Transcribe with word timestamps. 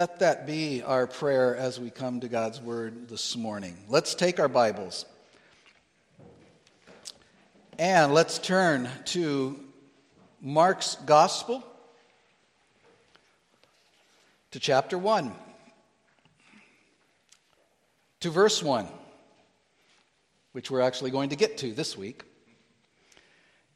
Let 0.00 0.20
that 0.20 0.46
be 0.46 0.82
our 0.82 1.06
prayer 1.06 1.54
as 1.54 1.78
we 1.78 1.90
come 1.90 2.20
to 2.20 2.28
God's 2.28 2.58
Word 2.58 3.10
this 3.10 3.36
morning. 3.36 3.76
Let's 3.86 4.14
take 4.14 4.40
our 4.40 4.48
Bibles 4.48 5.04
and 7.78 8.14
let's 8.14 8.38
turn 8.38 8.88
to 9.04 9.60
Mark's 10.40 10.94
Gospel 11.04 11.62
to 14.52 14.58
chapter 14.58 14.96
1, 14.96 15.32
to 18.20 18.30
verse 18.30 18.62
1, 18.62 18.88
which 20.52 20.70
we're 20.70 20.80
actually 20.80 21.10
going 21.10 21.28
to 21.28 21.36
get 21.36 21.58
to 21.58 21.74
this 21.74 21.94
week. 21.94 22.22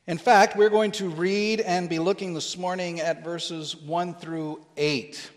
In 0.07 0.17
fact, 0.17 0.57
we're 0.57 0.71
going 0.71 0.93
to 0.93 1.11
read 1.11 1.61
and 1.61 1.87
be 1.87 1.99
looking 1.99 2.33
this 2.33 2.57
morning 2.57 3.03
at 3.03 3.23
verses 3.23 3.77
1 3.77 4.15
through 4.15 4.65
8. 4.79 5.33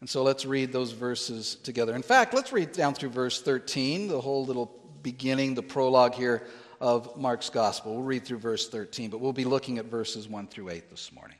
And 0.00 0.08
so 0.08 0.22
let's 0.22 0.44
read 0.46 0.72
those 0.72 0.92
verses 0.92 1.56
together. 1.56 1.94
In 1.94 2.02
fact, 2.02 2.32
let's 2.32 2.52
read 2.52 2.72
down 2.72 2.94
through 2.94 3.10
verse 3.10 3.42
13, 3.42 4.08
the 4.08 4.20
whole 4.20 4.46
little 4.46 4.72
beginning, 5.02 5.54
the 5.54 5.62
prologue 5.62 6.14
here 6.14 6.46
of 6.80 7.16
Mark's 7.16 7.50
gospel. 7.50 7.94
We'll 7.94 8.04
read 8.04 8.24
through 8.24 8.38
verse 8.38 8.68
13, 8.68 9.10
but 9.10 9.20
we'll 9.20 9.32
be 9.32 9.44
looking 9.44 9.78
at 9.78 9.86
verses 9.86 10.28
1 10.28 10.46
through 10.46 10.70
8 10.70 10.88
this 10.90 11.12
morning. 11.12 11.38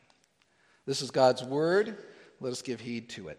This 0.87 1.03
is 1.03 1.11
God's 1.11 1.45
word. 1.45 1.97
Let 2.41 2.51
us 2.51 2.63
give 2.63 2.81
heed 2.81 3.09
to 3.11 3.29
it. 3.29 3.39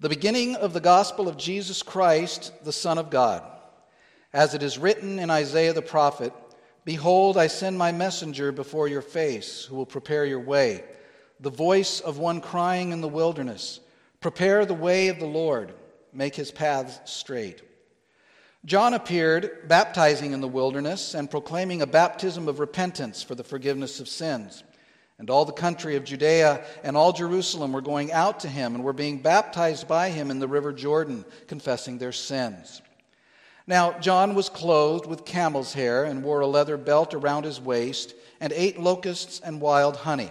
The 0.00 0.08
beginning 0.08 0.56
of 0.56 0.72
the 0.72 0.80
gospel 0.80 1.28
of 1.28 1.36
Jesus 1.36 1.82
Christ, 1.82 2.52
the 2.64 2.72
Son 2.72 2.96
of 2.96 3.10
God. 3.10 3.42
As 4.32 4.54
it 4.54 4.62
is 4.62 4.78
written 4.78 5.18
in 5.18 5.30
Isaiah 5.30 5.72
the 5.72 5.82
prophet 5.82 6.32
Behold, 6.84 7.38
I 7.38 7.46
send 7.46 7.78
my 7.78 7.92
messenger 7.92 8.50
before 8.50 8.88
your 8.88 9.02
face, 9.02 9.64
who 9.64 9.76
will 9.76 9.86
prepare 9.86 10.24
your 10.24 10.40
way 10.40 10.82
the 11.42 11.50
voice 11.50 11.98
of 11.98 12.18
one 12.18 12.40
crying 12.40 12.92
in 12.92 13.00
the 13.00 13.08
wilderness, 13.08 13.80
Prepare 14.20 14.64
the 14.64 14.74
way 14.74 15.08
of 15.08 15.18
the 15.18 15.26
Lord, 15.26 15.74
make 16.12 16.36
his 16.36 16.52
paths 16.52 17.00
straight. 17.04 17.60
John 18.64 18.94
appeared, 18.94 19.66
baptizing 19.66 20.32
in 20.32 20.40
the 20.40 20.46
wilderness 20.46 21.14
and 21.14 21.28
proclaiming 21.28 21.82
a 21.82 21.86
baptism 21.86 22.46
of 22.46 22.60
repentance 22.60 23.20
for 23.24 23.34
the 23.34 23.42
forgiveness 23.42 23.98
of 23.98 24.08
sins. 24.08 24.62
And 25.18 25.28
all 25.30 25.44
the 25.44 25.52
country 25.52 25.96
of 25.96 26.04
Judea 26.04 26.64
and 26.84 26.96
all 26.96 27.12
Jerusalem 27.12 27.72
were 27.72 27.80
going 27.80 28.12
out 28.12 28.40
to 28.40 28.48
him 28.48 28.76
and 28.76 28.84
were 28.84 28.92
being 28.92 29.18
baptized 29.18 29.88
by 29.88 30.10
him 30.10 30.30
in 30.30 30.38
the 30.38 30.46
river 30.46 30.72
Jordan, 30.72 31.24
confessing 31.48 31.98
their 31.98 32.12
sins. 32.12 32.80
Now, 33.66 33.98
John 33.98 34.36
was 34.36 34.48
clothed 34.48 35.06
with 35.06 35.24
camel's 35.24 35.72
hair 35.72 36.04
and 36.04 36.22
wore 36.22 36.40
a 36.40 36.46
leather 36.46 36.76
belt 36.76 37.14
around 37.14 37.44
his 37.44 37.60
waist 37.60 38.14
and 38.40 38.52
ate 38.52 38.78
locusts 38.78 39.40
and 39.40 39.60
wild 39.60 39.96
honey. 39.96 40.30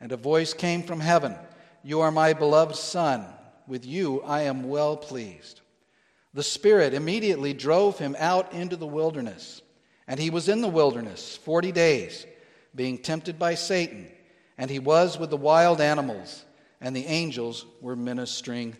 And 0.00 0.12
a 0.12 0.16
voice 0.16 0.52
came 0.54 0.82
from 0.82 1.00
heaven 1.00 1.34
You 1.82 2.00
are 2.00 2.10
my 2.10 2.32
beloved 2.32 2.76
Son. 2.76 3.24
With 3.66 3.84
you 3.84 4.22
I 4.22 4.42
am 4.42 4.68
well 4.68 4.96
pleased. 4.96 5.60
The 6.34 6.42
Spirit 6.42 6.94
immediately 6.94 7.52
drove 7.54 7.98
him 7.98 8.14
out 8.18 8.52
into 8.52 8.76
the 8.76 8.86
wilderness. 8.86 9.62
And 10.06 10.20
he 10.20 10.30
was 10.30 10.48
in 10.48 10.60
the 10.60 10.68
wilderness 10.68 11.36
forty 11.36 11.72
days, 11.72 12.26
being 12.74 12.98
tempted 12.98 13.38
by 13.38 13.54
Satan. 13.54 14.08
And 14.58 14.70
he 14.70 14.78
was 14.78 15.18
with 15.18 15.30
the 15.30 15.36
wild 15.36 15.80
animals, 15.80 16.44
and 16.80 16.94
the 16.94 17.06
angels 17.06 17.66
were 17.80 17.96
ministering 17.96 18.76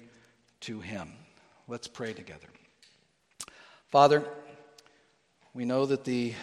to 0.61 0.81
him. 0.81 1.13
Let's 1.69 1.89
pray 1.89 2.13
together. 2.13 2.47
Father, 3.89 4.25
we 5.53 5.65
know 5.65 5.87
that 5.87 6.05
the 6.05 6.35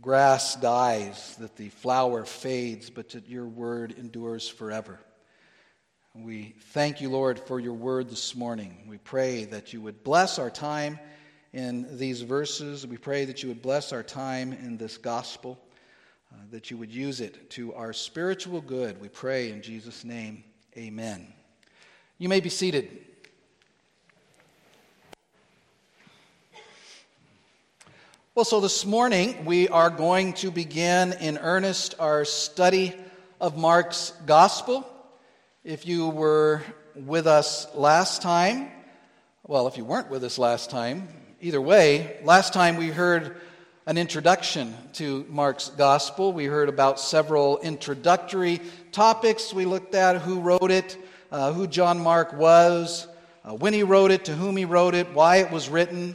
grass 0.00 0.56
dies, 0.56 1.36
that 1.36 1.56
the 1.56 1.68
flower 1.68 2.24
fades, 2.24 2.90
but 2.90 3.10
that 3.10 3.28
your 3.28 3.46
word 3.46 3.94
endures 3.98 4.48
forever. 4.48 4.98
We 6.14 6.54
thank 6.72 7.00
you, 7.00 7.10
Lord, 7.10 7.38
for 7.38 7.60
your 7.60 7.74
word 7.74 8.08
this 8.08 8.34
morning. 8.34 8.84
We 8.88 8.98
pray 8.98 9.44
that 9.46 9.72
you 9.72 9.80
would 9.82 10.02
bless 10.02 10.38
our 10.38 10.50
time 10.50 10.98
in 11.52 11.98
these 11.98 12.22
verses. 12.22 12.86
We 12.86 12.96
pray 12.96 13.26
that 13.26 13.42
you 13.42 13.48
would 13.48 13.62
bless 13.62 13.92
our 13.92 14.02
time 14.02 14.52
in 14.52 14.76
this 14.76 14.96
gospel, 14.96 15.58
uh, 16.32 16.36
that 16.50 16.70
you 16.70 16.76
would 16.78 16.92
use 16.92 17.20
it 17.20 17.50
to 17.50 17.74
our 17.74 17.92
spiritual 17.92 18.60
good. 18.60 19.00
We 19.00 19.08
pray 19.08 19.50
in 19.50 19.62
Jesus' 19.62 20.04
name. 20.04 20.44
Amen. 20.76 21.32
You 22.18 22.28
may 22.28 22.40
be 22.40 22.50
seated. 22.50 23.06
Well, 28.36 28.44
so 28.44 28.60
this 28.60 28.86
morning 28.86 29.44
we 29.44 29.66
are 29.66 29.90
going 29.90 30.34
to 30.34 30.52
begin 30.52 31.14
in 31.14 31.36
earnest 31.36 31.96
our 31.98 32.24
study 32.24 32.94
of 33.40 33.58
Mark's 33.58 34.12
gospel. 34.24 34.88
If 35.64 35.84
you 35.84 36.10
were 36.10 36.62
with 36.94 37.26
us 37.26 37.66
last 37.74 38.22
time, 38.22 38.68
well, 39.48 39.66
if 39.66 39.76
you 39.76 39.84
weren't 39.84 40.10
with 40.10 40.22
us 40.22 40.38
last 40.38 40.70
time, 40.70 41.08
either 41.40 41.60
way, 41.60 42.18
last 42.22 42.52
time 42.52 42.76
we 42.76 42.86
heard 42.90 43.40
an 43.86 43.98
introduction 43.98 44.76
to 44.92 45.26
Mark's 45.28 45.70
gospel. 45.70 46.32
We 46.32 46.44
heard 46.44 46.68
about 46.68 47.00
several 47.00 47.58
introductory 47.58 48.60
topics. 48.92 49.52
We 49.52 49.64
looked 49.64 49.96
at 49.96 50.22
who 50.22 50.38
wrote 50.38 50.70
it, 50.70 50.96
uh, 51.32 51.52
who 51.52 51.66
John 51.66 51.98
Mark 51.98 52.32
was, 52.32 53.08
uh, 53.44 53.54
when 53.54 53.74
he 53.74 53.82
wrote 53.82 54.12
it, 54.12 54.26
to 54.26 54.36
whom 54.36 54.56
he 54.56 54.66
wrote 54.66 54.94
it, 54.94 55.12
why 55.14 55.38
it 55.38 55.50
was 55.50 55.68
written. 55.68 56.14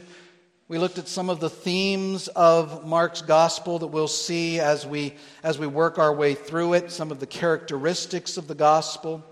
We 0.68 0.78
looked 0.78 0.98
at 0.98 1.06
some 1.06 1.30
of 1.30 1.38
the 1.38 1.48
themes 1.48 2.26
of 2.26 2.84
Mark's 2.84 3.22
gospel 3.22 3.78
that 3.78 3.86
we'll 3.86 4.08
see 4.08 4.58
as 4.58 4.84
we, 4.84 5.14
as 5.44 5.60
we 5.60 5.68
work 5.68 5.96
our 5.96 6.12
way 6.12 6.34
through 6.34 6.72
it, 6.72 6.90
some 6.90 7.12
of 7.12 7.20
the 7.20 7.26
characteristics 7.26 8.36
of 8.36 8.48
the 8.48 8.54
gospel, 8.56 9.24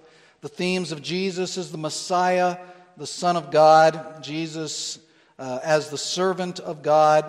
the 0.42 0.48
themes 0.48 0.92
of 0.92 1.02
Jesus 1.02 1.58
as 1.58 1.72
the 1.72 1.78
Messiah, 1.78 2.58
the 2.96 3.06
Son 3.08 3.36
of 3.36 3.50
God, 3.50 4.22
Jesus 4.22 5.00
uh, 5.36 5.58
as 5.64 5.90
the 5.90 5.98
servant 5.98 6.60
of 6.60 6.84
God, 6.84 7.28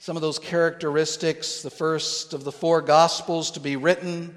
some 0.00 0.16
of 0.16 0.22
those 0.22 0.40
characteristics, 0.40 1.62
the 1.62 1.70
first 1.70 2.34
of 2.34 2.42
the 2.42 2.50
four 2.50 2.82
gospels 2.82 3.52
to 3.52 3.60
be 3.60 3.76
written. 3.76 4.34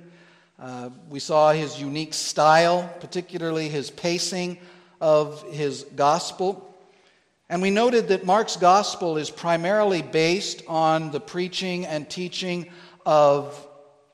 Uh, 0.60 0.92
we 1.10 1.20
saw 1.20 1.52
his 1.54 1.82
unique 1.82 2.14
style, 2.14 2.88
particularly 3.00 3.68
his 3.68 3.90
pacing 3.90 4.60
of 5.02 5.42
his 5.52 5.86
gospel. 5.96 6.69
And 7.52 7.64
we 7.64 7.72
noted 7.72 8.10
that 8.10 8.24
Mark's 8.24 8.58
gospel 8.58 9.18
is 9.18 9.32
primarily 9.32 10.04
based 10.04 10.62
on 10.68 11.10
the 11.10 11.20
preaching 11.20 11.88
and 11.88 12.08
teaching 12.08 12.70
of 13.08 13.68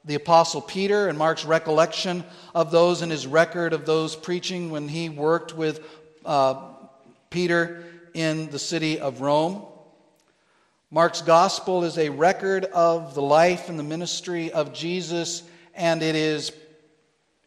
the 0.05 0.15
Apostle 0.15 0.61
Peter 0.61 1.09
and 1.09 1.17
Mark's 1.17 1.43
recollection 1.43 2.23
of 2.53 2.71
those 2.71 3.01
in 3.01 3.09
his 3.09 3.27
record 3.27 3.73
of 3.73 3.85
those 3.85 4.15
preaching 4.15 4.69
when 4.69 4.87
he 4.87 5.09
worked 5.09 5.53
with 5.53 5.85
uh, 6.23 6.69
Peter 7.29 7.83
in 8.13 8.49
the 8.51 8.59
city 8.59 9.01
of 9.01 9.19
Rome. 9.19 9.65
Mark's 10.89 11.21
gospel 11.21 11.83
is 11.83 11.97
a 11.97 12.07
record 12.07 12.63
of 12.63 13.15
the 13.15 13.21
life 13.21 13.67
and 13.67 13.77
the 13.77 13.83
ministry 13.83 14.49
of 14.53 14.71
Jesus, 14.71 15.43
and 15.73 16.01
it 16.01 16.15
is, 16.15 16.53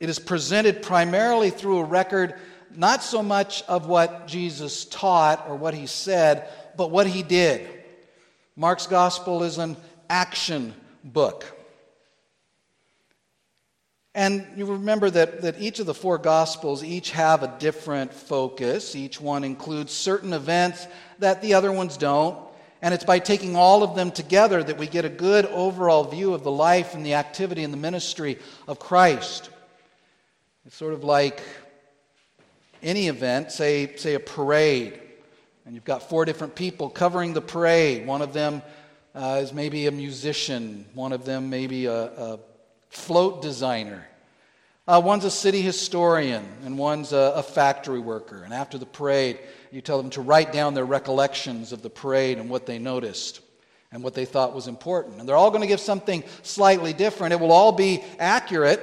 it 0.01 0.11
is 0.11 0.19
presented 0.19 0.83
primarily 0.83 1.49
through 1.49 1.79
a 1.79 1.85
record 1.85 2.35
not 2.77 3.03
so 3.03 3.23
much 3.23 3.63
of 3.63 3.87
what 3.87 4.27
Jesus 4.27 4.85
taught 4.85 5.49
or 5.49 5.57
what 5.57 5.75
he 5.75 5.87
said, 5.87 6.49
but 6.77 6.91
what 6.91 7.07
he 7.07 7.23
did. 7.23 7.69
Mark's 8.57 8.87
gospel 8.87 9.43
is 9.43 9.59
an 9.59 9.77
action 10.11 10.75
book. 11.05 11.45
And 14.15 14.45
you 14.57 14.67
remember 14.67 15.11
that, 15.11 15.43
that 15.43 15.61
each 15.61 15.79
of 15.79 15.87
the 15.87 15.95
four 15.95 16.19
gospels 16.19 16.83
each 16.83 17.13
have 17.13 17.45
a 17.45 17.55
different 17.61 18.13
focus. 18.13 18.97
Each 18.97 19.21
one 19.21 19.45
includes 19.45 19.93
certain 19.93 20.33
events 20.33 20.89
that 21.21 21.41
the 21.41 21.55
other 21.55 21.71
ones 21.71 21.97
don't. 21.97 22.37
And 22.83 22.93
it's 22.93 23.05
by 23.05 23.19
taking 23.19 23.55
all 23.55 23.83
of 23.83 23.95
them 23.95 24.11
together 24.11 24.63
that 24.63 24.79
we 24.79 24.87
get 24.87 25.05
a 25.05 25.09
good 25.09 25.47
overall 25.47 26.05
view 26.05 26.35
of 26.35 26.43
the 26.43 26.51
life 26.51 26.95
and 26.95 27.07
the 27.07 27.15
activity 27.15 27.63
and 27.63 27.73
the 27.73 27.79
ministry 27.79 28.39
of 28.67 28.79
Christ. 28.79 29.51
It's 30.67 30.77
sort 30.77 30.95
of 30.95 31.05
like 31.05 31.41
any 32.83 33.09
event, 33.09 33.53
say, 33.53 33.97
say 33.97 34.15
a 34.15 34.21
parade, 34.21 35.01
and 35.67 35.75
you've 35.75 35.85
got 35.85 36.09
four 36.09 36.25
different 36.25 36.55
people 36.55 36.89
covering 36.89 37.33
the 37.33 37.41
parade. 37.41 38.07
One 38.07 38.23
of 38.23 38.33
them 38.33 38.63
uh, 39.15 39.41
is 39.43 39.53
maybe 39.53 39.87
a 39.87 39.91
musician, 39.91 40.87
one 40.95 41.13
of 41.13 41.25
them 41.25 41.51
maybe 41.51 41.87
a, 41.87 42.05
a 42.05 42.39
float 42.89 43.43
designer. 43.43 44.07
Uh, 44.87 45.01
one's 45.05 45.25
a 45.25 45.31
city 45.31 45.61
historian, 45.61 46.47
and 46.65 46.79
one's 46.79 47.13
a, 47.13 47.35
a 47.37 47.43
factory 47.43 47.99
worker. 48.01 48.43
And 48.43 48.55
after 48.55 48.79
the 48.79 48.87
parade, 48.87 49.39
you 49.71 49.83
tell 49.83 50.01
them 50.01 50.11
to 50.11 50.23
write 50.23 50.53
down 50.53 50.73
their 50.73 50.87
recollections 50.87 51.73
of 51.73 51.83
the 51.83 51.91
parade 51.91 52.39
and 52.39 52.49
what 52.49 52.65
they 52.65 52.79
noticed 52.79 53.41
and 53.93 54.03
what 54.03 54.15
they 54.15 54.25
thought 54.25 54.55
was 54.55 54.67
important. 54.67 55.21
And 55.21 55.29
they're 55.29 55.37
all 55.37 55.51
going 55.51 55.61
to 55.63 55.67
give 55.67 55.81
something 55.81 56.25
slightly 56.43 56.93
different. 56.93 57.33
It 57.35 57.41
will 57.41 57.53
all 57.53 57.73
be 57.73 58.03
accurate, 58.19 58.81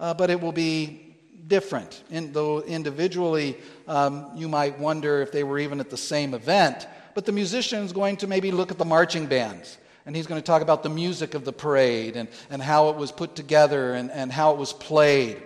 uh, 0.00 0.14
but 0.14 0.30
it 0.30 0.40
will 0.40 0.52
be 0.52 1.05
different. 1.46 2.02
Though 2.10 2.62
individually, 2.62 3.56
um, 3.86 4.30
you 4.34 4.48
might 4.48 4.78
wonder 4.78 5.22
if 5.22 5.32
they 5.32 5.44
were 5.44 5.58
even 5.58 5.80
at 5.80 5.90
the 5.90 5.96
same 5.96 6.34
event. 6.34 6.86
But 7.14 7.24
the 7.24 7.32
musician 7.32 7.82
is 7.82 7.92
going 7.92 8.18
to 8.18 8.26
maybe 8.26 8.50
look 8.50 8.70
at 8.70 8.78
the 8.78 8.84
marching 8.84 9.26
bands. 9.26 9.78
And 10.04 10.14
he's 10.14 10.26
going 10.26 10.40
to 10.40 10.46
talk 10.46 10.62
about 10.62 10.82
the 10.82 10.88
music 10.88 11.34
of 11.34 11.44
the 11.44 11.52
parade 11.52 12.16
and, 12.16 12.28
and 12.48 12.62
how 12.62 12.90
it 12.90 12.96
was 12.96 13.10
put 13.10 13.34
together 13.34 13.94
and, 13.94 14.10
and 14.10 14.30
how 14.30 14.52
it 14.52 14.58
was 14.58 14.72
played. 14.72 15.42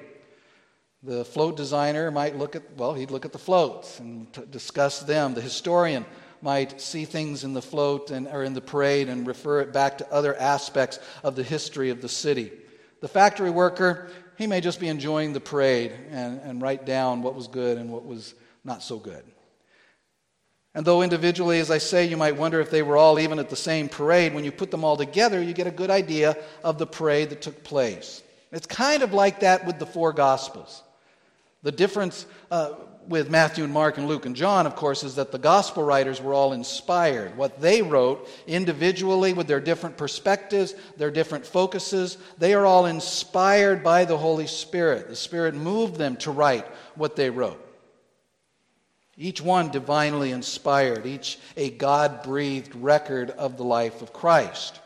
The 1.03 1.25
float 1.25 1.57
designer 1.57 2.11
might 2.11 2.37
look 2.37 2.57
at, 2.57 2.63
well, 2.77 2.93
he'd 2.93 3.11
look 3.11 3.25
at 3.25 3.33
the 3.33 3.39
floats 3.39 4.01
and 4.01 4.31
t- 4.35 4.43
discuss 4.51 5.01
them. 5.01 5.33
The 5.33 5.41
historian 5.41 6.05
might 6.43 6.79
see 6.81 7.07
things 7.07 7.43
in 7.43 7.55
the 7.55 7.63
float 7.63 8.11
and, 8.11 8.27
or 8.29 8.45
in 8.45 8.53
the 8.53 8.61
parade 8.61 9.09
and 9.09 9.27
refer 9.27 9.61
it 9.61 9.73
back 9.73 9.97
to 9.99 10.13
other 10.13 10.37
aspects 10.37 10.99
of 11.23 11.37
the 11.37 11.43
history 11.43 11.89
of 11.89 12.03
the 12.03 12.09
city. 12.09 12.53
The 13.01 13.09
factory 13.09 13.51
worker, 13.51 14.11
he 14.41 14.47
may 14.47 14.63
just 14.63 14.81
be 14.81 14.89
enjoying 14.89 15.35
the 15.35 15.41
parade 15.41 15.93
and, 16.11 16.41
and 16.41 16.63
write 16.63 16.87
down 16.87 17.21
what 17.21 17.35
was 17.35 17.47
good 17.47 17.77
and 17.77 17.93
what 17.93 18.07
was 18.07 18.35
not 18.65 18.83
so 18.83 18.97
good. 18.97 19.23
And 20.75 20.87
though 20.87 21.03
individually, 21.03 21.61
as 21.61 21.71
I 21.71 21.77
say, 21.77 22.07
you 22.07 22.17
might 22.17 22.37
wonder 22.37 22.59
if 22.59 22.71
they 22.71 22.81
were 22.81 22.97
all 22.97 23.19
even 23.19 23.39
at 23.39 23.51
the 23.51 23.57
same 23.57 23.87
parade, 23.87 24.33
when 24.33 24.45
you 24.45 24.51
put 24.51 24.71
them 24.71 24.83
all 24.83 24.97
together, 24.97 25.43
you 25.43 25.53
get 25.53 25.67
a 25.67 25.71
good 25.71 25.91
idea 25.91 26.39
of 26.65 26.79
the 26.79 26.87
parade 26.87 27.29
that 27.31 27.43
took 27.43 27.63
place. 27.65 28.23
It's 28.51 28.67
kind 28.67 29.03
of 29.03 29.13
like 29.13 29.41
that 29.41 29.67
with 29.67 29.79
the 29.79 29.85
four 29.85 30.15
Gospels. 30.15 30.83
The 31.63 31.73
difference 31.73 32.25
uh, 32.51 32.73
with 33.11 33.29
Matthew 33.29 33.65
and 33.65 33.73
Mark 33.73 33.99
and 33.99 34.07
Luke 34.07 34.25
and 34.25 34.37
John, 34.37 34.69
of 34.69 34.77
course, 34.77 35.03
is 35.03 35.17
that 35.17 35.33
the 35.33 35.39
gospel 35.39 35.83
writers 35.83 36.23
were 36.23 36.33
all 36.33 36.53
inspired. 36.53 37.37
What 37.37 37.61
they 37.61 37.83
wrote 37.83 38.29
individually 38.47 39.33
with 39.33 39.49
their 39.49 39.61
different 39.61 39.97
perspectives, 39.97 40.75
their 40.97 41.11
different 41.11 41.45
focuses, 41.45 42.19
they 42.39 42.55
are 42.55 42.65
all 42.65 42.87
inspired 42.87 43.83
by 43.83 44.05
the 44.05 44.17
Holy 44.17 44.47
Spirit. 44.47 45.09
The 45.09 45.17
Spirit 45.17 45.57
moved 45.57 45.97
them 45.97 46.17
to 46.19 46.31
write 46.31 46.65
what 46.95 47.17
they 47.17 47.31
wrote. 47.31 47.61
Each 49.19 49.41
one 49.41 49.71
divinely 49.71 50.31
inspired, 50.31 51.05
each 51.05 51.41
a 51.57 51.69
God 51.69 52.23
breathed 52.23 52.77
record 52.77 53.31
of 53.31 53.57
the 53.57 53.65
life 53.65 54.03
of 54.03 54.13
Christ. 54.13 54.81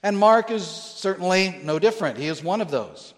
And 0.00 0.16
Mark 0.16 0.52
is 0.52 0.64
certainly 0.64 1.60
no 1.64 1.80
different. 1.80 2.18
He 2.18 2.28
is 2.28 2.40
one 2.40 2.60
of 2.60 2.70
those. 2.70 3.14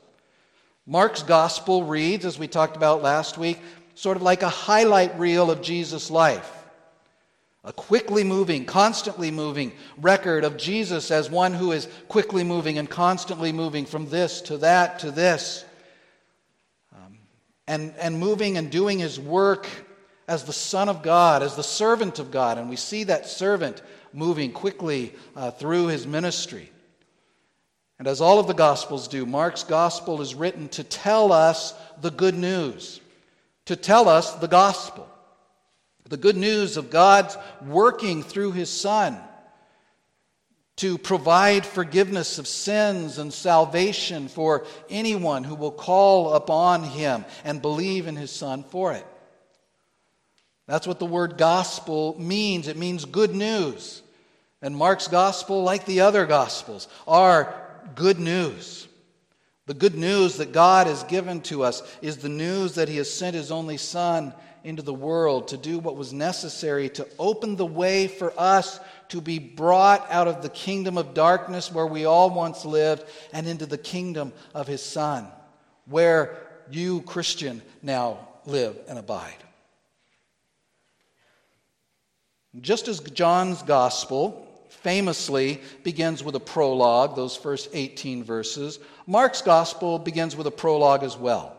Mark's 0.86 1.22
gospel 1.22 1.84
reads, 1.84 2.24
as 2.24 2.38
we 2.38 2.48
talked 2.48 2.76
about 2.76 3.02
last 3.02 3.36
week, 3.36 3.60
sort 3.96 4.16
of 4.16 4.22
like 4.22 4.42
a 4.42 4.48
highlight 4.48 5.18
reel 5.18 5.50
of 5.50 5.62
Jesus' 5.62 6.10
life. 6.10 6.52
A 7.64 7.72
quickly 7.72 8.22
moving, 8.22 8.64
constantly 8.64 9.32
moving 9.32 9.72
record 9.96 10.44
of 10.44 10.56
Jesus 10.56 11.10
as 11.10 11.28
one 11.28 11.52
who 11.52 11.72
is 11.72 11.88
quickly 12.06 12.44
moving 12.44 12.78
and 12.78 12.88
constantly 12.88 13.50
moving 13.50 13.86
from 13.86 14.08
this 14.08 14.42
to 14.42 14.58
that 14.58 15.00
to 15.00 15.10
this. 15.10 15.64
Um, 16.94 17.18
and, 17.66 17.92
and 17.98 18.20
moving 18.20 18.56
and 18.56 18.70
doing 18.70 19.00
his 19.00 19.18
work 19.18 19.66
as 20.28 20.44
the 20.44 20.52
Son 20.52 20.88
of 20.88 21.02
God, 21.02 21.42
as 21.42 21.56
the 21.56 21.62
servant 21.62 22.18
of 22.18 22.30
God. 22.30 22.58
And 22.58 22.68
we 22.68 22.76
see 22.76 23.04
that 23.04 23.26
servant 23.26 23.82
moving 24.12 24.52
quickly 24.52 25.14
uh, 25.34 25.50
through 25.50 25.86
his 25.86 26.06
ministry. 26.06 26.70
And 27.98 28.06
as 28.06 28.20
all 28.20 28.38
of 28.38 28.46
the 28.46 28.52
Gospels 28.52 29.08
do, 29.08 29.24
Mark's 29.24 29.64
Gospel 29.64 30.20
is 30.20 30.34
written 30.34 30.68
to 30.68 30.84
tell 30.84 31.32
us 31.32 31.72
the 32.02 32.10
good 32.10 32.34
news 32.34 33.00
to 33.66 33.76
tell 33.76 34.08
us 34.08 34.32
the 34.34 34.48
gospel, 34.48 35.08
the 36.08 36.16
good 36.16 36.36
news 36.36 36.76
of 36.76 36.90
God's 36.90 37.36
working 37.64 38.22
through 38.22 38.52
his 38.52 38.70
Son 38.70 39.18
to 40.76 40.98
provide 40.98 41.64
forgiveness 41.64 42.38
of 42.38 42.46
sins 42.46 43.18
and 43.18 43.32
salvation 43.32 44.28
for 44.28 44.66
anyone 44.90 45.42
who 45.42 45.54
will 45.54 45.70
call 45.70 46.34
upon 46.34 46.82
him 46.84 47.24
and 47.44 47.62
believe 47.62 48.06
in 48.06 48.14
his 48.14 48.30
Son 48.30 48.62
for 48.62 48.92
it. 48.92 49.06
That's 50.66 50.86
what 50.86 50.98
the 50.98 51.06
word 51.06 51.38
gospel 51.38 52.16
means. 52.20 52.68
It 52.68 52.76
means 52.76 53.04
good 53.04 53.34
news. 53.34 54.02
And 54.60 54.76
Mark's 54.76 55.08
gospel, 55.08 55.62
like 55.62 55.86
the 55.86 56.00
other 56.00 56.26
gospels, 56.26 56.88
are 57.06 57.54
good 57.94 58.18
news. 58.18 58.85
The 59.66 59.74
good 59.74 59.96
news 59.96 60.36
that 60.36 60.52
God 60.52 60.86
has 60.86 61.02
given 61.04 61.40
to 61.42 61.64
us 61.64 61.82
is 62.00 62.18
the 62.18 62.28
news 62.28 62.76
that 62.76 62.88
He 62.88 62.98
has 62.98 63.12
sent 63.12 63.34
His 63.34 63.50
only 63.50 63.76
Son 63.76 64.32
into 64.62 64.82
the 64.82 64.94
world 64.94 65.48
to 65.48 65.56
do 65.56 65.78
what 65.78 65.96
was 65.96 66.12
necessary 66.12 66.88
to 66.90 67.06
open 67.18 67.56
the 67.56 67.66
way 67.66 68.06
for 68.06 68.32
us 68.38 68.78
to 69.08 69.20
be 69.20 69.38
brought 69.38 70.06
out 70.10 70.28
of 70.28 70.42
the 70.42 70.48
kingdom 70.48 70.96
of 70.96 71.14
darkness 71.14 71.72
where 71.72 71.86
we 71.86 72.04
all 72.04 72.30
once 72.30 72.64
lived 72.64 73.04
and 73.32 73.46
into 73.48 73.66
the 73.66 73.78
kingdom 73.78 74.32
of 74.54 74.68
His 74.68 74.82
Son, 74.82 75.26
where 75.86 76.36
you, 76.70 77.02
Christian, 77.02 77.60
now 77.82 78.28
live 78.44 78.76
and 78.88 78.98
abide. 78.98 79.34
Just 82.60 82.86
as 82.86 83.00
John's 83.00 83.62
gospel 83.62 84.45
famously 84.86 85.60
begins 85.82 86.22
with 86.22 86.36
a 86.36 86.40
prologue, 86.40 87.16
those 87.16 87.36
first 87.36 87.68
18 87.72 88.22
verses. 88.22 88.78
Mark's 89.04 89.42
gospel 89.42 89.98
begins 89.98 90.36
with 90.36 90.46
a 90.46 90.50
prologue 90.52 91.02
as 91.02 91.16
well. 91.16 91.56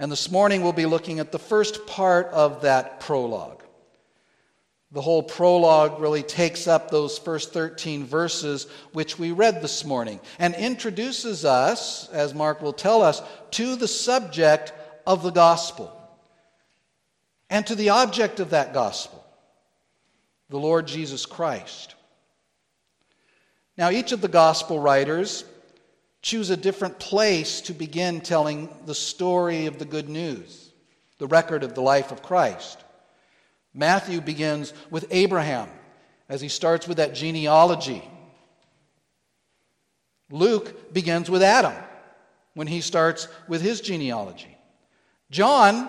And 0.00 0.10
this 0.10 0.28
morning 0.28 0.62
we'll 0.62 0.72
be 0.72 0.84
looking 0.84 1.20
at 1.20 1.30
the 1.30 1.38
first 1.38 1.86
part 1.86 2.26
of 2.32 2.62
that 2.62 2.98
prologue. 2.98 3.62
The 4.90 5.00
whole 5.00 5.22
prologue 5.22 6.00
really 6.00 6.24
takes 6.24 6.66
up 6.66 6.90
those 6.90 7.16
first 7.16 7.52
13 7.52 8.04
verses 8.04 8.66
which 8.92 9.20
we 9.20 9.30
read 9.30 9.62
this 9.62 9.84
morning 9.84 10.18
and 10.40 10.56
introduces 10.56 11.44
us, 11.44 12.08
as 12.08 12.34
Mark 12.34 12.60
will 12.60 12.72
tell 12.72 13.02
us, 13.02 13.22
to 13.52 13.76
the 13.76 13.86
subject 13.86 14.72
of 15.06 15.22
the 15.22 15.30
gospel 15.30 15.96
and 17.50 17.64
to 17.68 17.76
the 17.76 17.90
object 17.90 18.40
of 18.40 18.50
that 18.50 18.74
gospel, 18.74 19.24
the 20.50 20.58
Lord 20.58 20.88
Jesus 20.88 21.24
Christ. 21.24 21.94
Now, 23.78 23.90
each 23.90 24.10
of 24.10 24.20
the 24.20 24.28
gospel 24.28 24.80
writers 24.80 25.44
choose 26.20 26.50
a 26.50 26.56
different 26.56 26.98
place 26.98 27.60
to 27.62 27.72
begin 27.72 28.20
telling 28.20 28.68
the 28.86 28.94
story 28.94 29.66
of 29.66 29.78
the 29.78 29.84
good 29.84 30.08
news, 30.08 30.72
the 31.18 31.28
record 31.28 31.62
of 31.62 31.76
the 31.76 31.80
life 31.80 32.10
of 32.10 32.20
Christ. 32.20 32.82
Matthew 33.72 34.20
begins 34.20 34.72
with 34.90 35.06
Abraham 35.12 35.68
as 36.28 36.40
he 36.40 36.48
starts 36.48 36.88
with 36.88 36.96
that 36.96 37.14
genealogy. 37.14 38.02
Luke 40.28 40.92
begins 40.92 41.30
with 41.30 41.44
Adam 41.44 41.72
when 42.54 42.66
he 42.66 42.80
starts 42.80 43.28
with 43.46 43.62
his 43.62 43.80
genealogy. 43.80 44.58
John, 45.30 45.88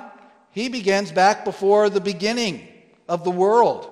he 0.51 0.69
begins 0.69 1.11
back 1.11 1.43
before 1.43 1.89
the 1.89 1.99
beginning 1.99 2.67
of 3.07 3.23
the 3.23 3.31
world, 3.31 3.89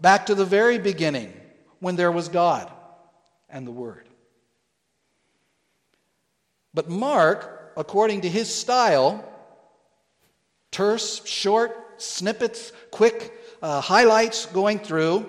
back 0.00 0.26
to 0.26 0.36
the 0.36 0.44
very 0.44 0.78
beginning 0.78 1.32
when 1.80 1.96
there 1.96 2.12
was 2.12 2.28
God 2.28 2.70
and 3.52 3.66
the 3.66 3.72
Word. 3.72 4.08
But 6.72 6.88
Mark, 6.88 7.72
according 7.76 8.22
to 8.22 8.28
his 8.28 8.52
style, 8.52 9.24
terse, 10.70 11.24
short, 11.26 12.00
snippets, 12.00 12.72
quick 12.90 13.32
uh, 13.62 13.80
highlights 13.80 14.46
going 14.46 14.78
through, 14.78 15.28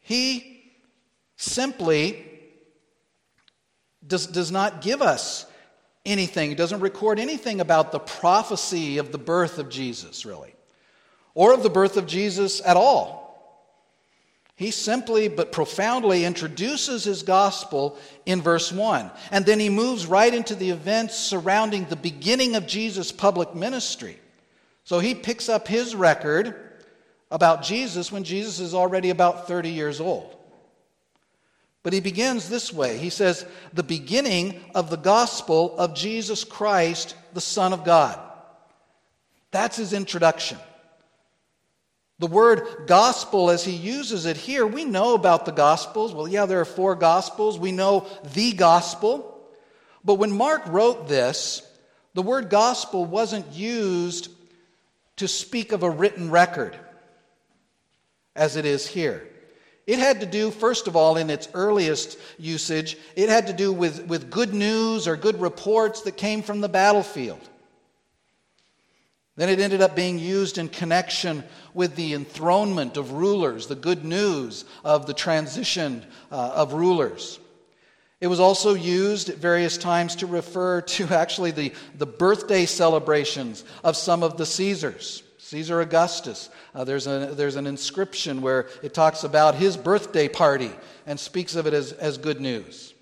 he 0.00 0.72
simply 1.36 2.26
does, 4.06 4.26
does 4.26 4.50
not 4.50 4.80
give 4.80 5.02
us 5.02 5.46
anything, 6.04 6.54
doesn't 6.54 6.80
record 6.80 7.18
anything 7.18 7.60
about 7.60 7.92
the 7.92 7.98
prophecy 7.98 8.98
of 8.98 9.12
the 9.12 9.18
birth 9.18 9.58
of 9.58 9.68
Jesus, 9.68 10.24
really, 10.24 10.54
or 11.34 11.52
of 11.52 11.62
the 11.62 11.70
birth 11.70 11.96
of 11.96 12.06
Jesus 12.06 12.60
at 12.64 12.76
all. 12.76 13.19
He 14.60 14.72
simply 14.72 15.28
but 15.28 15.52
profoundly 15.52 16.26
introduces 16.26 17.04
his 17.04 17.22
gospel 17.22 17.96
in 18.26 18.42
verse 18.42 18.70
1. 18.70 19.10
And 19.30 19.46
then 19.46 19.58
he 19.58 19.70
moves 19.70 20.04
right 20.04 20.34
into 20.34 20.54
the 20.54 20.68
events 20.68 21.16
surrounding 21.16 21.86
the 21.86 21.96
beginning 21.96 22.54
of 22.54 22.66
Jesus' 22.66 23.10
public 23.10 23.54
ministry. 23.54 24.18
So 24.84 24.98
he 24.98 25.14
picks 25.14 25.48
up 25.48 25.66
his 25.66 25.96
record 25.96 26.54
about 27.30 27.62
Jesus 27.62 28.12
when 28.12 28.22
Jesus 28.22 28.60
is 28.60 28.74
already 28.74 29.08
about 29.08 29.48
30 29.48 29.70
years 29.70 29.98
old. 29.98 30.36
But 31.82 31.94
he 31.94 32.00
begins 32.00 32.50
this 32.50 32.70
way 32.70 32.98
He 32.98 33.08
says, 33.08 33.46
The 33.72 33.82
beginning 33.82 34.60
of 34.74 34.90
the 34.90 34.98
gospel 34.98 35.74
of 35.78 35.94
Jesus 35.94 36.44
Christ, 36.44 37.16
the 37.32 37.40
Son 37.40 37.72
of 37.72 37.82
God. 37.82 38.20
That's 39.52 39.78
his 39.78 39.94
introduction. 39.94 40.58
The 42.20 42.26
word 42.26 42.86
gospel, 42.86 43.50
as 43.50 43.64
he 43.64 43.72
uses 43.72 44.26
it 44.26 44.36
here, 44.36 44.66
we 44.66 44.84
know 44.84 45.14
about 45.14 45.46
the 45.46 45.52
gospels. 45.52 46.12
Well, 46.12 46.28
yeah, 46.28 46.44
there 46.44 46.60
are 46.60 46.66
four 46.66 46.94
gospels. 46.94 47.58
We 47.58 47.72
know 47.72 48.06
the 48.34 48.52
gospel. 48.52 49.40
But 50.04 50.16
when 50.16 50.30
Mark 50.30 50.66
wrote 50.66 51.08
this, 51.08 51.62
the 52.12 52.20
word 52.20 52.50
gospel 52.50 53.06
wasn't 53.06 53.50
used 53.54 54.28
to 55.16 55.26
speak 55.26 55.72
of 55.72 55.82
a 55.82 55.88
written 55.88 56.30
record 56.30 56.76
as 58.36 58.56
it 58.56 58.66
is 58.66 58.86
here. 58.86 59.26
It 59.86 59.98
had 59.98 60.20
to 60.20 60.26
do, 60.26 60.50
first 60.50 60.88
of 60.88 60.96
all, 60.96 61.16
in 61.16 61.30
its 61.30 61.48
earliest 61.54 62.18
usage, 62.38 62.98
it 63.16 63.30
had 63.30 63.46
to 63.46 63.54
do 63.54 63.72
with, 63.72 64.06
with 64.06 64.30
good 64.30 64.52
news 64.52 65.08
or 65.08 65.16
good 65.16 65.40
reports 65.40 66.02
that 66.02 66.18
came 66.18 66.42
from 66.42 66.60
the 66.60 66.68
battlefield. 66.68 67.40
Then 69.36 69.48
it 69.48 69.58
ended 69.58 69.80
up 69.80 69.96
being 69.96 70.18
used 70.18 70.58
in 70.58 70.68
connection 70.68 71.44
with 71.74 71.96
the 71.96 72.14
enthronement 72.14 72.96
of 72.96 73.12
rulers, 73.12 73.66
the 73.66 73.74
good 73.74 74.04
news 74.04 74.64
of 74.84 75.06
the 75.06 75.14
transition 75.14 76.04
uh, 76.30 76.52
of 76.54 76.72
rulers. 76.72 77.38
It 78.20 78.26
was 78.26 78.40
also 78.40 78.74
used 78.74 79.30
at 79.30 79.36
various 79.36 79.78
times 79.78 80.16
to 80.16 80.26
refer 80.26 80.82
to 80.82 81.04
actually 81.14 81.52
the, 81.52 81.72
the 81.96 82.06
birthday 82.06 82.66
celebrations 82.66 83.64
of 83.82 83.96
some 83.96 84.22
of 84.22 84.36
the 84.36 84.46
Caesars. 84.46 85.22
Caesar 85.38 85.80
Augustus, 85.80 86.48
uh, 86.76 86.84
there's, 86.84 87.08
a, 87.08 87.34
there's 87.34 87.56
an 87.56 87.66
inscription 87.66 88.40
where 88.40 88.68
it 88.84 88.94
talks 88.94 89.24
about 89.24 89.56
his 89.56 89.76
birthday 89.76 90.28
party 90.28 90.70
and 91.06 91.18
speaks 91.18 91.56
of 91.56 91.66
it 91.66 91.74
as, 91.74 91.90
as 91.92 92.18
good 92.18 92.40
news. 92.40 92.94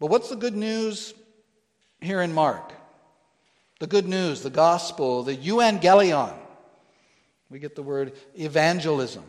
But 0.00 0.08
what's 0.08 0.30
the 0.30 0.36
good 0.36 0.56
news 0.56 1.14
here 2.00 2.22
in 2.22 2.32
Mark? 2.32 2.72
The 3.78 3.86
good 3.86 4.08
news, 4.08 4.42
the 4.42 4.50
gospel, 4.50 5.22
the 5.22 5.36
euangelion. 5.36 6.34
We 7.50 7.58
get 7.58 7.74
the 7.74 7.82
word 7.82 8.12
evangelism 8.34 9.24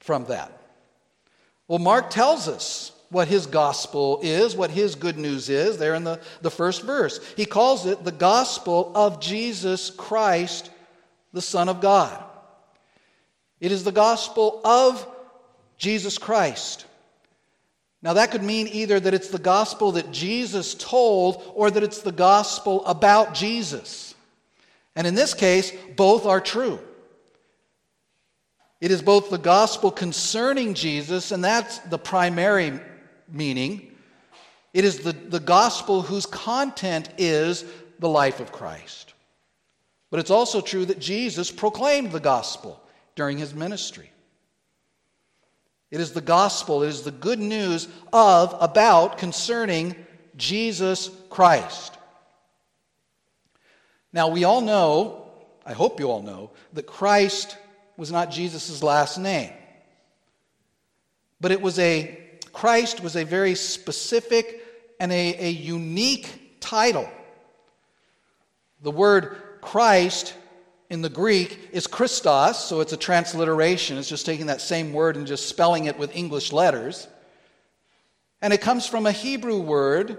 from 0.00 0.24
that. 0.26 0.52
Well, 1.68 1.78
Mark 1.78 2.10
tells 2.10 2.48
us 2.48 2.92
what 3.10 3.28
his 3.28 3.46
gospel 3.46 4.20
is, 4.22 4.56
what 4.56 4.70
his 4.70 4.94
good 4.94 5.18
news 5.18 5.48
is, 5.48 5.78
there 5.78 5.94
in 5.94 6.04
the, 6.04 6.20
the 6.42 6.50
first 6.50 6.82
verse. 6.82 7.20
He 7.36 7.44
calls 7.44 7.86
it 7.86 8.04
the 8.04 8.12
gospel 8.12 8.92
of 8.94 9.20
Jesus 9.20 9.90
Christ, 9.90 10.70
the 11.32 11.42
Son 11.42 11.68
of 11.68 11.80
God. 11.80 12.24
It 13.60 13.72
is 13.72 13.84
the 13.84 13.92
gospel 13.92 14.60
of 14.64 15.06
Jesus 15.76 16.18
Christ. 16.18 16.86
Now, 18.02 18.14
that 18.14 18.30
could 18.30 18.42
mean 18.42 18.66
either 18.68 18.98
that 18.98 19.12
it's 19.12 19.28
the 19.28 19.38
gospel 19.38 19.92
that 19.92 20.10
Jesus 20.10 20.74
told 20.74 21.42
or 21.54 21.70
that 21.70 21.82
it's 21.82 22.00
the 22.00 22.12
gospel 22.12 22.84
about 22.86 23.34
Jesus. 23.34 24.14
And 24.96 25.06
in 25.06 25.14
this 25.14 25.34
case, 25.34 25.72
both 25.96 26.24
are 26.24 26.40
true. 26.40 26.78
It 28.80 28.90
is 28.90 29.02
both 29.02 29.28
the 29.28 29.38
gospel 29.38 29.90
concerning 29.90 30.74
Jesus, 30.74 31.32
and 31.32 31.44
that's 31.44 31.78
the 31.80 31.98
primary 31.98 32.80
meaning. 33.28 33.94
It 34.72 34.84
is 34.84 35.00
the, 35.00 35.12
the 35.12 35.40
gospel 35.40 36.02
whose 36.02 36.26
content 36.26 37.10
is 37.18 37.64
the 37.98 38.08
life 38.08 38.40
of 38.40 38.52
Christ. 38.52 39.14
But 40.10 40.20
it's 40.20 40.30
also 40.30 40.60
true 40.60 40.86
that 40.86 40.98
Jesus 40.98 41.50
proclaimed 41.50 42.12
the 42.12 42.20
gospel 42.20 42.82
during 43.14 43.38
his 43.38 43.54
ministry. 43.54 44.10
It 45.90 46.00
is 46.00 46.12
the 46.12 46.20
gospel, 46.20 46.82
it 46.82 46.88
is 46.88 47.02
the 47.02 47.10
good 47.10 47.40
news 47.40 47.88
of, 48.12 48.56
about, 48.60 49.18
concerning 49.18 49.94
Jesus 50.36 51.10
Christ. 51.28 51.98
Now, 54.12 54.28
we 54.28 54.44
all 54.44 54.60
know, 54.60 55.26
I 55.66 55.72
hope 55.72 56.00
you 56.00 56.10
all 56.10 56.22
know, 56.22 56.50
that 56.72 56.86
Christ 56.86 57.56
was 58.00 58.10
not 58.10 58.30
Jesus' 58.30 58.82
last 58.82 59.18
name. 59.18 59.52
But 61.38 61.52
it 61.52 61.60
was 61.60 61.78
a, 61.78 62.18
Christ 62.50 63.02
was 63.02 63.14
a 63.14 63.24
very 63.24 63.54
specific 63.54 64.64
and 64.98 65.12
a, 65.12 65.36
a 65.44 65.50
unique 65.50 66.56
title. 66.60 67.06
The 68.80 68.90
word 68.90 69.36
Christ 69.60 70.32
in 70.88 71.02
the 71.02 71.10
Greek 71.10 71.68
is 71.72 71.86
Christos, 71.86 72.64
so 72.64 72.80
it's 72.80 72.94
a 72.94 72.96
transliteration. 72.96 73.98
It's 73.98 74.08
just 74.08 74.24
taking 74.24 74.46
that 74.46 74.62
same 74.62 74.94
word 74.94 75.18
and 75.18 75.26
just 75.26 75.46
spelling 75.46 75.84
it 75.84 75.98
with 75.98 76.16
English 76.16 76.52
letters. 76.52 77.06
And 78.40 78.54
it 78.54 78.62
comes 78.62 78.86
from 78.86 79.04
a 79.04 79.12
Hebrew 79.12 79.60
word, 79.60 80.16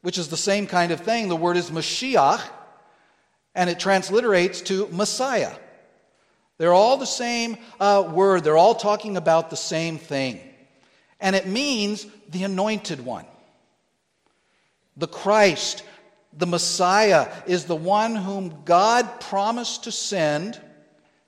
which 0.00 0.16
is 0.16 0.28
the 0.28 0.38
same 0.38 0.66
kind 0.66 0.90
of 0.90 1.00
thing. 1.00 1.28
The 1.28 1.36
word 1.36 1.58
is 1.58 1.70
Mashiach, 1.70 2.40
and 3.54 3.68
it 3.68 3.78
transliterates 3.78 4.64
to 4.64 4.88
Messiah. 4.90 5.52
They're 6.58 6.72
all 6.72 6.96
the 6.96 7.06
same 7.06 7.56
uh, 7.80 8.10
word, 8.12 8.44
they're 8.44 8.56
all 8.56 8.74
talking 8.74 9.16
about 9.16 9.50
the 9.50 9.56
same 9.56 9.98
thing. 9.98 10.40
And 11.20 11.36
it 11.36 11.46
means 11.46 12.06
the 12.30 12.44
anointed 12.44 13.04
one, 13.04 13.26
the 14.96 15.08
Christ, 15.08 15.84
the 16.32 16.46
Messiah 16.46 17.30
is 17.46 17.64
the 17.64 17.76
one 17.76 18.16
whom 18.16 18.62
God 18.64 19.20
promised 19.20 19.84
to 19.84 19.92
send 19.92 20.60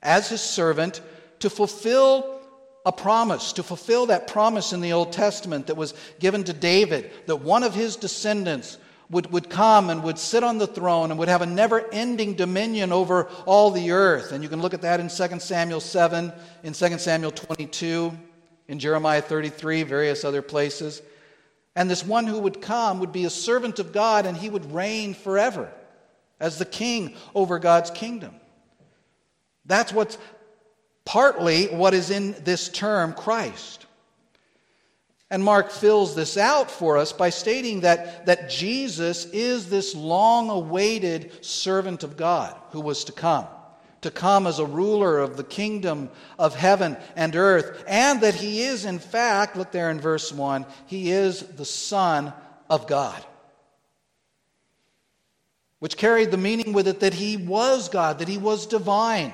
as 0.02 0.28
his 0.28 0.40
servant 0.40 1.00
to 1.40 1.50
fulfill 1.50 2.40
a 2.86 2.92
promise, 2.92 3.52
to 3.54 3.62
fulfill 3.62 4.06
that 4.06 4.26
promise 4.26 4.72
in 4.72 4.80
the 4.80 4.92
Old 4.92 5.12
Testament 5.12 5.66
that 5.68 5.76
was 5.76 5.94
given 6.20 6.44
to 6.44 6.52
David, 6.52 7.10
that 7.26 7.36
one 7.36 7.62
of 7.62 7.74
his 7.74 7.96
descendants 7.96 8.78
would, 9.14 9.30
would 9.30 9.48
come 9.48 9.90
and 9.90 10.02
would 10.02 10.18
sit 10.18 10.42
on 10.42 10.58
the 10.58 10.66
throne 10.66 11.12
and 11.12 11.20
would 11.20 11.28
have 11.28 11.40
a 11.40 11.46
never 11.46 11.88
ending 11.92 12.34
dominion 12.34 12.90
over 12.90 13.28
all 13.46 13.70
the 13.70 13.92
earth. 13.92 14.32
And 14.32 14.42
you 14.42 14.48
can 14.50 14.60
look 14.60 14.74
at 14.74 14.82
that 14.82 14.98
in 14.98 15.08
2 15.08 15.38
Samuel 15.38 15.80
7, 15.80 16.32
in 16.64 16.72
2 16.72 16.98
Samuel 16.98 17.30
22, 17.30 18.12
in 18.66 18.78
Jeremiah 18.80 19.22
33, 19.22 19.84
various 19.84 20.24
other 20.24 20.42
places. 20.42 21.00
And 21.76 21.88
this 21.88 22.04
one 22.04 22.26
who 22.26 22.40
would 22.40 22.60
come 22.60 22.98
would 22.98 23.12
be 23.12 23.24
a 23.24 23.30
servant 23.30 23.78
of 23.78 23.92
God 23.92 24.26
and 24.26 24.36
he 24.36 24.50
would 24.50 24.72
reign 24.72 25.14
forever 25.14 25.72
as 26.40 26.58
the 26.58 26.64
king 26.64 27.14
over 27.36 27.60
God's 27.60 27.92
kingdom. 27.92 28.34
That's 29.64 29.92
what's 29.92 30.18
partly 31.04 31.68
what 31.68 31.94
is 31.94 32.10
in 32.10 32.34
this 32.42 32.68
term 32.68 33.12
Christ. 33.12 33.83
And 35.34 35.42
Mark 35.42 35.72
fills 35.72 36.14
this 36.14 36.36
out 36.36 36.70
for 36.70 36.96
us 36.96 37.12
by 37.12 37.30
stating 37.30 37.80
that, 37.80 38.26
that 38.26 38.48
Jesus 38.48 39.24
is 39.32 39.68
this 39.68 39.92
long 39.92 40.48
awaited 40.48 41.44
servant 41.44 42.04
of 42.04 42.16
God 42.16 42.56
who 42.70 42.80
was 42.80 43.02
to 43.06 43.12
come 43.12 43.48
to 44.02 44.12
come 44.12 44.46
as 44.46 44.60
a 44.60 44.64
ruler 44.64 45.18
of 45.18 45.36
the 45.36 45.42
kingdom 45.42 46.08
of 46.38 46.54
heaven 46.54 46.96
and 47.16 47.34
earth, 47.34 47.82
and 47.88 48.20
that 48.20 48.34
he 48.34 48.62
is, 48.62 48.84
in 48.84 49.00
fact, 49.00 49.56
look 49.56 49.72
there 49.72 49.90
in 49.90 49.98
verse 49.98 50.30
1, 50.30 50.66
he 50.86 51.10
is 51.10 51.40
the 51.40 51.64
Son 51.64 52.32
of 52.70 52.86
God. 52.86 53.20
Which 55.80 55.96
carried 55.96 56.30
the 56.30 56.36
meaning 56.36 56.72
with 56.72 56.86
it 56.86 57.00
that 57.00 57.14
he 57.14 57.38
was 57.38 57.88
God, 57.88 58.20
that 58.20 58.28
he 58.28 58.38
was 58.38 58.66
divine. 58.66 59.32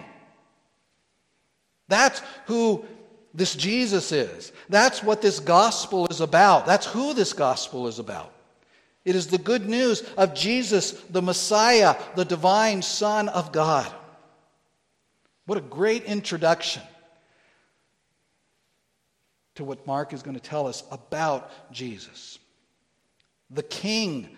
That's 1.89 2.23
who 2.47 2.87
this 3.33 3.55
Jesus 3.55 4.13
is. 4.13 4.53
That's 4.69 5.03
what 5.03 5.23
this 5.23 5.41
gospel 5.41 6.07
is 6.09 6.21
about. 6.21 6.67
That's 6.67 6.87
who 6.87 7.15
this 7.15 7.33
gospel 7.33 7.87
is 7.87 7.99
about. 7.99 8.33
It 9.05 9.15
is 9.15 9.29
the 9.29 9.39
good 9.39 9.69
news 9.69 10.03
of 10.17 10.35
Jesus, 10.35 10.93
the 10.93 11.23
Messiah, 11.23 11.97
the 12.17 12.25
divine 12.25 12.83
Son 12.83 13.29
of 13.29 13.53
God. 13.53 13.91
What 15.47 15.59
a 15.59 15.63
great 15.63 16.05
introduction 16.05 16.83
to 19.55 19.65
what 19.65 19.87
Mark 19.87 20.13
is 20.13 20.23
going 20.23 20.37
to 20.37 20.43
tell 20.43 20.67
us 20.67 20.83
about 20.91 21.51
Jesus, 21.73 22.39
the 23.51 23.63
King 23.63 24.37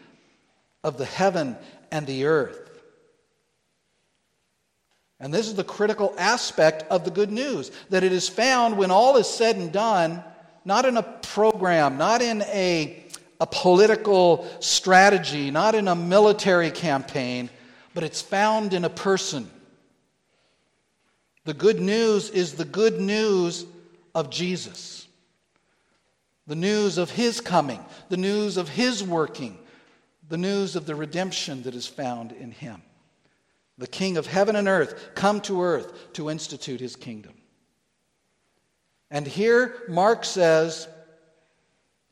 of 0.84 0.96
the 0.96 1.04
heaven 1.04 1.56
and 1.90 2.06
the 2.06 2.24
earth. 2.24 2.71
And 5.22 5.32
this 5.32 5.46
is 5.46 5.54
the 5.54 5.64
critical 5.64 6.14
aspect 6.18 6.82
of 6.90 7.04
the 7.04 7.10
good 7.10 7.30
news 7.30 7.70
that 7.90 8.02
it 8.02 8.12
is 8.12 8.28
found 8.28 8.76
when 8.76 8.90
all 8.90 9.16
is 9.16 9.28
said 9.28 9.56
and 9.56 9.72
done, 9.72 10.22
not 10.64 10.84
in 10.84 10.96
a 10.96 11.02
program, 11.02 11.96
not 11.96 12.20
in 12.20 12.42
a, 12.42 13.04
a 13.40 13.46
political 13.46 14.46
strategy, 14.58 15.50
not 15.50 15.76
in 15.76 15.86
a 15.86 15.94
military 15.94 16.72
campaign, 16.72 17.48
but 17.94 18.02
it's 18.02 18.20
found 18.20 18.74
in 18.74 18.84
a 18.84 18.90
person 18.90 19.48
the 21.44 21.54
good 21.54 21.80
news 21.80 22.30
is 22.30 22.54
the 22.54 22.64
good 22.64 23.00
news 23.00 23.66
of 24.14 24.30
Jesus. 24.30 25.06
The 26.46 26.54
news 26.56 26.98
of 26.98 27.10
his 27.10 27.40
coming, 27.40 27.84
the 28.08 28.16
news 28.16 28.56
of 28.56 28.68
his 28.68 29.02
working, 29.02 29.58
the 30.28 30.36
news 30.36 30.76
of 30.76 30.86
the 30.86 30.94
redemption 30.94 31.62
that 31.62 31.74
is 31.74 31.86
found 31.86 32.32
in 32.32 32.50
him. 32.50 32.82
The 33.78 33.86
King 33.86 34.16
of 34.16 34.26
heaven 34.26 34.56
and 34.56 34.68
earth 34.68 35.14
come 35.14 35.40
to 35.42 35.62
earth 35.62 36.12
to 36.14 36.30
institute 36.30 36.80
his 36.80 36.96
kingdom. 36.96 37.34
And 39.10 39.26
here, 39.26 39.82
Mark 39.88 40.24
says, 40.24 40.88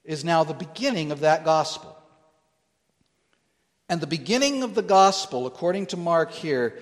is 0.04 0.24
now 0.24 0.44
the 0.44 0.54
beginning 0.54 1.12
of 1.12 1.20
that 1.20 1.44
gospel. 1.44 1.96
And 3.88 4.00
the 4.00 4.06
beginning 4.06 4.62
of 4.62 4.74
the 4.74 4.82
gospel, 4.82 5.46
according 5.46 5.86
to 5.86 5.96
Mark 5.96 6.30
here, 6.30 6.78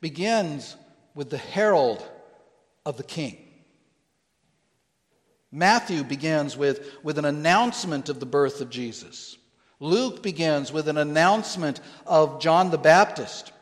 begins 0.00 0.76
with 1.14 1.30
the 1.30 1.38
herald 1.38 2.06
of 2.84 2.96
the 2.96 3.02
king. 3.02 3.38
Matthew 5.50 6.02
begins 6.02 6.56
with, 6.56 6.92
with 7.02 7.16
an 7.18 7.24
announcement 7.24 8.08
of 8.08 8.20
the 8.20 8.26
birth 8.26 8.60
of 8.60 8.70
Jesus. 8.70 9.38
Luke 9.80 10.22
begins 10.22 10.72
with 10.72 10.88
an 10.88 10.98
announcement 10.98 11.80
of 12.06 12.40
John 12.40 12.70
the 12.70 12.78
Baptist. 12.78 13.52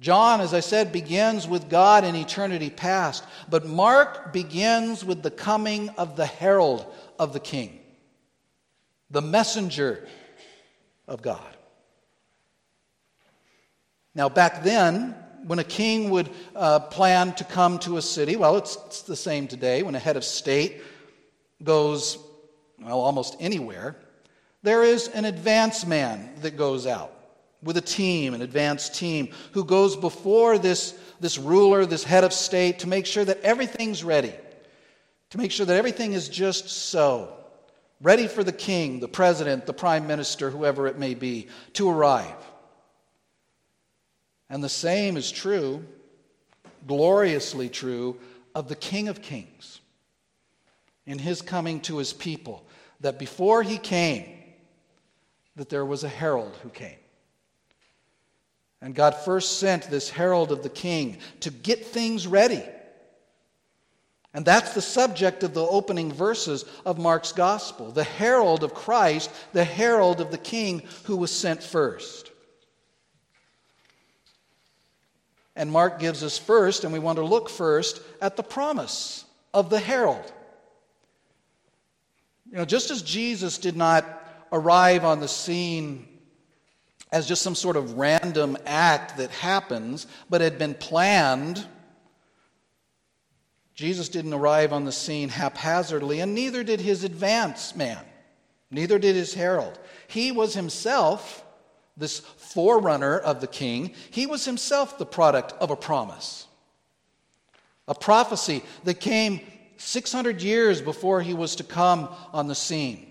John, 0.00 0.40
as 0.40 0.54
I 0.54 0.60
said, 0.60 0.92
begins 0.92 1.46
with 1.46 1.68
God 1.68 2.04
in 2.04 2.16
eternity 2.16 2.70
past, 2.70 3.22
but 3.50 3.66
Mark 3.66 4.32
begins 4.32 5.04
with 5.04 5.22
the 5.22 5.30
coming 5.30 5.90
of 5.90 6.16
the 6.16 6.24
herald 6.24 6.90
of 7.18 7.34
the 7.34 7.40
king, 7.40 7.78
the 9.10 9.20
messenger 9.20 10.08
of 11.06 11.20
God. 11.20 11.56
Now, 14.14 14.30
back 14.30 14.64
then, 14.64 15.14
when 15.44 15.58
a 15.58 15.64
king 15.64 16.08
would 16.10 16.30
uh, 16.56 16.80
plan 16.80 17.34
to 17.34 17.44
come 17.44 17.78
to 17.80 17.98
a 17.98 18.02
city, 18.02 18.36
well, 18.36 18.56
it's, 18.56 18.78
it's 18.86 19.02
the 19.02 19.16
same 19.16 19.48
today. 19.48 19.82
When 19.82 19.94
a 19.94 19.98
head 19.98 20.16
of 20.16 20.24
state 20.24 20.82
goes, 21.62 22.18
well, 22.80 23.00
almost 23.00 23.36
anywhere, 23.38 23.96
there 24.62 24.82
is 24.82 25.08
an 25.08 25.26
advance 25.26 25.84
man 25.84 26.30
that 26.40 26.56
goes 26.56 26.86
out 26.86 27.19
with 27.62 27.76
a 27.76 27.82
team, 27.82 28.34
an 28.34 28.42
advanced 28.42 28.94
team, 28.94 29.28
who 29.52 29.64
goes 29.64 29.96
before 29.96 30.58
this, 30.58 30.98
this 31.20 31.38
ruler, 31.38 31.84
this 31.84 32.04
head 32.04 32.24
of 32.24 32.32
state, 32.32 32.80
to 32.80 32.88
make 32.88 33.06
sure 33.06 33.24
that 33.24 33.40
everything's 33.42 34.02
ready, 34.02 34.34
to 35.30 35.38
make 35.38 35.52
sure 35.52 35.66
that 35.66 35.76
everything 35.76 36.12
is 36.12 36.28
just 36.28 36.68
so, 36.68 37.32
ready 38.00 38.26
for 38.26 38.42
the 38.42 38.52
king, 38.52 39.00
the 39.00 39.08
president, 39.08 39.66
the 39.66 39.74
prime 39.74 40.06
minister, 40.06 40.50
whoever 40.50 40.86
it 40.86 40.98
may 40.98 41.14
be, 41.14 41.48
to 41.74 41.88
arrive. 41.88 42.34
And 44.48 44.64
the 44.64 44.68
same 44.68 45.16
is 45.16 45.30
true, 45.30 45.84
gloriously 46.86 47.68
true, 47.68 48.18
of 48.54 48.68
the 48.68 48.74
King 48.74 49.08
of 49.08 49.22
Kings 49.22 49.80
in 51.06 51.18
his 51.18 51.42
coming 51.42 51.80
to 51.80 51.98
his 51.98 52.12
people, 52.12 52.64
that 53.00 53.18
before 53.18 53.62
he 53.62 53.78
came, 53.78 54.26
that 55.56 55.68
there 55.68 55.84
was 55.84 56.04
a 56.04 56.08
herald 56.08 56.56
who 56.62 56.68
came. 56.68 56.96
And 58.82 58.94
God 58.94 59.14
first 59.14 59.58
sent 59.58 59.84
this 59.84 60.08
herald 60.08 60.52
of 60.52 60.62
the 60.62 60.70
king 60.70 61.18
to 61.40 61.50
get 61.50 61.86
things 61.86 62.26
ready. 62.26 62.62
And 64.32 64.44
that's 64.44 64.74
the 64.74 64.80
subject 64.80 65.42
of 65.42 65.54
the 65.54 65.66
opening 65.66 66.12
verses 66.12 66.64
of 66.86 66.98
Mark's 66.98 67.32
gospel 67.32 67.90
the 67.90 68.04
herald 68.04 68.62
of 68.62 68.74
Christ, 68.74 69.30
the 69.52 69.64
herald 69.64 70.20
of 70.20 70.30
the 70.30 70.38
king 70.38 70.82
who 71.04 71.16
was 71.16 71.30
sent 71.30 71.62
first. 71.62 72.30
And 75.56 75.70
Mark 75.70 75.98
gives 75.98 76.22
us 76.22 76.38
first, 76.38 76.84
and 76.84 76.92
we 76.92 76.98
want 76.98 77.16
to 77.16 77.24
look 77.24 77.50
first 77.50 78.00
at 78.22 78.36
the 78.36 78.42
promise 78.42 79.24
of 79.52 79.68
the 79.68 79.80
herald. 79.80 80.32
You 82.50 82.58
know, 82.58 82.64
just 82.64 82.90
as 82.90 83.02
Jesus 83.02 83.58
did 83.58 83.76
not 83.76 84.06
arrive 84.52 85.04
on 85.04 85.20
the 85.20 85.28
scene 85.28 86.08
as 87.12 87.26
just 87.26 87.42
some 87.42 87.54
sort 87.54 87.76
of 87.76 87.98
random 87.98 88.56
act 88.66 89.16
that 89.16 89.30
happens, 89.30 90.06
but 90.28 90.40
had 90.40 90.58
been 90.58 90.74
planned. 90.74 91.66
Jesus 93.74 94.08
didn't 94.08 94.34
arrive 94.34 94.72
on 94.72 94.84
the 94.84 94.92
scene 94.92 95.28
haphazardly, 95.28 96.20
and 96.20 96.34
neither 96.34 96.62
did 96.62 96.80
his 96.80 97.02
advance 97.02 97.74
man, 97.74 98.04
neither 98.70 98.98
did 98.98 99.16
his 99.16 99.34
herald. 99.34 99.78
He 100.06 100.30
was 100.30 100.54
himself, 100.54 101.44
this 101.96 102.20
forerunner 102.20 103.18
of 103.18 103.40
the 103.40 103.46
king, 103.46 103.94
he 104.10 104.26
was 104.26 104.44
himself 104.44 104.98
the 104.98 105.06
product 105.06 105.52
of 105.60 105.70
a 105.70 105.76
promise, 105.76 106.46
a 107.88 107.94
prophecy 107.94 108.62
that 108.84 109.00
came 109.00 109.40
600 109.78 110.42
years 110.42 110.80
before 110.82 111.22
he 111.22 111.34
was 111.34 111.56
to 111.56 111.64
come 111.64 112.08
on 112.32 112.46
the 112.46 112.54
scene. 112.54 113.09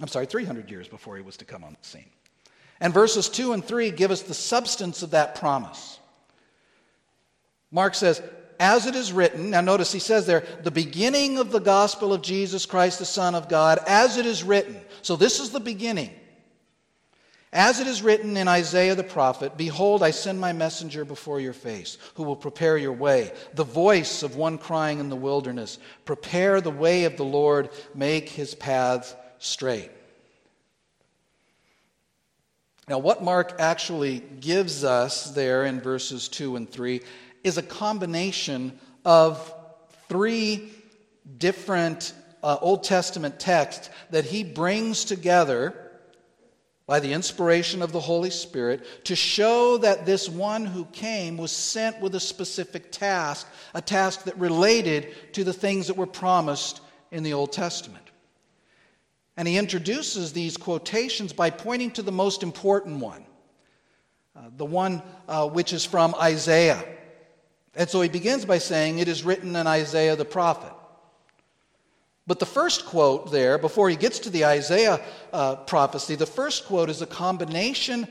I'm 0.00 0.08
sorry, 0.08 0.26
300 0.26 0.70
years 0.70 0.88
before 0.88 1.16
he 1.16 1.22
was 1.22 1.36
to 1.38 1.44
come 1.44 1.64
on 1.64 1.76
the 1.80 1.86
scene. 1.86 2.10
And 2.80 2.92
verses 2.92 3.28
2 3.28 3.52
and 3.52 3.64
3 3.64 3.90
give 3.90 4.10
us 4.10 4.22
the 4.22 4.34
substance 4.34 5.02
of 5.02 5.12
that 5.12 5.36
promise. 5.36 5.98
Mark 7.70 7.94
says, 7.94 8.20
as 8.58 8.86
it 8.86 8.94
is 8.94 9.12
written, 9.12 9.50
now 9.50 9.60
notice 9.60 9.92
he 9.92 9.98
says 9.98 10.26
there, 10.26 10.44
the 10.62 10.70
beginning 10.70 11.38
of 11.38 11.50
the 11.50 11.60
gospel 11.60 12.12
of 12.12 12.22
Jesus 12.22 12.66
Christ, 12.66 12.98
the 12.98 13.04
Son 13.04 13.34
of 13.34 13.48
God, 13.48 13.78
as 13.86 14.16
it 14.16 14.26
is 14.26 14.44
written. 14.44 14.80
So 15.02 15.16
this 15.16 15.40
is 15.40 15.50
the 15.50 15.60
beginning. 15.60 16.10
As 17.52 17.78
it 17.78 17.86
is 17.86 18.02
written 18.02 18.36
in 18.36 18.48
Isaiah 18.48 18.96
the 18.96 19.04
prophet, 19.04 19.56
Behold, 19.56 20.02
I 20.02 20.10
send 20.10 20.40
my 20.40 20.52
messenger 20.52 21.04
before 21.04 21.40
your 21.40 21.52
face, 21.52 21.98
who 22.14 22.24
will 22.24 22.34
prepare 22.34 22.76
your 22.76 22.92
way. 22.92 23.32
The 23.54 23.62
voice 23.62 24.24
of 24.24 24.34
one 24.34 24.58
crying 24.58 24.98
in 24.98 25.08
the 25.08 25.14
wilderness, 25.14 25.78
Prepare 26.04 26.60
the 26.60 26.70
way 26.70 27.04
of 27.04 27.16
the 27.16 27.24
Lord, 27.24 27.70
make 27.94 28.28
his 28.28 28.56
paths 28.56 29.14
straight. 29.44 29.90
Now, 32.88 32.98
what 32.98 33.22
Mark 33.22 33.56
actually 33.58 34.22
gives 34.40 34.84
us 34.84 35.30
there 35.30 35.64
in 35.64 35.80
verses 35.80 36.28
2 36.28 36.56
and 36.56 36.68
3 36.68 37.00
is 37.42 37.56
a 37.56 37.62
combination 37.62 38.78
of 39.04 39.54
three 40.08 40.70
different 41.38 42.12
uh, 42.42 42.58
Old 42.60 42.84
Testament 42.84 43.40
texts 43.40 43.88
that 44.10 44.26
he 44.26 44.44
brings 44.44 45.04
together 45.04 45.74
by 46.86 47.00
the 47.00 47.14
inspiration 47.14 47.80
of 47.80 47.92
the 47.92 48.00
Holy 48.00 48.28
Spirit 48.28 49.04
to 49.04 49.16
show 49.16 49.78
that 49.78 50.04
this 50.04 50.28
one 50.28 50.66
who 50.66 50.84
came 50.86 51.38
was 51.38 51.50
sent 51.50 51.98
with 52.00 52.14
a 52.14 52.20
specific 52.20 52.92
task, 52.92 53.46
a 53.72 53.80
task 53.80 54.24
that 54.24 54.38
related 54.38 55.32
to 55.32 55.44
the 55.44 55.52
things 55.54 55.86
that 55.86 55.96
were 55.96 56.06
promised 56.06 56.82
in 57.10 57.22
the 57.22 57.32
Old 57.32 57.52
Testament. 57.52 58.03
And 59.36 59.48
he 59.48 59.58
introduces 59.58 60.32
these 60.32 60.56
quotations 60.56 61.32
by 61.32 61.50
pointing 61.50 61.90
to 61.92 62.02
the 62.02 62.12
most 62.12 62.42
important 62.42 63.00
one, 63.00 63.24
uh, 64.36 64.42
the 64.56 64.64
one 64.64 65.02
uh, 65.28 65.48
which 65.48 65.72
is 65.72 65.84
from 65.84 66.14
Isaiah. 66.14 66.84
And 67.74 67.88
so 67.88 68.00
he 68.00 68.08
begins 68.08 68.44
by 68.44 68.58
saying, 68.58 68.98
It 68.98 69.08
is 69.08 69.24
written 69.24 69.56
in 69.56 69.66
Isaiah 69.66 70.14
the 70.14 70.24
prophet. 70.24 70.72
But 72.26 72.38
the 72.38 72.46
first 72.46 72.86
quote 72.86 73.32
there, 73.32 73.58
before 73.58 73.90
he 73.90 73.96
gets 73.96 74.20
to 74.20 74.30
the 74.30 74.46
Isaiah 74.46 75.00
uh, 75.32 75.56
prophecy, 75.56 76.14
the 76.14 76.26
first 76.26 76.64
quote 76.66 76.88
is 76.88 77.02
a 77.02 77.06
combination 77.06 78.06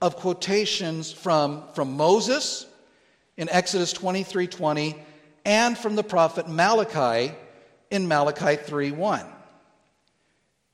of 0.00 0.16
quotations 0.16 1.12
from, 1.12 1.64
from 1.74 1.96
Moses 1.96 2.66
in 3.36 3.48
Exodus 3.50 3.92
23 3.92 4.46
20 4.46 4.96
and 5.44 5.76
from 5.76 5.96
the 5.96 6.02
prophet 6.02 6.48
Malachi 6.48 7.34
in 7.90 8.06
Malachi 8.08 8.56
3 8.56 8.92
1. 8.92 9.26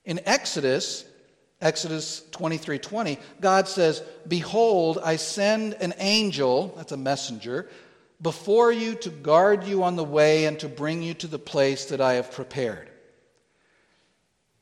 In 0.05 0.21
Exodus, 0.27 1.05
Exodus 1.61 2.23
23 2.33 2.79
20, 2.79 3.19
God 3.41 3.69
says, 3.69 4.03
Behold, 4.29 4.99
I 5.03 5.17
send 5.17 5.75
an 5.75 5.95
angel, 5.99 6.75
that's 6.77 6.93
a 6.93 6.97
messenger, 6.97 7.69
before 8.21 8.71
you 8.71 8.95
to 8.97 9.11
guard 9.11 9.65
you 9.65 9.83
on 9.83 9.97
the 9.97 10.05
way 10.05 10.47
and 10.47 10.59
to 10.61 10.69
bring 10.69 11.03
you 11.03 11.15
to 11.15 11.27
the 11.27 11.39
place 11.39 11.87
that 11.87 12.01
I 12.01 12.15
have 12.15 12.33
prepared. 12.33 12.91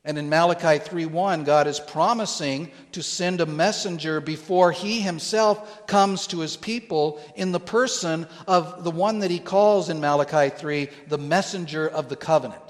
And 0.05 0.19
in 0.19 0.29
Malachi 0.29 0.81
3:1 0.81 1.45
God 1.45 1.69
is 1.69 1.79
promising 1.79 2.73
to 2.91 3.03
send 3.03 3.41
a 3.41 3.47
messenger 3.47 4.21
before 4.21 4.73
he 4.73 5.01
himself 5.01 5.87
comes 5.87 6.27
to 6.29 6.41
his 6.41 6.57
people 6.57 7.21
in 7.37 7.53
the 7.53 7.61
person 7.61 8.27
of 8.49 8.83
the 8.83 8.91
one 8.91 9.21
that 9.21 9.31
he 9.31 9.39
calls 9.39 9.89
in 9.89 10.01
Malachi 10.01 10.55
3 10.57 10.89
the 11.07 11.19
messenger 11.19 11.89
of 11.89 12.09
the 12.09 12.17
covenant. 12.17 12.63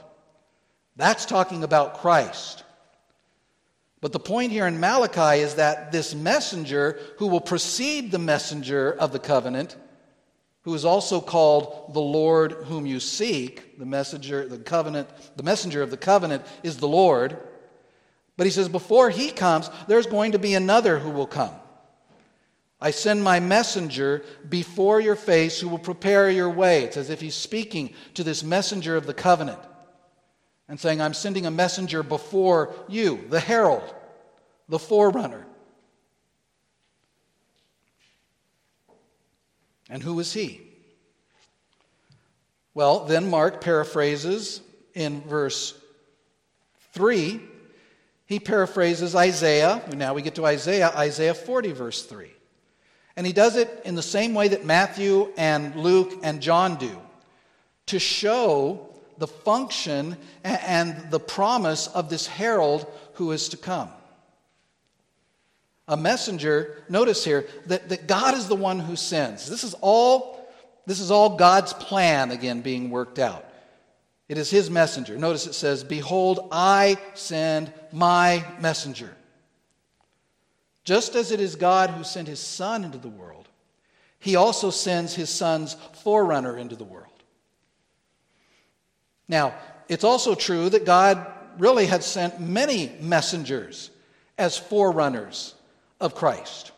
That's 0.96 1.24
talking 1.24 1.64
about 1.64 1.98
Christ. 1.98 2.61
But 4.02 4.12
the 4.12 4.18
point 4.18 4.50
here 4.50 4.66
in 4.66 4.80
Malachi 4.80 5.40
is 5.40 5.54
that 5.54 5.92
this 5.92 6.12
messenger 6.12 6.98
who 7.18 7.28
will 7.28 7.40
precede 7.40 8.10
the 8.10 8.18
messenger 8.18 8.92
of 8.92 9.12
the 9.12 9.20
covenant 9.20 9.76
who 10.62 10.74
is 10.74 10.84
also 10.84 11.20
called 11.20 11.94
the 11.94 12.00
Lord 12.00 12.52
whom 12.52 12.84
you 12.84 12.98
seek. 12.98 13.78
The 13.78 13.86
messenger, 13.86 14.46
the 14.46 14.58
covenant, 14.58 15.08
the 15.36 15.44
messenger 15.44 15.82
of 15.82 15.90
the 15.90 15.96
covenant 15.96 16.44
is 16.64 16.78
the 16.78 16.88
Lord. 16.88 17.36
But 18.36 18.46
he 18.46 18.50
says, 18.50 18.68
before 18.68 19.08
he 19.08 19.30
comes, 19.30 19.70
there's 19.86 20.06
going 20.06 20.32
to 20.32 20.38
be 20.38 20.54
another 20.54 20.98
who 20.98 21.10
will 21.10 21.26
come. 21.26 21.54
I 22.80 22.90
send 22.90 23.22
my 23.22 23.38
messenger 23.38 24.24
before 24.48 25.00
your 25.00 25.14
face 25.14 25.60
who 25.60 25.68
will 25.68 25.78
prepare 25.78 26.28
your 26.28 26.50
way. 26.50 26.82
It's 26.82 26.96
as 26.96 27.08
if 27.08 27.20
he's 27.20 27.36
speaking 27.36 27.94
to 28.14 28.24
this 28.24 28.42
messenger 28.42 28.96
of 28.96 29.06
the 29.06 29.14
covenant 29.14 29.60
and 30.68 30.78
saying, 30.78 31.00
I'm 31.00 31.14
sending 31.14 31.46
a 31.46 31.50
messenger 31.50 32.02
before 32.02 32.74
you, 32.88 33.24
the 33.28 33.40
herald, 33.40 33.94
the 34.68 34.78
forerunner. 34.78 35.46
And 39.90 40.02
who 40.02 40.18
is 40.20 40.32
he? 40.32 40.62
Well, 42.74 43.04
then 43.04 43.28
Mark 43.28 43.60
paraphrases 43.60 44.62
in 44.94 45.20
verse 45.22 45.78
3. 46.92 47.40
He 48.26 48.40
paraphrases 48.40 49.14
Isaiah. 49.14 49.82
Now 49.94 50.14
we 50.14 50.22
get 50.22 50.36
to 50.36 50.46
Isaiah, 50.46 50.90
Isaiah 50.96 51.34
40, 51.34 51.72
verse 51.72 52.04
3. 52.04 52.30
And 53.16 53.26
he 53.26 53.34
does 53.34 53.56
it 53.56 53.82
in 53.84 53.94
the 53.94 54.02
same 54.02 54.32
way 54.32 54.48
that 54.48 54.64
Matthew 54.64 55.30
and 55.36 55.76
Luke 55.76 56.20
and 56.22 56.40
John 56.40 56.76
do 56.76 56.98
to 57.86 57.98
show 57.98 58.88
the 59.22 59.28
function 59.28 60.16
and 60.42 61.08
the 61.12 61.20
promise 61.20 61.86
of 61.86 62.10
this 62.10 62.26
herald 62.26 62.84
who 63.12 63.30
is 63.30 63.50
to 63.50 63.56
come. 63.56 63.88
A 65.86 65.96
messenger, 65.96 66.82
notice 66.88 67.24
here 67.24 67.46
that, 67.66 67.88
that 67.90 68.08
God 68.08 68.34
is 68.34 68.48
the 68.48 68.56
one 68.56 68.80
who 68.80 68.96
sends. 68.96 69.48
This 69.48 69.62
is 69.62 69.76
all 69.80 70.44
this 70.86 70.98
is 70.98 71.12
all 71.12 71.36
God's 71.36 71.72
plan 71.72 72.32
again 72.32 72.62
being 72.62 72.90
worked 72.90 73.20
out. 73.20 73.46
It 74.28 74.38
is 74.38 74.50
his 74.50 74.68
messenger. 74.68 75.16
Notice 75.16 75.46
it 75.46 75.52
says, 75.52 75.84
Behold, 75.84 76.48
I 76.50 76.98
send 77.14 77.72
my 77.92 78.44
messenger. 78.58 79.14
Just 80.82 81.14
as 81.14 81.30
it 81.30 81.38
is 81.38 81.54
God 81.54 81.90
who 81.90 82.02
sent 82.02 82.26
his 82.26 82.40
Son 82.40 82.82
into 82.82 82.98
the 82.98 83.08
world, 83.08 83.46
he 84.18 84.34
also 84.34 84.70
sends 84.70 85.14
his 85.14 85.30
Son's 85.30 85.74
forerunner 86.02 86.58
into 86.58 86.74
the 86.74 86.82
world. 86.82 87.01
Now, 89.32 89.54
it's 89.88 90.04
also 90.04 90.34
true 90.34 90.68
that 90.68 90.84
God 90.84 91.26
really 91.56 91.86
had 91.86 92.04
sent 92.04 92.38
many 92.38 92.92
messengers 93.00 93.90
as 94.36 94.58
forerunners 94.58 95.54
of 96.02 96.14
Christ. 96.14 96.70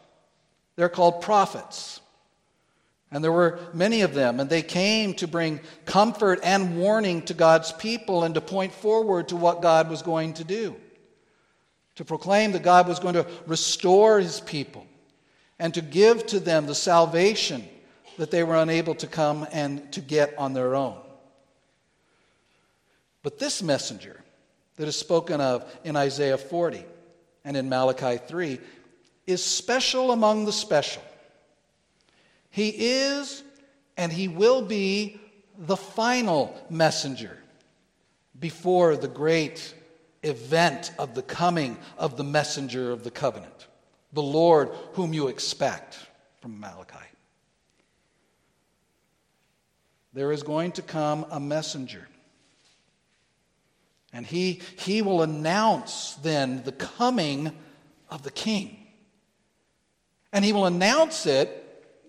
They're 0.76 0.88
called 0.88 1.20
prophets. 1.20 2.00
And 3.10 3.24
there 3.24 3.32
were 3.32 3.58
many 3.72 4.02
of 4.02 4.14
them, 4.14 4.38
and 4.38 4.48
they 4.48 4.62
came 4.62 5.14
to 5.14 5.26
bring 5.26 5.58
comfort 5.84 6.38
and 6.44 6.78
warning 6.78 7.22
to 7.22 7.34
God's 7.34 7.72
people 7.72 8.22
and 8.22 8.36
to 8.36 8.40
point 8.40 8.72
forward 8.72 9.28
to 9.28 9.36
what 9.36 9.60
God 9.60 9.90
was 9.90 10.02
going 10.02 10.34
to 10.34 10.44
do. 10.44 10.76
To 11.96 12.04
proclaim 12.04 12.52
that 12.52 12.62
God 12.62 12.86
was 12.86 13.00
going 13.00 13.14
to 13.14 13.26
restore 13.48 14.20
his 14.20 14.40
people 14.40 14.86
and 15.58 15.74
to 15.74 15.82
give 15.82 16.24
to 16.26 16.38
them 16.38 16.66
the 16.66 16.74
salvation 16.76 17.64
that 18.16 18.30
they 18.30 18.44
were 18.44 18.56
unable 18.56 18.94
to 18.94 19.08
come 19.08 19.44
and 19.50 19.90
to 19.92 20.00
get 20.00 20.38
on 20.38 20.54
their 20.54 20.76
own. 20.76 21.03
But 23.24 23.38
this 23.38 23.62
messenger 23.62 24.22
that 24.76 24.86
is 24.86 24.96
spoken 24.96 25.40
of 25.40 25.64
in 25.82 25.96
Isaiah 25.96 26.38
40 26.38 26.84
and 27.44 27.56
in 27.56 27.68
Malachi 27.68 28.18
3 28.18 28.60
is 29.26 29.42
special 29.42 30.12
among 30.12 30.44
the 30.44 30.52
special. 30.52 31.02
He 32.50 32.68
is 32.68 33.42
and 33.96 34.12
he 34.12 34.28
will 34.28 34.60
be 34.60 35.18
the 35.56 35.76
final 35.76 36.54
messenger 36.68 37.38
before 38.38 38.96
the 38.96 39.08
great 39.08 39.72
event 40.22 40.92
of 40.98 41.14
the 41.14 41.22
coming 41.22 41.78
of 41.96 42.18
the 42.18 42.24
messenger 42.24 42.92
of 42.92 43.04
the 43.04 43.10
covenant, 43.10 43.68
the 44.12 44.22
Lord 44.22 44.68
whom 44.92 45.14
you 45.14 45.28
expect 45.28 45.98
from 46.42 46.60
Malachi. 46.60 46.98
There 50.12 50.30
is 50.30 50.42
going 50.42 50.72
to 50.72 50.82
come 50.82 51.24
a 51.30 51.40
messenger. 51.40 52.06
And 54.14 54.24
he, 54.24 54.62
he 54.78 55.02
will 55.02 55.22
announce 55.22 56.14
then 56.22 56.62
the 56.62 56.72
coming 56.72 57.52
of 58.08 58.22
the 58.22 58.30
king. 58.30 58.78
And 60.32 60.44
he 60.44 60.52
will 60.52 60.66
announce 60.66 61.26
it 61.26 61.60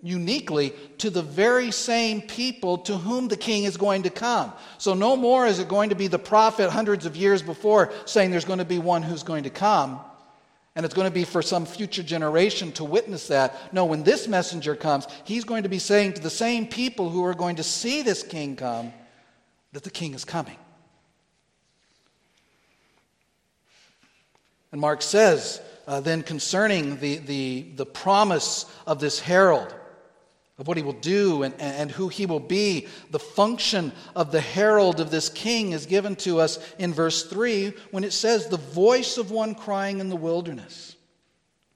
uniquely 0.04 0.72
to 1.00 1.10
the 1.10 1.24
very 1.24 1.72
same 1.72 2.22
people 2.22 2.78
to 2.78 2.96
whom 2.96 3.28
the 3.28 3.36
king 3.36 3.64
is 3.64 3.76
going 3.76 4.04
to 4.04 4.12
come. 4.12 4.54
So, 4.78 4.94
no 4.94 5.16
more 5.16 5.48
is 5.48 5.58
it 5.58 5.68
going 5.68 5.90
to 5.90 5.96
be 5.96 6.06
the 6.06 6.20
prophet 6.20 6.70
hundreds 6.70 7.08
of 7.08 7.16
years 7.16 7.42
before 7.42 7.92
saying 8.06 8.30
there's 8.30 8.46
going 8.46 8.60
to 8.60 8.66
be 8.66 8.78
one 8.78 9.02
who's 9.02 9.24
going 9.24 9.46
to 9.46 9.50
come, 9.50 10.00
and 10.76 10.86
it's 10.86 10.94
going 10.94 11.08
to 11.08 11.14
be 11.14 11.24
for 11.24 11.42
some 11.42 11.66
future 11.66 12.04
generation 12.04 12.72
to 12.74 12.84
witness 12.84 13.30
that. 13.30 13.74
No, 13.74 13.86
when 13.86 14.04
this 14.04 14.28
messenger 14.28 14.76
comes, 14.76 15.08
he's 15.24 15.44
going 15.44 15.64
to 15.64 15.70
be 15.70 15.80
saying 15.80 16.14
to 16.14 16.22
the 16.22 16.30
same 16.30 16.68
people 16.68 17.10
who 17.10 17.26
are 17.26 17.34
going 17.34 17.56
to 17.56 17.64
see 17.64 18.04
this 18.04 18.22
king 18.22 18.56
come 18.56 18.94
that 19.74 19.84
the 19.84 19.90
king 19.90 20.14
is 20.14 20.24
coming. 20.24 20.58
And 24.76 24.82
Mark 24.82 25.02
says, 25.02 25.62
uh, 25.88 26.02
then 26.02 26.22
concerning 26.22 27.00
the, 27.00 27.20
the, 27.20 27.62
the 27.78 27.86
promise 27.86 28.66
of 28.86 29.00
this 29.00 29.22
herald, 29.22 29.74
of 30.58 30.68
what 30.68 30.76
he 30.76 30.84
will 30.84 30.92
do 30.92 31.44
and, 31.44 31.54
and 31.62 31.90
who 31.90 32.10
he 32.10 32.26
will 32.26 32.42
be. 32.42 32.88
The 33.10 33.18
function 33.20 33.94
of 34.18 34.34
the 34.34 34.42
herald 34.42 35.00
of 35.00 35.12
this 35.12 35.30
king 35.30 35.72
is 35.72 35.86
given 35.86 36.18
to 36.18 36.42
us 36.42 36.60
in 36.78 36.94
verse 36.94 37.24
3 37.24 37.72
when 37.92 38.04
it 38.04 38.12
says, 38.12 38.50
The 38.50 38.58
voice 38.58 39.18
of 39.18 39.32
one 39.32 39.56
crying 39.56 40.00
in 40.00 40.10
the 40.10 40.18
wilderness, 40.18 40.98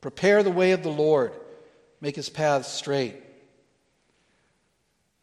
Prepare 0.01 0.43
the 0.43 0.51
way 0.51 0.73
of 0.73 0.83
the 0.83 0.89
Lord, 0.89 1.31
make 2.01 2.17
his 2.17 2.27
paths 2.27 2.67
straight. 2.67 3.15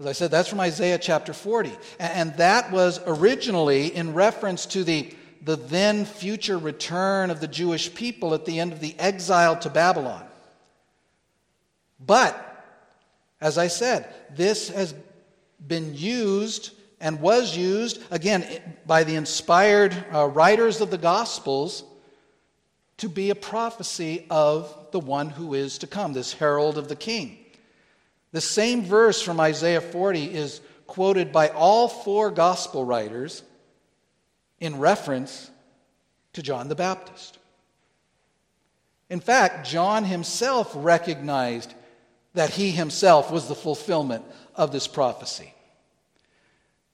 As 0.00 0.06
I 0.06 0.12
said, 0.12 0.30
that's 0.30 0.48
from 0.48 0.60
Isaiah 0.60 0.96
chapter 0.96 1.34
40. 1.34 1.72
And 2.00 2.34
that 2.38 2.72
was 2.72 3.00
originally 3.06 3.94
in 3.94 4.14
reference 4.14 4.64
to 4.64 4.82
the, 4.82 5.14
the 5.46 5.54
then 5.54 6.04
future 6.04 6.58
return 6.58 7.30
of 7.30 7.38
the 7.38 7.46
Jewish 7.46 7.94
people 7.94 8.34
at 8.34 8.44
the 8.44 8.58
end 8.58 8.72
of 8.72 8.80
the 8.80 8.96
exile 8.98 9.56
to 9.58 9.70
Babylon. 9.70 10.26
But 12.04 12.64
as 13.40 13.56
I 13.56 13.68
said, 13.68 14.12
this 14.34 14.70
has 14.70 14.92
been 15.64 15.94
used 15.94 16.72
and 17.00 17.20
was 17.20 17.56
used, 17.56 18.02
again, 18.10 18.44
by 18.86 19.04
the 19.04 19.14
inspired 19.14 19.96
uh, 20.12 20.26
writers 20.26 20.80
of 20.80 20.90
the 20.90 20.98
Gospels 20.98 21.84
to 22.96 23.08
be 23.08 23.30
a 23.30 23.36
prophecy 23.36 24.26
of 24.28 24.74
the 24.90 24.98
one 24.98 25.30
who 25.30 25.54
is 25.54 25.78
to 25.78 25.86
come, 25.86 26.12
this 26.12 26.32
herald 26.32 26.76
of 26.76 26.88
the 26.88 26.96
king. 26.96 27.38
The 28.32 28.40
same 28.40 28.82
verse 28.82 29.22
from 29.22 29.38
Isaiah 29.38 29.80
40 29.80 30.24
is 30.24 30.60
quoted 30.88 31.30
by 31.30 31.50
all 31.50 31.86
four 31.86 32.32
gospel 32.32 32.84
writers 32.84 33.44
in 34.60 34.78
reference 34.78 35.50
to 36.32 36.42
John 36.42 36.68
the 36.68 36.74
Baptist. 36.74 37.38
In 39.08 39.20
fact, 39.20 39.66
John 39.66 40.04
himself 40.04 40.72
recognized 40.74 41.74
that 42.34 42.50
he 42.50 42.70
himself 42.70 43.30
was 43.30 43.48
the 43.48 43.54
fulfillment 43.54 44.24
of 44.54 44.72
this 44.72 44.86
prophecy. 44.86 45.52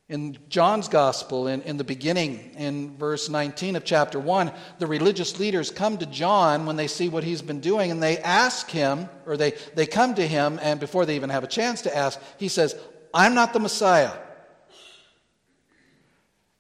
In 0.09 0.37
John's 0.49 0.89
gospel, 0.89 1.47
in, 1.47 1.63
in 1.63 1.79
the 1.79 1.85
beginning, 1.85 2.55
in 2.59 2.97
verse 2.99 3.31
19 3.31 3.77
of 3.77 3.85
chapter 3.85 4.21
1, 4.21 4.53
the 4.79 4.87
religious 4.87 5.41
leaders 5.41 5.71
come 5.71 5.97
to 5.99 6.07
John 6.07 6.67
when 6.67 6.77
they 6.77 6.87
see 6.87 7.09
what 7.09 7.25
he's 7.25 7.41
been 7.41 7.61
doing, 7.61 7.91
and 7.91 8.03
they 8.03 8.19
ask 8.19 8.69
him, 8.71 9.09
or 9.27 9.37
they, 9.37 9.53
they 9.75 9.87
come 9.87 10.15
to 10.17 10.27
him, 10.27 10.59
and 10.61 10.79
before 10.79 11.07
they 11.07 11.17
even 11.17 11.31
have 11.31 11.45
a 11.45 11.49
chance 11.49 11.83
to 11.83 11.97
ask, 11.97 12.21
he 12.37 12.49
says, 12.49 12.77
I'm 13.15 13.35
not 13.35 13.53
the 13.53 13.61
Messiah. 13.61 14.13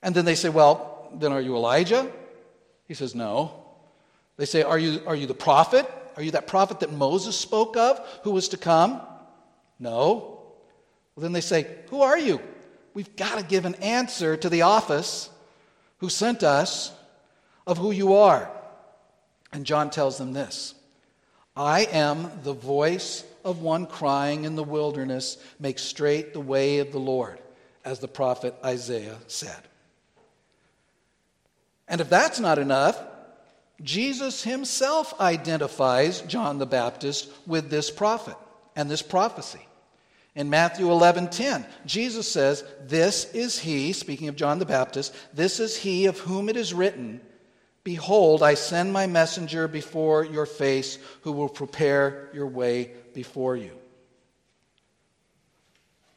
And 0.02 0.14
then 0.14 0.24
they 0.24 0.34
say, 0.34 0.48
Well, 0.48 0.91
then 1.14 1.32
are 1.32 1.40
you 1.40 1.56
Elijah? 1.56 2.10
He 2.88 2.94
says, 2.94 3.14
No. 3.14 3.52
They 4.36 4.46
say, 4.46 4.62
Are 4.62 4.78
you, 4.78 5.02
are 5.06 5.16
you 5.16 5.26
the 5.26 5.34
prophet? 5.34 5.90
Are 6.16 6.22
you 6.22 6.32
that 6.32 6.46
prophet 6.46 6.80
that 6.80 6.92
Moses 6.92 7.38
spoke 7.38 7.76
of 7.76 7.98
who 8.24 8.32
was 8.32 8.48
to 8.48 8.56
come? 8.56 9.00
No. 9.78 10.40
Well, 11.14 11.22
then 11.22 11.32
they 11.32 11.40
say, 11.40 11.66
Who 11.90 12.02
are 12.02 12.18
you? 12.18 12.40
We've 12.94 13.14
got 13.16 13.38
to 13.38 13.44
give 13.44 13.64
an 13.64 13.74
answer 13.76 14.36
to 14.36 14.48
the 14.48 14.62
office 14.62 15.30
who 15.98 16.08
sent 16.08 16.42
us 16.42 16.92
of 17.66 17.78
who 17.78 17.90
you 17.90 18.14
are. 18.14 18.50
And 19.52 19.64
John 19.64 19.90
tells 19.90 20.18
them 20.18 20.32
this 20.32 20.74
I 21.56 21.84
am 21.92 22.30
the 22.42 22.54
voice 22.54 23.24
of 23.44 23.60
one 23.60 23.86
crying 23.86 24.44
in 24.44 24.56
the 24.56 24.64
wilderness, 24.64 25.36
make 25.58 25.78
straight 25.78 26.32
the 26.32 26.40
way 26.40 26.78
of 26.78 26.92
the 26.92 26.98
Lord, 26.98 27.38
as 27.84 27.98
the 27.98 28.08
prophet 28.08 28.54
Isaiah 28.64 29.18
said. 29.26 29.60
And 31.92 32.00
if 32.00 32.08
that's 32.08 32.40
not 32.40 32.58
enough, 32.58 32.98
Jesus 33.82 34.42
himself 34.42 35.12
identifies 35.20 36.22
John 36.22 36.58
the 36.58 36.64
Baptist 36.64 37.28
with 37.46 37.68
this 37.68 37.90
prophet 37.90 38.36
and 38.74 38.90
this 38.90 39.02
prophecy. 39.02 39.60
In 40.34 40.48
Matthew 40.48 40.90
11:10, 40.90 41.66
Jesus 41.84 42.26
says, 42.26 42.64
"This 42.80 43.26
is 43.34 43.58
he, 43.58 43.92
speaking 43.92 44.28
of 44.28 44.36
John 44.36 44.58
the 44.58 44.64
Baptist, 44.64 45.12
this 45.34 45.60
is 45.60 45.76
he 45.76 46.06
of 46.06 46.20
whom 46.20 46.48
it 46.48 46.56
is 46.56 46.72
written, 46.72 47.20
behold, 47.84 48.42
I 48.42 48.54
send 48.54 48.94
my 48.94 49.06
messenger 49.06 49.68
before 49.68 50.24
your 50.24 50.46
face 50.46 50.96
who 51.22 51.32
will 51.32 51.50
prepare 51.50 52.30
your 52.32 52.46
way 52.46 52.92
before 53.12 53.54
you." 53.54 53.78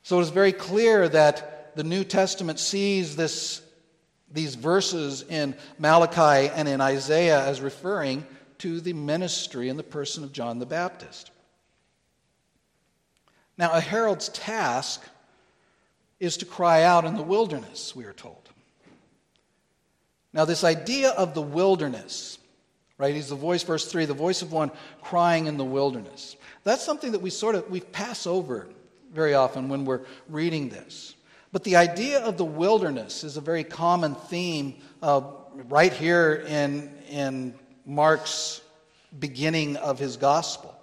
So 0.04 0.20
it 0.20 0.24
is 0.24 0.30
very 0.30 0.54
clear 0.54 1.10
that 1.10 1.76
the 1.76 1.84
New 1.84 2.06
Testament 2.06 2.60
sees 2.60 3.18
this 3.18 3.60
these 4.36 4.56
verses 4.56 5.24
in 5.28 5.56
Malachi 5.80 6.52
and 6.54 6.68
in 6.68 6.82
Isaiah 6.82 7.44
as 7.44 7.62
referring 7.62 8.26
to 8.60 8.80
the 8.80 8.94
ministry 8.94 9.70
and 9.70 9.80
the 9.80 9.84
person 9.84 10.24
of 10.24 10.32
John 10.32 10.60
the 10.60 10.66
Baptist. 10.66 11.32
Now, 13.58 13.72
a 13.72 13.80
herald's 13.80 14.30
task 14.30 15.02
is 16.20 16.38
to 16.38 16.46
cry 16.46 16.84
out 16.84 17.06
in 17.06 17.16
the 17.16 17.24
wilderness, 17.24 17.96
we 17.96 18.06
are 18.06 18.14
told. 18.14 18.50
Now, 20.34 20.44
this 20.46 20.64
idea 20.64 21.12
of 21.12 21.34
the 21.34 21.42
wilderness, 21.42 22.38
right? 22.98 23.16
He's 23.16 23.30
the 23.30 23.36
voice, 23.36 23.64
verse 23.64 23.90
3, 23.90 24.06
the 24.06 24.14
voice 24.14 24.42
of 24.42 24.52
one 24.52 24.72
crying 25.02 25.46
in 25.46 25.56
the 25.56 25.66
wilderness. 25.66 26.36
That's 26.66 26.84
something 26.84 27.14
that 27.14 27.22
we 27.22 27.30
sort 27.30 27.56
of 27.56 27.70
we 27.70 27.80
pass 27.80 28.28
over 28.28 28.68
very 29.14 29.34
often 29.34 29.70
when 29.70 29.86
we're 29.86 30.02
reading 30.28 30.68
this. 30.68 31.16
But 31.56 31.64
the 31.64 31.78
idea 31.78 32.20
of 32.20 32.36
the 32.36 32.44
wilderness 32.44 33.24
is 33.24 33.38
a 33.38 33.42
very 33.42 33.64
common 33.64 34.16
theme 34.16 34.76
uh, 35.02 35.22
right 35.70 35.94
here 35.94 36.44
in, 36.50 36.94
in 37.10 37.54
Mark's 37.86 38.60
beginning 39.18 39.78
of 39.78 39.98
his 39.98 40.18
gospel. 40.18 40.78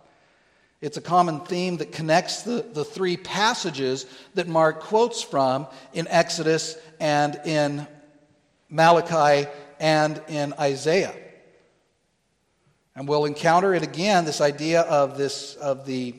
It's 0.81 0.97
a 0.97 1.03
common 1.03 1.41
theme 1.41 1.77
that 1.77 1.93
connects 1.93 2.45
the, 2.45 2.65
the 2.73 2.87
three 2.87 3.19
passages 3.19 4.07
that 4.33 4.49
Mark 4.49 4.81
quotes 4.81 5.21
from 5.21 5.67
in 5.93 6.09
Exodus 6.09 6.79
and 6.99 7.39
in 7.45 7.87
Malachi 8.71 9.51
and 9.79 10.23
in 10.27 10.55
Isaiah. 10.59 11.15
And 12.97 13.07
we'll 13.07 13.27
encounter 13.27 13.75
it 13.75 13.83
again, 13.83 14.25
this 14.25 14.41
idea 14.41 14.81
of, 14.81 15.19
this, 15.19 15.55
of 15.57 15.85
the 15.85 16.15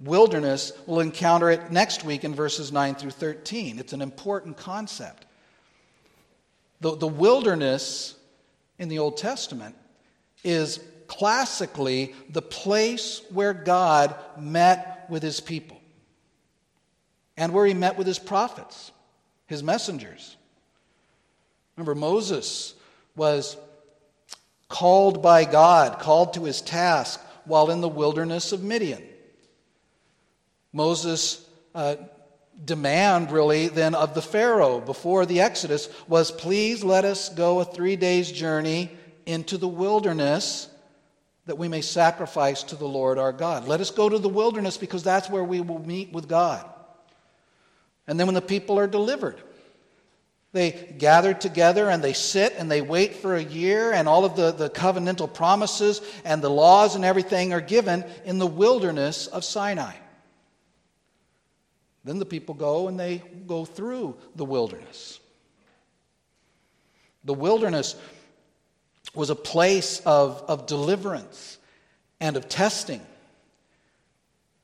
wilderness. 0.00 0.72
We'll 0.86 1.00
encounter 1.00 1.50
it 1.50 1.70
next 1.70 2.04
week 2.04 2.24
in 2.24 2.34
verses 2.34 2.72
9 2.72 2.94
through 2.96 3.10
13. 3.10 3.78
It's 3.78 3.92
an 3.92 4.02
important 4.02 4.56
concept. 4.56 5.26
The, 6.80 6.96
the 6.96 7.06
wilderness 7.06 8.14
in 8.78 8.88
the 8.88 8.98
Old 8.98 9.16
Testament 9.16 9.74
is 10.44 10.80
classically 11.06 12.14
the 12.30 12.42
place 12.42 13.22
where 13.30 13.54
God 13.54 14.14
met 14.38 15.06
with 15.08 15.22
his 15.22 15.40
people 15.40 15.80
and 17.36 17.52
where 17.52 17.66
he 17.66 17.74
met 17.74 17.96
with 17.96 18.06
his 18.06 18.18
prophets, 18.18 18.92
his 19.46 19.62
messengers. 19.62 20.36
Remember, 21.76 21.94
Moses 21.94 22.74
was 23.14 23.56
called 24.68 25.22
by 25.22 25.44
God, 25.44 25.98
called 26.00 26.34
to 26.34 26.44
his 26.44 26.60
task 26.60 27.20
while 27.44 27.70
in 27.70 27.80
the 27.80 27.88
wilderness 27.88 28.52
of 28.52 28.62
Midian. 28.62 29.02
Moses' 30.76 31.44
uh, 31.74 31.96
demand, 32.62 33.32
really, 33.32 33.68
then 33.68 33.94
of 33.94 34.14
the 34.14 34.22
Pharaoh 34.22 34.78
before 34.80 35.24
the 35.24 35.40
Exodus 35.40 35.88
was 36.06 36.30
please 36.30 36.84
let 36.84 37.04
us 37.04 37.30
go 37.30 37.60
a 37.60 37.64
three 37.64 37.96
days 37.96 38.30
journey 38.30 38.90
into 39.24 39.56
the 39.56 39.66
wilderness 39.66 40.68
that 41.46 41.56
we 41.56 41.68
may 41.68 41.80
sacrifice 41.80 42.62
to 42.64 42.76
the 42.76 42.86
Lord 42.86 43.18
our 43.18 43.32
God. 43.32 43.66
Let 43.66 43.80
us 43.80 43.90
go 43.90 44.08
to 44.08 44.18
the 44.18 44.28
wilderness 44.28 44.76
because 44.76 45.02
that's 45.02 45.30
where 45.30 45.44
we 45.44 45.60
will 45.60 45.78
meet 45.78 46.12
with 46.12 46.28
God. 46.28 46.68
And 48.06 48.20
then 48.20 48.26
when 48.26 48.34
the 48.34 48.42
people 48.42 48.78
are 48.78 48.86
delivered, 48.86 49.40
they 50.52 50.94
gather 50.98 51.34
together 51.34 51.88
and 51.88 52.02
they 52.02 52.12
sit 52.12 52.54
and 52.58 52.70
they 52.70 52.82
wait 52.82 53.16
for 53.16 53.34
a 53.34 53.42
year, 53.42 53.92
and 53.92 54.08
all 54.08 54.24
of 54.24 54.36
the, 54.36 54.52
the 54.52 54.70
covenantal 54.70 55.32
promises 55.32 56.00
and 56.24 56.42
the 56.42 56.50
laws 56.50 56.96
and 56.96 57.04
everything 57.04 57.52
are 57.52 57.60
given 57.60 58.04
in 58.24 58.38
the 58.38 58.46
wilderness 58.46 59.26
of 59.26 59.44
Sinai. 59.44 59.94
Then 62.06 62.20
the 62.20 62.24
people 62.24 62.54
go 62.54 62.86
and 62.86 62.98
they 62.98 63.20
go 63.48 63.64
through 63.64 64.16
the 64.36 64.44
wilderness. 64.44 65.18
The 67.24 67.34
wilderness 67.34 67.96
was 69.12 69.28
a 69.28 69.34
place 69.34 70.00
of, 70.06 70.44
of 70.46 70.66
deliverance 70.66 71.58
and 72.20 72.36
of 72.36 72.48
testing 72.48 73.00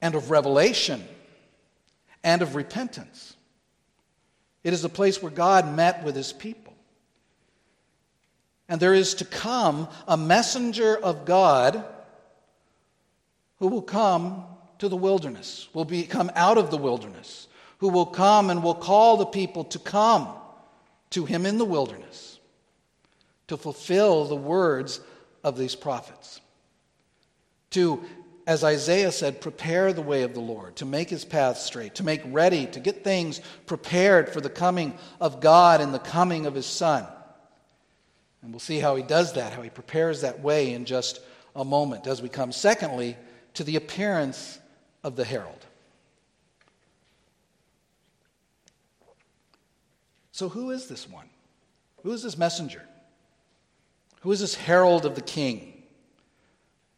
and 0.01 0.15
of 0.15 0.31
revelation 0.31 1.03
and 2.23 2.43
of 2.43 2.55
repentance. 2.55 3.35
It 4.63 4.73
is 4.73 4.85
a 4.85 4.89
place 4.89 5.21
where 5.21 5.33
God 5.33 5.75
met 5.75 6.05
with 6.05 6.15
his 6.15 6.33
people. 6.33 6.75
And 8.69 8.81
there 8.81 8.95
is 8.95 9.15
to 9.15 9.25
come 9.25 9.89
a 10.07 10.17
messenger 10.17 10.97
of 10.97 11.25
God 11.25 11.85
who 13.59 13.67
will 13.67 13.83
come 13.83 14.45
to 14.83 14.89
the 14.89 14.97
wilderness, 14.97 15.69
will 15.73 15.85
be, 15.85 16.03
come 16.03 16.29
out 16.35 16.59
of 16.59 16.73
the 16.73 16.77
wilderness, 16.77 17.47
who 17.79 17.89
will 17.89 18.05
come 18.05 18.51
and 18.51 18.65
will 18.65 18.75
call 18.75 19.17
the 19.17 19.25
people 19.25 19.63
to 19.63 19.79
come 19.79 20.27
to 21.11 21.25
him 21.25 21.47
in 21.47 21.57
the 21.57 21.65
wilderness 21.65 22.41
to 23.47 23.57
fulfill 23.57 24.25
the 24.25 24.35
words 24.35 24.99
of 25.45 25.57
these 25.57 25.77
prophets. 25.77 26.41
To, 27.71 28.03
as 28.45 28.65
Isaiah 28.65 29.13
said, 29.13 29.41
prepare 29.41 29.93
the 29.93 30.03
way 30.03 30.25
of 30.25 30.35
the 30.35 30.41
Lord, 30.41 30.75
to 30.77 30.85
make 30.85 31.11
his 31.11 31.25
path 31.25 31.59
straight, 31.59 31.95
to 31.95 32.03
make 32.03 32.23
ready, 32.27 32.67
to 32.67 32.81
get 32.81 33.05
things 33.05 33.41
prepared 33.67 34.31
for 34.31 34.41
the 34.41 34.51
coming 34.51 34.99
of 35.21 35.41
God 35.41 35.81
and 35.81 35.95
the 35.95 36.01
coming 36.01 36.45
of 36.45 36.57
his 36.57 36.67
Son. 36.67 37.07
And 38.43 38.51
we'll 38.51 38.59
see 38.59 38.81
how 38.81 38.97
he 38.97 39.05
does 39.05 39.35
that, 39.35 39.53
how 39.53 39.63
he 39.63 39.71
prepares 39.71 40.23
that 40.23 40.41
way 40.41 40.73
in 40.73 40.87
just 40.87 41.21
a 41.55 41.65
moment 41.65 42.09
as 42.09 42.21
we 42.21 42.29
come, 42.29 42.51
secondly, 42.51 43.17
to 43.55 43.63
the 43.63 43.77
appearance 43.77 44.59
of 45.03 45.17
the 45.17 45.25
herald. 45.25 45.67
So, 50.33 50.49
who 50.49 50.71
is 50.71 50.87
this 50.87 51.09
one? 51.09 51.29
Who 52.03 52.13
is 52.13 52.23
this 52.23 52.39
messenger? 52.39 52.83
Who 54.23 54.33
is 54.33 54.41
this 54.41 54.55
herald 54.55 55.05
of 55.05 55.15
the 55.15 55.21
king? 55.21 55.83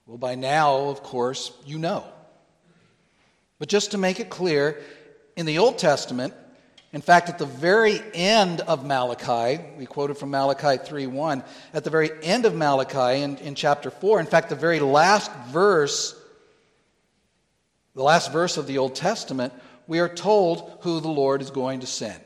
Well, 0.07 0.19
by 0.19 0.35
now, 0.35 0.89
of 0.89 1.03
course, 1.03 1.53
you 1.67 1.79
know. 1.79 2.05
But 3.59 3.69
just 3.69 3.93
to 3.93 3.99
make 3.99 4.21
it 4.21 4.29
clear, 4.29 4.81
in 5.37 5.47
the 5.47 5.59
Old 5.59 5.79
Testament, 5.79 6.35
in 6.93 7.01
fact, 7.01 7.29
at 7.29 7.39
the 7.39 7.47
very 7.47 8.01
end 8.15 8.61
of 8.61 8.87
Malachi, 8.87 9.63
we 9.77 9.85
quoted 9.85 10.17
from 10.17 10.31
Malachi 10.31 10.79
3:1, 10.79 11.43
at 11.73 11.83
the 11.83 11.91
very 11.91 12.11
end 12.23 12.45
of 12.45 12.55
Malachi 12.55 13.23
in, 13.23 13.37
in 13.39 13.55
chapter 13.55 13.91
4, 13.91 14.21
in 14.21 14.27
fact, 14.27 14.49
the 14.49 14.55
very 14.55 14.79
last 14.79 15.33
verse, 15.49 16.15
the 17.95 18.03
last 18.03 18.33
verse 18.33 18.57
of 18.57 18.67
the 18.67 18.79
Old 18.79 18.95
Testament, 18.95 19.53
we 19.87 20.01
are 20.01 20.09
told 20.09 20.79
who 20.81 21.01
the 21.01 21.09
Lord 21.09 21.43
is 21.43 21.51
going 21.51 21.81
to 21.81 21.87
send. 21.87 22.21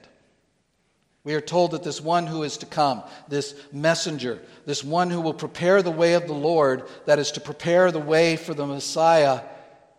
We 1.25 1.35
are 1.35 1.41
told 1.41 1.73
that 1.73 1.83
this 1.83 2.01
one 2.01 2.27
who 2.27 2.43
is 2.43 2.57
to 2.59 2.67
come, 2.67 3.03
this 3.29 3.55
messenger, 3.73 4.41
this 4.65 4.83
one 4.83 5.11
who 5.11 5.21
will 5.21 5.35
prepare 5.35 5.83
the 5.83 5.91
way 5.91 6.15
of 6.15 6.27
the 6.27 6.33
Lord, 6.33 6.85
that 7.05 7.19
is 7.19 7.33
to 7.33 7.41
prepare 7.41 7.93
the 7.93 7.99
way 7.99 8.37
for 8.37 8.55
the 8.55 8.67
Messiah, 8.67 9.43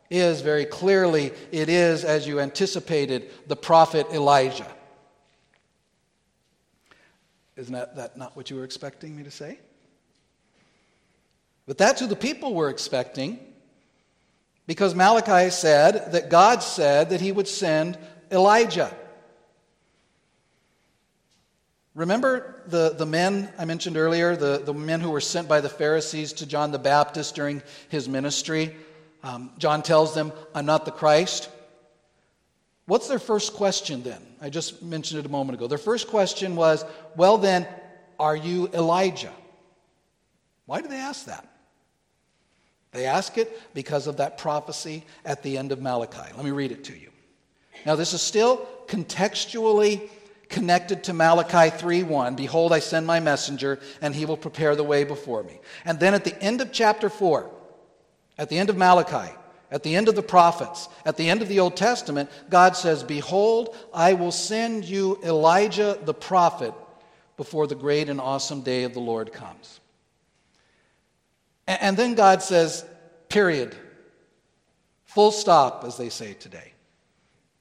is 0.10 0.42
very 0.42 0.66
clearly, 0.66 1.32
it 1.52 1.70
is, 1.70 2.04
as 2.04 2.26
you 2.26 2.40
anticipated, 2.40 3.30
the 3.48 3.56
prophet 3.56 4.08
Elijah. 4.12 4.68
Isn't 7.56 7.74
that, 7.74 7.96
that 7.98 8.18
not 8.18 8.36
what 8.36 8.50
you 8.50 8.56
were 8.56 8.64
expecting 8.64 9.16
me 9.16 9.24
to 9.24 9.32
say? 9.32 9.60
But 11.68 11.78
that's 11.78 12.02
who 12.02 12.08
the 12.08 12.16
people 12.16 12.56
were 12.56 12.70
expecting 12.70 13.38
because 14.70 14.94
Malachi 14.94 15.50
said 15.50 16.12
that 16.12 16.30
God 16.30 16.62
said 16.62 17.10
that 17.10 17.20
he 17.20 17.32
would 17.32 17.48
send 17.48 17.98
Elijah. 18.32 18.96
Remember 21.96 22.62
the, 22.68 22.94
the 22.96 23.08
men 23.08 23.52
I 23.58 23.66
mentioned 23.66 23.98
earlier, 23.98 24.36
the, 24.36 24.62
the 24.64 24.76
men 24.76 25.02
who 25.02 25.10
were 25.10 25.22
sent 25.22 25.48
by 25.48 25.60
the 25.60 25.70
Pharisees 25.70 26.34
to 26.34 26.46
John 26.46 26.72
the 26.72 26.78
Baptist 26.78 27.34
during 27.34 27.64
his 27.88 28.08
ministry? 28.08 28.76
Um, 29.24 29.50
John 29.58 29.82
tells 29.82 30.14
them, 30.14 30.32
I'm 30.54 30.68
not 30.68 30.86
the 30.86 30.92
Christ. 30.92 31.50
What's 32.86 33.08
their 33.08 33.18
first 33.18 33.56
question 33.56 34.04
then? 34.04 34.22
I 34.40 34.52
just 34.52 34.84
mentioned 34.84 35.20
it 35.20 35.26
a 35.26 35.30
moment 35.30 35.58
ago. 35.58 35.66
Their 35.66 35.80
first 35.80 36.10
question 36.10 36.56
was, 36.56 36.86
Well, 37.16 37.40
then, 37.40 37.68
are 38.20 38.36
you 38.36 38.70
Elijah? 38.72 39.34
Why 40.68 40.82
do 40.82 40.90
they 40.90 40.98
ask 40.98 41.26
that? 41.26 41.44
They 42.92 43.06
ask 43.06 43.38
it 43.38 43.62
because 43.74 44.08
of 44.08 44.18
that 44.18 44.38
prophecy 44.38 45.06
at 45.24 45.44
the 45.44 45.58
end 45.58 45.72
of 45.72 45.82
Malachi. 45.82 46.34
Let 46.36 46.44
me 46.44 46.52
read 46.52 46.72
it 46.72 46.84
to 46.86 46.98
you. 46.98 47.12
Now, 47.86 47.96
this 47.96 48.14
is 48.14 48.22
still 48.22 48.68
contextually 48.88 50.10
connected 50.50 51.04
to 51.04 51.14
Malachi 51.14 51.70
3:1, 51.78 52.36
behold 52.36 52.74
I 52.74 52.80
send 52.80 53.06
my 53.06 53.20
messenger 53.20 53.80
and 54.02 54.16
he 54.16 54.26
will 54.26 54.36
prepare 54.36 54.76
the 54.76 54.84
way 54.84 55.04
before 55.04 55.44
me. 55.44 55.60
And 55.86 56.00
then 56.00 56.16
at 56.16 56.24
the 56.24 56.42
end 56.42 56.60
of 56.60 56.72
chapter 56.72 57.10
4, 57.10 57.50
at 58.38 58.50
the 58.50 58.58
end 58.58 58.70
of 58.70 58.76
Malachi, 58.76 59.32
at 59.72 59.84
the 59.84 59.96
end 59.96 60.08
of 60.08 60.16
the 60.16 60.24
prophets, 60.24 60.90
at 61.06 61.18
the 61.18 61.30
end 61.30 61.44
of 61.44 61.48
the 61.48 61.60
Old 61.60 61.78
Testament, 61.78 62.32
God 62.50 62.76
says, 62.76 63.04
"Behold, 63.04 63.76
I 63.94 64.14
will 64.14 64.32
send 64.32 64.86
you 64.86 65.20
Elijah 65.24 66.00
the 66.04 66.16
prophet 66.16 66.74
before 67.38 67.68
the 67.68 67.76
great 67.76 68.10
and 68.10 68.20
awesome 68.20 68.62
day 68.62 68.84
of 68.84 68.96
the 68.96 69.00
Lord 69.00 69.32
comes." 69.32 69.79
And 71.70 71.96
then 71.96 72.16
God 72.16 72.42
says, 72.42 72.84
period. 73.30 73.76
Full 75.06 75.32
stop, 75.32 75.84
as 75.86 75.98
they 75.98 76.10
say 76.10 76.34
today. 76.34 76.74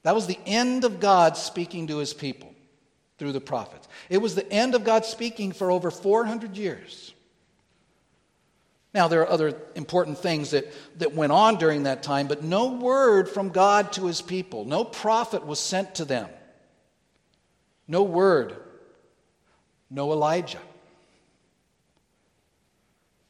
That 0.02 0.14
was 0.14 0.26
the 0.26 0.38
end 0.46 0.84
of 0.84 0.98
God 0.98 1.36
speaking 1.36 1.88
to 1.88 1.98
his 1.98 2.14
people 2.14 2.54
through 3.18 3.32
the 3.32 3.40
prophets. 3.40 3.86
It 4.08 4.18
was 4.18 4.34
the 4.34 4.50
end 4.50 4.74
of 4.74 4.82
God 4.82 5.04
speaking 5.04 5.52
for 5.52 5.70
over 5.70 5.90
400 5.90 6.56
years. 6.56 7.12
Now, 8.94 9.08
there 9.08 9.20
are 9.20 9.28
other 9.28 9.60
important 9.74 10.16
things 10.16 10.52
that, 10.52 10.72
that 10.98 11.14
went 11.14 11.32
on 11.32 11.56
during 11.56 11.82
that 11.82 12.02
time, 12.02 12.28
but 12.28 12.42
no 12.42 12.72
word 12.72 13.28
from 13.28 13.50
God 13.50 13.92
to 13.92 14.06
his 14.06 14.22
people, 14.22 14.64
no 14.64 14.84
prophet 14.84 15.44
was 15.44 15.58
sent 15.58 15.96
to 15.96 16.06
them. 16.06 16.30
No 17.86 18.02
word, 18.02 18.56
no 19.90 20.12
Elijah. 20.12 20.60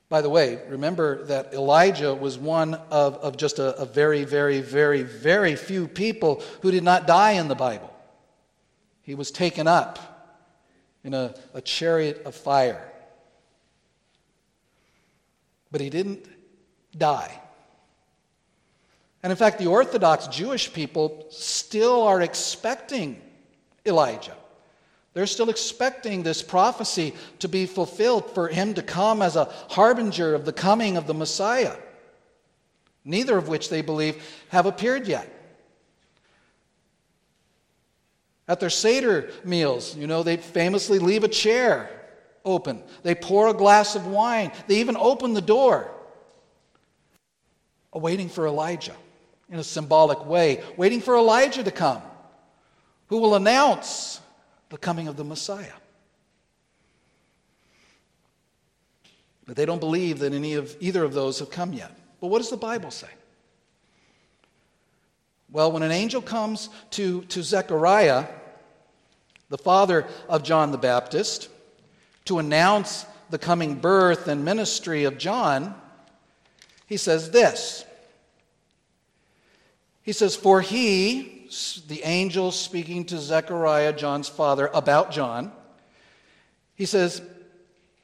By 0.09 0.23
the 0.23 0.31
way, 0.31 0.59
remember 0.69 1.25
that 1.25 1.53
Elijah 1.53 2.15
was 2.15 2.39
one 2.39 2.75
of, 2.91 3.17
of 3.17 3.37
just 3.37 3.59
a, 3.59 3.77
a 3.77 3.85
very, 3.85 4.25
very, 4.25 4.61
very, 4.61 5.03
very 5.03 5.55
few 5.55 5.87
people 5.87 6.43
who 6.63 6.71
did 6.71 6.83
not 6.83 7.07
die 7.07 7.33
in 7.33 7.49
the 7.49 7.55
Bible. 7.55 7.93
he 9.03 9.15
was 9.15 9.31
taken 9.31 9.67
up 9.67 9.99
in 11.05 11.13
a, 11.13 11.35
a 11.53 11.61
chariot 11.61 12.23
of 12.25 12.35
fire. 12.35 12.91
But 15.71 15.83
he 15.83 15.91
didn't 15.91 16.27
die. 16.97 17.39
And 19.23 19.31
in 19.31 19.37
fact, 19.37 19.59
the 19.59 19.67
Orthodox 19.67 20.27
Jewish 20.29 20.73
people 20.73 21.27
still 21.31 22.03
are 22.03 22.23
expecting 22.23 23.21
Elijah. 23.85 24.37
They're 25.19 25.27
still 25.27 25.51
expecting 25.51 26.23
this 26.23 26.43
prophecy 26.43 27.13
to 27.41 27.49
be 27.49 27.67
fulfilled, 27.67 28.31
for 28.37 28.47
him 28.47 28.75
to 28.75 28.85
come 28.85 29.21
as 29.21 29.35
a 29.35 29.47
harbinger 29.69 30.33
of 30.33 30.45
the 30.45 30.53
coming 30.53 30.97
of 30.97 31.09
the 31.09 31.13
Messiah, 31.13 31.75
neither 33.05 33.37
of 33.37 33.49
which 33.49 33.69
they 33.69 33.83
believe 33.83 34.25
have 34.51 34.65
appeared 34.65 35.09
yet. 35.09 35.29
At 38.47 38.61
their 38.61 38.71
Seder 38.71 39.33
meals, 39.43 39.97
you 39.97 40.07
know, 40.07 40.23
they 40.23 40.37
famously 40.37 41.01
leave 41.01 41.25
a 41.25 41.29
chair 41.29 41.91
open. 42.45 42.81
They 43.03 43.17
pour 43.17 43.49
a 43.49 43.55
glass 43.55 43.97
of 43.97 44.07
wine. 44.07 44.53
They 44.69 44.77
even 44.77 44.97
open 44.97 45.35
the 45.35 45.41
door, 45.41 45.91
awaiting 47.93 48.29
for 48.29 48.47
Elijah 48.47 48.95
in 49.51 49.59
a 49.59 49.65
symbolic 49.65 50.25
way, 50.27 50.63
waiting 50.77 51.01
for 51.01 51.17
Elijah 51.17 51.65
to 51.65 51.73
come, 51.73 52.03
who 53.09 53.19
will 53.19 53.35
announce 53.35 54.21
the 54.71 54.79
coming 54.79 55.09
of 55.09 55.17
the 55.17 55.25
Messiah. 55.25 55.73
But 59.47 59.57
they 59.57 59.65
don't 59.65 59.81
believe 59.81 60.19
that 60.19 60.35
any 60.35 60.55
of 60.55 60.77
either 60.81 61.05
of 61.05 61.15
those 61.15 61.39
have 61.39 61.51
come 61.51 61.73
yet. 61.73 61.91
But 62.21 62.27
what 62.29 62.39
does 62.39 62.51
the 62.51 62.57
Bible 62.57 62.91
say? 62.91 63.09
Well, 65.51 65.73
when 65.73 65.83
an 65.83 65.91
angel 65.91 66.21
comes 66.21 66.69
to, 66.91 67.23
to 67.23 67.43
Zechariah, 67.43 68.27
the 69.49 69.57
father 69.57 70.07
of 70.29 70.43
John 70.43 70.73
the 70.73 70.79
Baptist, 70.79 71.49
to 72.27 72.39
announce 72.39 73.07
the 73.31 73.39
coming 73.39 73.77
birth 73.77 74.29
and 74.29 74.45
ministry 74.45 75.05
of 75.05 75.17
John, 75.17 75.75
he 76.87 76.99
says 76.99 77.31
this 77.31 77.87
he 80.09 80.15
says, 80.15 80.35
For 80.35 80.63
he, 80.63 81.38
the 81.89 82.03
angel 82.05 82.53
speaking 82.53 83.05
to 83.07 83.19
Zechariah, 83.19 83.93
John's 83.93 84.29
father, 84.29 84.71
about 84.73 85.11
John, 85.11 85.53
he 86.75 86.87
says, 86.87 87.23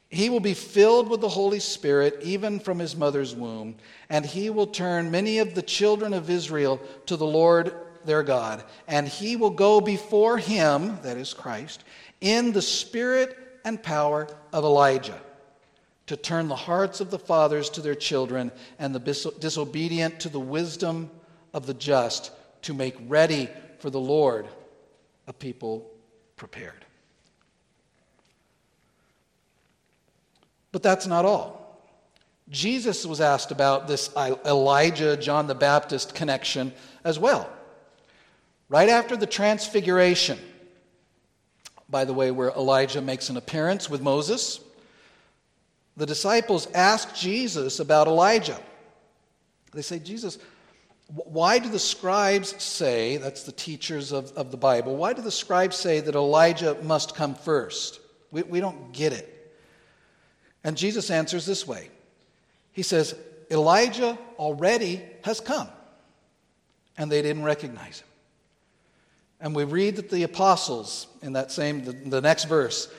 He 0.09 0.29
will 0.29 0.39
be 0.39 0.53
filled 0.53 1.09
with 1.09 1.21
the 1.21 1.29
Holy 1.29 1.59
Spirit 1.59 2.19
even 2.21 2.59
from 2.59 2.79
his 2.79 2.95
mother's 2.95 3.35
womb, 3.35 3.75
and 4.09 4.25
he 4.25 4.49
will 4.49 4.67
turn 4.67 5.11
many 5.11 5.39
of 5.39 5.55
the 5.55 5.61
children 5.61 6.13
of 6.13 6.29
Israel 6.29 6.79
to 7.05 7.17
the 7.17 7.25
Lord 7.25 7.73
their 8.05 8.23
God, 8.23 8.63
and 8.87 9.07
he 9.07 9.35
will 9.35 9.49
go 9.49 9.81
before 9.81 10.37
him, 10.37 10.99
that 11.01 11.17
is 11.17 11.33
Christ, 11.33 11.83
in 12.21 12.51
the 12.51 12.61
spirit 12.61 13.37
and 13.63 13.81
power 13.81 14.27
of 14.53 14.63
Elijah 14.63 15.19
to 16.07 16.15
turn 16.15 16.47
the 16.47 16.55
hearts 16.55 17.01
of 17.01 17.09
the 17.09 17.19
fathers 17.19 17.69
to 17.71 17.81
their 17.81 17.95
children 17.95 18.51
and 18.77 18.93
the 18.93 19.33
disobedient 19.39 20.19
to 20.19 20.29
the 20.29 20.39
wisdom 20.39 21.09
of 21.53 21.65
the 21.65 21.73
just 21.73 22.31
to 22.65 22.73
make 22.73 22.95
ready 23.07 23.47
for 23.79 23.89
the 23.89 23.99
Lord 23.99 24.47
a 25.27 25.33
people 25.33 25.89
prepared. 26.35 26.85
But 30.71 30.83
that's 30.83 31.07
not 31.07 31.25
all. 31.25 31.79
Jesus 32.49 33.05
was 33.05 33.21
asked 33.21 33.51
about 33.51 33.87
this 33.87 34.09
Elijah 34.15 35.15
John 35.15 35.47
the 35.47 35.55
Baptist 35.55 36.13
connection 36.13 36.73
as 37.03 37.17
well. 37.17 37.49
Right 38.67 38.89
after 38.89 39.15
the 39.15 39.27
transfiguration, 39.27 40.39
by 41.87 42.03
the 42.03 42.13
way, 42.13 42.31
where 42.31 42.49
Elijah 42.49 43.01
makes 43.01 43.29
an 43.29 43.37
appearance 43.37 43.89
with 43.89 44.01
Moses, 44.01 44.59
the 45.97 46.05
disciples 46.05 46.67
ask 46.73 47.13
Jesus 47.15 47.79
about 47.79 48.07
Elijah. 48.07 48.59
They 49.71 49.83
say, 49.83 49.99
Jesus, 49.99 50.39
why 51.07 51.59
do 51.59 51.69
the 51.69 51.79
scribes 51.79 52.61
say, 52.61 53.17
that's 53.17 53.43
the 53.43 53.51
teachers 53.51 54.11
of, 54.11 54.31
of 54.33 54.51
the 54.51 54.57
Bible, 54.57 54.95
why 54.95 55.13
do 55.13 55.21
the 55.21 55.31
scribes 55.31 55.75
say 55.75 55.99
that 55.99 56.15
Elijah 56.15 56.77
must 56.81 57.15
come 57.15 57.35
first? 57.35 57.99
We, 58.31 58.43
we 58.43 58.59
don't 58.59 58.91
get 58.91 59.13
it. 59.13 59.31
And 60.63 60.75
Jesus 60.75 61.11
answers 61.11 61.45
this 61.45 61.67
way 61.67 61.89
He 62.71 62.81
says, 62.81 63.15
Elijah 63.51 64.17
already 64.39 65.01
has 65.23 65.39
come, 65.39 65.69
and 66.97 67.11
they 67.11 67.21
didn't 67.21 67.43
recognize 67.43 67.99
him. 67.99 68.07
And 69.39 69.55
we 69.55 69.63
read 69.63 69.97
that 69.97 70.09
the 70.09 70.23
apostles, 70.23 71.07
in 71.21 71.33
that 71.33 71.51
same, 71.51 71.83
the, 71.83 71.91
the 71.91 72.21
next 72.21 72.45
verse, 72.45 72.91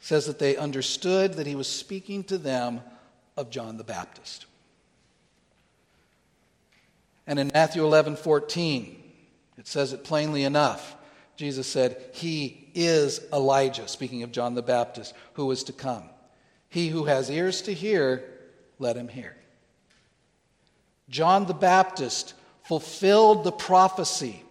says 0.00 0.26
that 0.26 0.38
they 0.38 0.56
understood 0.56 1.34
that 1.34 1.46
he 1.46 1.54
was 1.54 1.68
speaking 1.68 2.24
to 2.24 2.38
them 2.38 2.80
of 3.36 3.50
John 3.50 3.76
the 3.76 3.84
Baptist. 3.84 4.46
And 7.26 7.38
in 7.38 7.50
Matthew 7.52 7.84
11 7.84 8.16
14, 8.16 9.02
it 9.58 9.66
says 9.66 9.92
it 9.92 10.04
plainly 10.04 10.44
enough. 10.44 10.96
Jesus 11.36 11.66
said, 11.66 12.02
He 12.12 12.70
is 12.74 13.20
Elijah, 13.32 13.88
speaking 13.88 14.22
of 14.22 14.32
John 14.32 14.54
the 14.54 14.62
Baptist, 14.62 15.14
who 15.34 15.50
is 15.50 15.64
to 15.64 15.72
come. 15.72 16.04
He 16.68 16.88
who 16.88 17.04
has 17.04 17.30
ears 17.30 17.62
to 17.62 17.74
hear, 17.74 18.24
let 18.78 18.96
him 18.96 19.08
hear. 19.08 19.36
John 21.08 21.46
the 21.46 21.54
Baptist 21.54 22.34
fulfilled 22.62 23.44
the 23.44 23.52
prophecy 23.52 24.42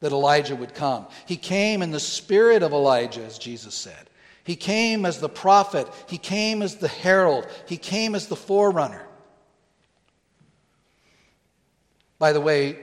that 0.00 0.12
Elijah 0.12 0.56
would 0.56 0.74
come. 0.74 1.06
He 1.26 1.36
came 1.36 1.82
in 1.82 1.90
the 1.90 2.00
spirit 2.00 2.62
of 2.62 2.72
Elijah, 2.72 3.24
as 3.24 3.38
Jesus 3.38 3.74
said. 3.74 4.10
He 4.44 4.56
came 4.56 5.06
as 5.06 5.20
the 5.20 5.28
prophet, 5.28 5.86
he 6.08 6.18
came 6.18 6.62
as 6.62 6.76
the 6.76 6.88
herald, 6.88 7.46
he 7.66 7.76
came 7.76 8.14
as 8.14 8.26
the 8.26 8.36
forerunner. 8.36 9.06
By 12.22 12.32
the 12.32 12.40
way, 12.40 12.76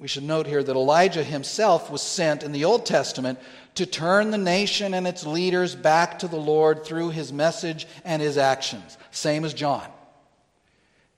we 0.00 0.08
should 0.08 0.24
note 0.24 0.48
here 0.48 0.60
that 0.60 0.74
Elijah 0.74 1.22
himself 1.22 1.92
was 1.92 2.02
sent 2.02 2.42
in 2.42 2.50
the 2.50 2.64
Old 2.64 2.84
Testament 2.84 3.38
to 3.76 3.86
turn 3.86 4.32
the 4.32 4.36
nation 4.36 4.94
and 4.94 5.06
its 5.06 5.24
leaders 5.24 5.76
back 5.76 6.18
to 6.18 6.26
the 6.26 6.40
Lord 6.40 6.84
through 6.84 7.10
his 7.10 7.32
message 7.32 7.86
and 8.04 8.20
his 8.20 8.36
actions, 8.36 8.98
same 9.12 9.44
as 9.44 9.54
John. 9.54 9.86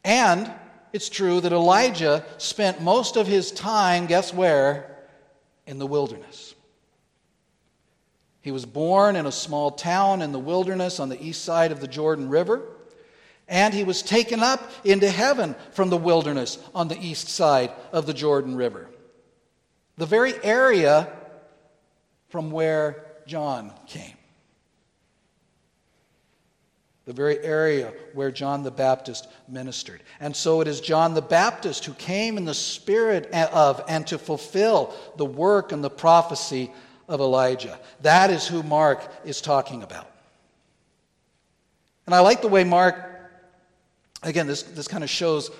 And 0.04 0.52
it's 0.92 1.08
true 1.08 1.40
that 1.40 1.52
Elijah 1.54 2.26
spent 2.36 2.82
most 2.82 3.16
of 3.16 3.26
his 3.26 3.50
time, 3.52 4.04
guess 4.04 4.34
where? 4.34 4.94
In 5.66 5.78
the 5.78 5.86
wilderness. 5.86 6.54
He 8.42 8.50
was 8.50 8.66
born 8.66 9.16
in 9.16 9.24
a 9.24 9.32
small 9.32 9.70
town 9.70 10.20
in 10.20 10.32
the 10.32 10.38
wilderness 10.38 11.00
on 11.00 11.08
the 11.08 11.24
east 11.24 11.42
side 11.42 11.72
of 11.72 11.80
the 11.80 11.88
Jordan 11.88 12.28
River. 12.28 12.75
And 13.48 13.72
he 13.72 13.84
was 13.84 14.02
taken 14.02 14.42
up 14.42 14.70
into 14.84 15.08
heaven 15.08 15.54
from 15.72 15.88
the 15.88 15.96
wilderness 15.96 16.58
on 16.74 16.88
the 16.88 16.98
east 16.98 17.28
side 17.28 17.70
of 17.92 18.06
the 18.06 18.14
Jordan 18.14 18.56
River. 18.56 18.88
The 19.96 20.06
very 20.06 20.34
area 20.44 21.08
from 22.28 22.50
where 22.50 23.06
John 23.26 23.72
came. 23.86 24.16
The 27.04 27.12
very 27.12 27.38
area 27.38 27.92
where 28.14 28.32
John 28.32 28.64
the 28.64 28.72
Baptist 28.72 29.28
ministered. 29.46 30.02
And 30.18 30.34
so 30.34 30.60
it 30.60 30.66
is 30.66 30.80
John 30.80 31.14
the 31.14 31.22
Baptist 31.22 31.84
who 31.84 31.94
came 31.94 32.36
in 32.36 32.44
the 32.44 32.52
spirit 32.52 33.32
of 33.32 33.80
and 33.88 34.04
to 34.08 34.18
fulfill 34.18 34.92
the 35.16 35.24
work 35.24 35.70
and 35.70 35.84
the 35.84 35.90
prophecy 35.90 36.72
of 37.08 37.20
Elijah. 37.20 37.78
That 38.02 38.30
is 38.30 38.48
who 38.48 38.64
Mark 38.64 39.08
is 39.24 39.40
talking 39.40 39.84
about. 39.84 40.10
And 42.06 42.14
I 42.14 42.20
like 42.20 42.42
the 42.42 42.48
way 42.48 42.64
Mark 42.64 43.05
Again, 44.22 44.46
this, 44.46 44.62
this 44.62 44.88
kind 44.88 45.04
of 45.04 45.10
shows 45.10 45.50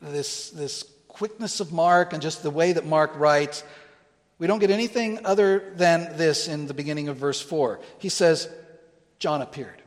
this, 0.00 0.50
this 0.50 0.84
quickness 1.08 1.60
of 1.60 1.72
Mark 1.72 2.12
and 2.12 2.22
just 2.22 2.42
the 2.42 2.50
way 2.50 2.72
that 2.72 2.86
Mark 2.86 3.12
writes. 3.16 3.64
We 4.38 4.46
don't 4.46 4.58
get 4.58 4.70
anything 4.70 5.24
other 5.24 5.72
than 5.76 6.16
this 6.16 6.48
in 6.48 6.66
the 6.66 6.74
beginning 6.74 7.08
of 7.08 7.16
verse 7.16 7.40
4. 7.40 7.80
He 7.98 8.08
says, 8.08 8.48
John 9.18 9.42
appeared. 9.42 9.80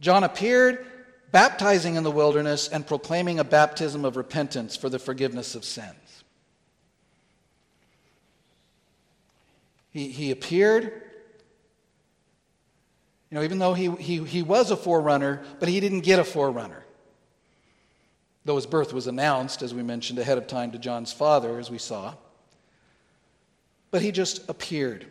John 0.00 0.24
appeared, 0.24 0.84
baptizing 1.32 1.96
in 1.96 2.02
the 2.02 2.10
wilderness 2.10 2.68
and 2.68 2.86
proclaiming 2.86 3.38
a 3.38 3.44
baptism 3.44 4.04
of 4.04 4.16
repentance 4.16 4.76
for 4.76 4.88
the 4.88 4.98
forgiveness 4.98 5.54
of 5.54 5.64
sins. 5.64 6.24
He, 9.90 10.08
he 10.08 10.30
appeared, 10.30 11.02
know, 13.36 13.42
even 13.42 13.58
though 13.58 13.74
he, 13.74 13.90
he, 13.96 14.24
he 14.24 14.42
was 14.42 14.70
a 14.70 14.76
forerunner, 14.76 15.42
but 15.60 15.68
he 15.68 15.78
didn't 15.78 16.00
get 16.00 16.18
a 16.18 16.24
forerunner. 16.24 16.84
Though 18.44 18.56
his 18.56 18.66
birth 18.66 18.92
was 18.92 19.06
announced, 19.06 19.62
as 19.62 19.74
we 19.74 19.82
mentioned, 19.82 20.18
ahead 20.18 20.38
of 20.38 20.46
time 20.46 20.72
to 20.72 20.78
John's 20.78 21.12
father, 21.12 21.58
as 21.58 21.70
we 21.70 21.78
saw. 21.78 22.14
But 23.90 24.02
he 24.02 24.10
just 24.10 24.48
appeared. 24.48 25.06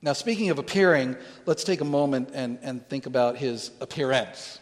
Now, 0.00 0.12
speaking 0.12 0.50
of 0.50 0.58
appearing, 0.58 1.16
let's 1.44 1.64
take 1.64 1.80
a 1.80 1.84
moment 1.84 2.30
and, 2.32 2.58
and 2.62 2.86
think 2.88 3.06
about 3.06 3.36
his 3.36 3.70
appearance. 3.80 4.58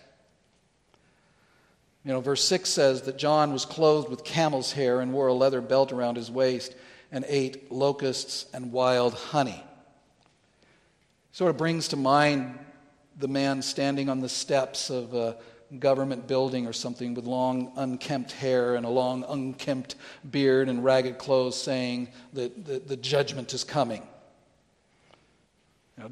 You 2.04 2.12
know, 2.12 2.20
verse 2.20 2.42
6 2.44 2.68
says 2.68 3.02
that 3.02 3.18
John 3.18 3.52
was 3.52 3.64
clothed 3.64 4.08
with 4.08 4.24
camel's 4.24 4.72
hair 4.72 5.00
and 5.00 5.12
wore 5.12 5.26
a 5.26 5.34
leather 5.34 5.60
belt 5.60 5.92
around 5.92 6.16
his 6.16 6.30
waist 6.30 6.74
and 7.12 7.24
ate 7.28 7.70
locusts 7.70 8.46
and 8.54 8.72
wild 8.72 9.14
honey. 9.14 9.62
Sort 11.36 11.50
of 11.50 11.58
brings 11.58 11.88
to 11.88 11.96
mind 11.96 12.58
the 13.18 13.28
man 13.28 13.60
standing 13.60 14.08
on 14.08 14.20
the 14.20 14.28
steps 14.30 14.88
of 14.88 15.12
a 15.12 15.36
government 15.78 16.26
building 16.26 16.66
or 16.66 16.72
something 16.72 17.12
with 17.12 17.26
long 17.26 17.72
unkempt 17.76 18.32
hair 18.32 18.74
and 18.74 18.86
a 18.86 18.88
long 18.88 19.22
unkempt 19.28 19.96
beard 20.30 20.70
and 20.70 20.82
ragged 20.82 21.18
clothes 21.18 21.60
saying 21.60 22.08
that 22.32 22.64
the, 22.64 22.96
judgment 22.96 23.52
is 23.52 23.64
coming. 23.64 24.02
Now, 25.98 26.08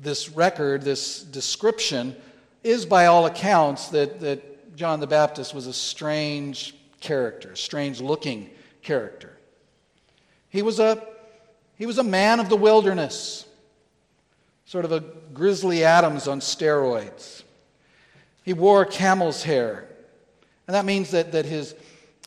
this 0.00 0.30
record, 0.30 0.80
this 0.80 1.22
description, 1.22 2.16
is 2.64 2.86
by 2.86 3.04
all 3.04 3.26
accounts 3.26 3.88
that, 3.88 4.20
that 4.20 4.76
John 4.76 4.98
the 5.00 5.06
Baptist 5.06 5.52
was 5.52 5.66
a 5.66 5.74
strange 5.74 6.74
character, 7.00 7.54
strange 7.54 8.00
looking 8.00 8.48
character. 8.80 9.36
He 10.48 10.62
was 10.62 10.80
a, 10.80 11.06
he 11.76 11.84
was 11.84 11.98
a 11.98 12.02
man 12.02 12.40
of 12.40 12.48
the 12.48 12.56
wilderness, 12.56 13.45
sort 14.66 14.84
of 14.84 14.92
a 14.92 15.00
Grizzly 15.32 15.82
Adams 15.82 16.28
on 16.28 16.40
steroids. 16.40 17.42
He 18.44 18.52
wore 18.52 18.84
camel's 18.84 19.42
hair, 19.42 19.88
and 20.66 20.74
that 20.74 20.84
means 20.84 21.10
that, 21.12 21.32
that 21.32 21.46
his, 21.46 21.74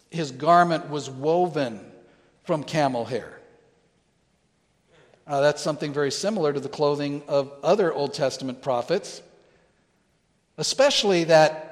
his 0.10 0.32
garment 0.32 0.90
was 0.90 1.10
woven 1.10 1.80
from 2.44 2.64
camel 2.64 3.06
hair. 3.06 3.40
Uh, 5.28 5.42
that's 5.42 5.62
something 5.62 5.94
very 5.94 6.12
similar 6.12 6.52
to 6.52 6.60
the 6.60 6.70
clothing 6.70 7.22
of 7.28 7.54
other 7.64 7.94
Old 7.94 8.14
Testament 8.16 8.64
prophets, 8.64 9.22
especially 10.58 11.26
that 11.26 11.70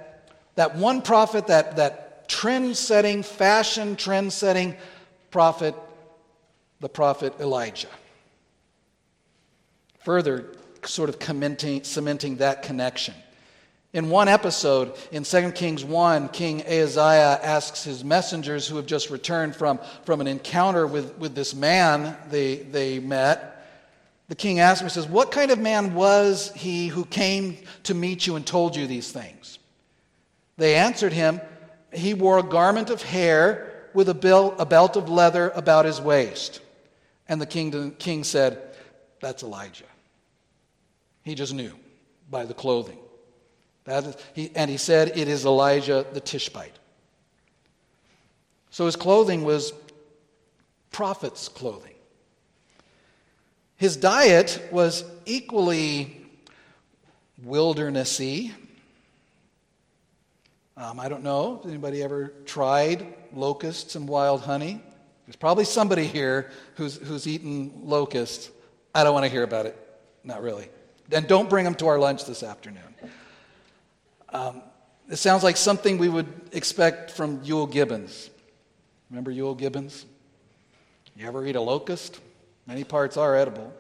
that 0.57 0.76
one 0.76 1.03
prophet, 1.03 1.47
that, 1.47 1.76
that 1.76 2.28
trend 2.28 2.76
setting, 2.76 3.22
fashion 3.22 3.95
trend 3.95 4.34
setting 4.34 4.76
prophet, 5.30 5.76
the 6.80 6.89
prophet 6.89 7.34
Elijah. 7.39 7.88
Further, 9.99 10.51
sort 10.88 11.09
of 11.09 11.21
cementing, 11.21 12.38
that 12.38 12.63
connection. 12.63 13.13
In 13.93 14.09
one 14.09 14.27
episode, 14.27 14.93
in 15.11 15.23
2 15.23 15.51
Kings 15.51 15.83
1, 15.83 16.29
King 16.29 16.61
Ahaziah 16.61 17.39
asks 17.41 17.83
his 17.83 18.03
messengers 18.03 18.67
who 18.67 18.75
have 18.75 18.85
just 18.85 19.09
returned 19.09 19.55
from, 19.55 19.79
from 20.05 20.21
an 20.21 20.27
encounter 20.27 20.85
with, 20.85 21.17
with 21.17 21.35
this 21.35 21.55
man 21.55 22.15
they, 22.29 22.57
they 22.57 22.99
met. 22.99 23.65
The 24.27 24.35
king 24.35 24.59
asks 24.59 24.81
him, 24.81 24.88
he 24.88 24.93
says, 24.93 25.07
What 25.07 25.31
kind 25.31 25.51
of 25.51 25.59
man 25.59 25.93
was 25.93 26.51
he 26.53 26.88
who 26.88 27.05
came 27.05 27.57
to 27.83 27.93
meet 27.93 28.27
you 28.27 28.35
and 28.35 28.45
told 28.45 28.75
you 28.75 28.88
these 28.88 29.11
things? 29.11 29.57
They 30.57 30.75
answered 30.75 31.13
him, 31.13 31.39
He 31.93 32.13
wore 32.13 32.39
a 32.39 32.43
garment 32.43 32.89
of 32.89 33.01
hair 33.01 33.89
with 33.93 34.09
a 34.09 34.13
belt 34.13 34.97
of 34.97 35.09
leather 35.09 35.49
about 35.55 35.85
his 35.85 36.01
waist. 36.01 36.59
And 37.29 37.41
the 37.41 37.45
king, 37.45 37.91
king 37.93 38.25
said, 38.25 38.61
That's 39.21 39.43
Elijah. 39.43 39.85
He 41.28 41.36
just 41.36 41.53
knew 41.53 41.73
by 42.30 42.45
the 42.45 42.53
clothing. 42.53 42.97
That 43.84 44.05
is, 44.05 44.17
he, 44.34 44.51
and 44.55 44.69
he 44.71 44.78
said, 44.78 45.17
It 45.17 45.28
is 45.28 45.45
Elijah 45.45 46.05
the 46.13 46.21
Tishbite. 46.21 46.78
So 48.69 48.86
his 48.86 48.95
clothing 48.95 49.43
was 49.43 49.73
prophet's 50.91 51.47
clothing. 51.49 51.95
His 53.75 53.97
diet 53.97 54.61
was 54.71 55.03
equally 55.25 56.25
wildernessy 57.45 58.53
um, 60.78 60.99
I 60.99 61.09
don't 61.09 61.23
know. 61.23 61.57
Has 61.63 61.71
anybody 61.71 62.03
ever 62.03 62.32
tried 62.45 63.11
locusts 63.34 63.95
and 63.95 64.07
wild 64.07 64.41
honey? 64.41 64.80
There's 65.25 65.36
probably 65.36 65.65
somebody 65.65 66.05
here 66.05 66.51
who's, 66.75 66.97
who's 66.97 67.25
eaten 67.25 67.71
locusts. 67.84 68.51
I 68.93 69.03
don't 69.03 69.13
want 69.15 69.25
to 69.25 69.32
hear 69.32 69.41
about 69.41 69.65
it. 69.65 69.75
Not 70.23 70.43
really. 70.43 70.69
And 71.12 71.28
don't 71.28 71.49
bring 71.49 71.64
them 71.64 71.76
to 71.76 71.88
our 71.88 71.99
lunch 71.99 72.26
this 72.26 72.43
afternoon. 72.43 72.84
Um, 74.30 74.62
it 75.10 75.16
sounds 75.16 75.43
like 75.43 75.55
something 75.55 75.97
we 75.97 76.10
would 76.10 76.28
expect 76.51 77.12
from 77.12 77.39
Euell 77.41 77.72
Gibbons. 77.72 78.30
Remember 79.10 79.32
Euell 79.32 79.58
Gibbons? 79.58 80.05
You 81.16 81.28
ever 81.28 81.45
eat 81.45 81.55
a 81.55 81.62
locust? 81.62 82.20
Many 82.68 82.84
parts 82.84 83.18
are 83.18 83.36
edible. 83.36 83.74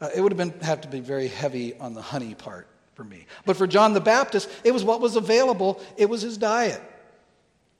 Uh, 0.00 0.10
it 0.14 0.20
would 0.20 0.32
have 0.32 0.36
been 0.36 0.60
have 0.60 0.80
to 0.82 0.88
be 0.88 1.00
very 1.00 1.28
heavy 1.28 1.74
on 1.78 1.94
the 1.94 2.02
honey 2.02 2.34
part 2.34 2.66
for 2.94 3.04
me. 3.04 3.26
But 3.46 3.56
for 3.56 3.66
John 3.66 3.94
the 3.94 4.00
Baptist, 4.00 4.50
it 4.64 4.72
was 4.72 4.84
what 4.84 5.00
was 5.00 5.16
available, 5.16 5.80
it 5.96 6.08
was 6.08 6.22
his 6.22 6.36
diet 6.36 6.82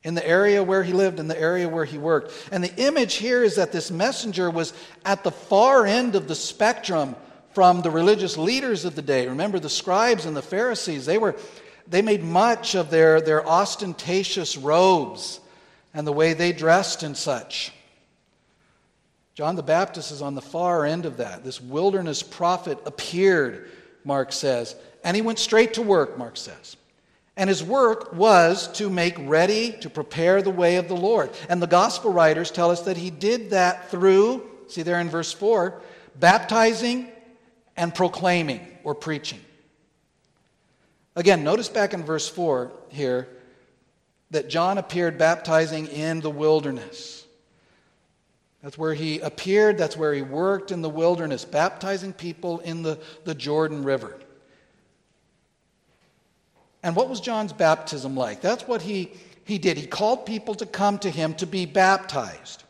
in 0.04 0.14
the 0.14 0.26
area 0.26 0.62
where 0.62 0.82
he 0.82 0.92
lived, 0.92 1.18
in 1.18 1.28
the 1.28 1.38
area 1.38 1.68
where 1.68 1.84
he 1.84 1.98
worked. 1.98 2.32
And 2.52 2.62
the 2.62 2.74
image 2.76 3.14
here 3.14 3.42
is 3.42 3.56
that 3.56 3.72
this 3.72 3.90
messenger 3.90 4.50
was 4.50 4.74
at 5.04 5.24
the 5.24 5.30
far 5.30 5.86
end 5.86 6.14
of 6.14 6.28
the 6.28 6.34
spectrum 6.34 7.16
from 7.54 7.82
the 7.82 7.90
religious 7.90 8.36
leaders 8.36 8.84
of 8.84 8.94
the 8.96 9.02
day. 9.02 9.28
Remember 9.28 9.58
the 9.58 9.70
scribes 9.70 10.26
and 10.26 10.36
the 10.36 10.42
Pharisees, 10.42 11.06
they 11.06 11.18
were 11.18 11.36
they 11.86 12.02
made 12.02 12.24
much 12.24 12.74
of 12.74 12.90
their, 12.90 13.20
their 13.20 13.46
ostentatious 13.46 14.56
robes 14.56 15.40
and 15.92 16.06
the 16.06 16.12
way 16.12 16.32
they 16.32 16.52
dressed 16.52 17.02
and 17.02 17.16
such. 17.16 17.72
John 19.34 19.56
the 19.56 19.62
Baptist 19.62 20.10
is 20.12 20.22
on 20.22 20.34
the 20.34 20.42
far 20.42 20.86
end 20.86 21.06
of 21.06 21.18
that. 21.18 21.44
This 21.44 21.60
wilderness 21.60 22.22
prophet 22.22 22.78
appeared, 22.86 23.70
Mark 24.04 24.32
says, 24.32 24.76
and 25.02 25.16
he 25.16 25.22
went 25.22 25.38
straight 25.38 25.74
to 25.74 25.82
work, 25.82 26.16
Mark 26.16 26.36
says. 26.36 26.76
And 27.36 27.48
his 27.48 27.64
work 27.64 28.12
was 28.14 28.68
to 28.78 28.88
make 28.88 29.16
ready, 29.18 29.72
to 29.80 29.90
prepare 29.90 30.40
the 30.40 30.50
way 30.50 30.76
of 30.76 30.86
the 30.86 30.96
Lord. 30.96 31.30
And 31.48 31.60
the 31.60 31.66
gospel 31.66 32.12
writers 32.12 32.52
tell 32.52 32.70
us 32.70 32.82
that 32.82 32.96
he 32.96 33.10
did 33.10 33.50
that 33.50 33.90
through, 33.90 34.48
see 34.68 34.82
there 34.82 35.00
in 35.00 35.10
verse 35.10 35.32
4, 35.32 35.80
baptizing 36.14 37.10
and 37.76 37.94
proclaiming 37.94 38.66
or 38.84 38.94
preaching. 38.94 39.40
Again, 41.16 41.44
notice 41.44 41.68
back 41.68 41.94
in 41.94 42.02
verse 42.02 42.28
4 42.28 42.72
here 42.88 43.28
that 44.30 44.48
John 44.48 44.78
appeared 44.78 45.16
baptizing 45.16 45.86
in 45.86 46.20
the 46.20 46.30
wilderness. 46.30 47.24
That's 48.62 48.78
where 48.78 48.94
he 48.94 49.20
appeared, 49.20 49.78
that's 49.78 49.96
where 49.96 50.14
he 50.14 50.22
worked 50.22 50.72
in 50.72 50.80
the 50.82 50.88
wilderness, 50.88 51.44
baptizing 51.44 52.12
people 52.12 52.60
in 52.60 52.82
the, 52.82 52.98
the 53.24 53.34
Jordan 53.34 53.84
River. 53.84 54.18
And 56.82 56.96
what 56.96 57.08
was 57.08 57.20
John's 57.20 57.52
baptism 57.52 58.16
like? 58.16 58.40
That's 58.40 58.66
what 58.66 58.82
he, 58.82 59.12
he 59.44 59.58
did. 59.58 59.76
He 59.76 59.86
called 59.86 60.26
people 60.26 60.54
to 60.56 60.66
come 60.66 60.98
to 60.98 61.10
him 61.10 61.34
to 61.34 61.46
be 61.46 61.64
baptized. 61.66 62.63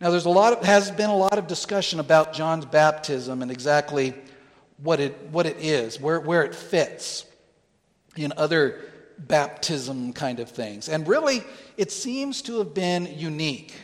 Now, 0.00 0.10
there's 0.10 0.26
a 0.26 0.30
lot 0.30 0.52
of, 0.52 0.64
has 0.64 0.90
been 0.90 1.08
a 1.08 1.16
lot 1.16 1.38
of 1.38 1.46
discussion 1.46 2.00
about 2.00 2.34
John's 2.34 2.66
baptism 2.66 3.40
and 3.40 3.50
exactly 3.50 4.14
what 4.82 5.00
it, 5.00 5.16
what 5.30 5.46
it 5.46 5.56
is, 5.58 5.98
where, 5.98 6.20
where 6.20 6.42
it 6.44 6.54
fits 6.54 7.24
in 8.14 8.32
other 8.36 8.82
baptism 9.18 10.12
kind 10.12 10.38
of 10.40 10.50
things. 10.50 10.90
And 10.90 11.08
really, 11.08 11.42
it 11.78 11.90
seems 11.90 12.42
to 12.42 12.58
have 12.58 12.74
been 12.74 13.18
unique. 13.18 13.74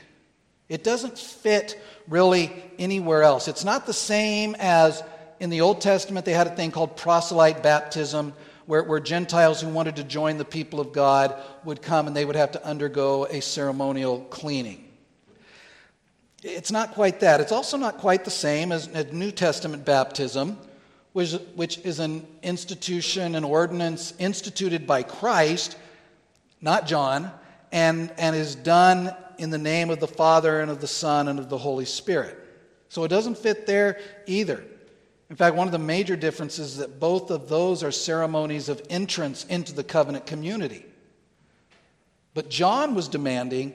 It 0.68 0.84
doesn't 0.84 1.18
fit 1.18 1.80
really 2.08 2.52
anywhere 2.78 3.22
else. 3.22 3.48
It's 3.48 3.64
not 3.64 3.86
the 3.86 3.94
same 3.94 4.54
as 4.58 5.02
in 5.40 5.50
the 5.50 5.62
Old 5.62 5.80
Testament, 5.80 6.24
they 6.24 6.34
had 6.34 6.46
a 6.46 6.54
thing 6.54 6.70
called 6.70 6.96
proselyte 6.96 7.62
baptism, 7.62 8.32
where, 8.66 8.84
where 8.84 9.00
Gentiles 9.00 9.60
who 9.60 9.68
wanted 9.68 9.96
to 9.96 10.04
join 10.04 10.38
the 10.38 10.44
people 10.44 10.78
of 10.78 10.92
God 10.92 11.34
would 11.64 11.82
come 11.82 12.06
and 12.06 12.14
they 12.14 12.24
would 12.24 12.36
have 12.36 12.52
to 12.52 12.64
undergo 12.64 13.24
a 13.24 13.40
ceremonial 13.40 14.20
cleaning. 14.30 14.91
It's 16.42 16.72
not 16.72 16.92
quite 16.92 17.20
that. 17.20 17.40
It's 17.40 17.52
also 17.52 17.76
not 17.76 17.98
quite 17.98 18.24
the 18.24 18.30
same 18.30 18.72
as, 18.72 18.88
New 19.12 19.30
Testament 19.30 19.84
baptism, 19.84 20.58
which, 21.12 21.34
which 21.54 21.78
is 21.78 22.00
an 22.00 22.26
institution, 22.42 23.34
an 23.34 23.44
ordinance 23.44 24.12
instituted 24.18 24.86
by 24.86 25.04
Christ, 25.04 25.76
not 26.60 26.86
John, 26.86 27.30
and, 27.70 28.12
and 28.18 28.34
is 28.34 28.56
done 28.56 29.14
in 29.38 29.50
the 29.50 29.58
name 29.58 29.90
of 29.90 30.00
the 30.00 30.08
Father 30.08 30.60
and 30.60 30.70
of 30.70 30.80
the 30.80 30.86
Son 30.86 31.28
and 31.28 31.38
of 31.38 31.48
the 31.48 31.58
Holy 31.58 31.84
Spirit. 31.84 32.38
So 32.88 33.04
it 33.04 33.08
doesn't 33.08 33.38
fit 33.38 33.66
there 33.66 34.00
either. 34.26 34.64
In 35.30 35.36
fact, 35.36 35.56
one 35.56 35.68
of 35.68 35.72
the 35.72 35.78
major 35.78 36.16
differences 36.16 36.72
is 36.72 36.76
that 36.78 37.00
both 37.00 37.30
of 37.30 37.48
those 37.48 37.82
are 37.82 37.90
ceremonies 37.90 38.68
of 38.68 38.82
entrance 38.90 39.44
into 39.46 39.72
the 39.72 39.84
covenant 39.84 40.26
community. 40.26 40.84
But 42.34 42.50
John 42.50 42.94
was 42.94 43.08
demanding 43.08 43.74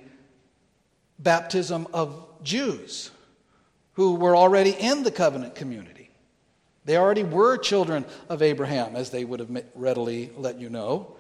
baptism 1.18 1.88
of 1.94 2.27
Jews 2.44 3.12
who 3.94 4.16
were 4.16 4.36
already 4.36 4.72
in 4.72 5.04
the 5.04 5.12
covenant 5.12 5.56
community. 5.56 6.10
They 6.86 6.98
already 6.98 7.24
were 7.24 7.58
children 7.58 8.06
of 8.30 8.42
Abraham, 8.42 8.96
as 8.96 9.10
they 9.10 9.26
would 9.26 9.40
have 9.40 9.64
readily 9.76 10.32
let 10.38 10.60
you 10.60 10.70
know. 10.70 11.16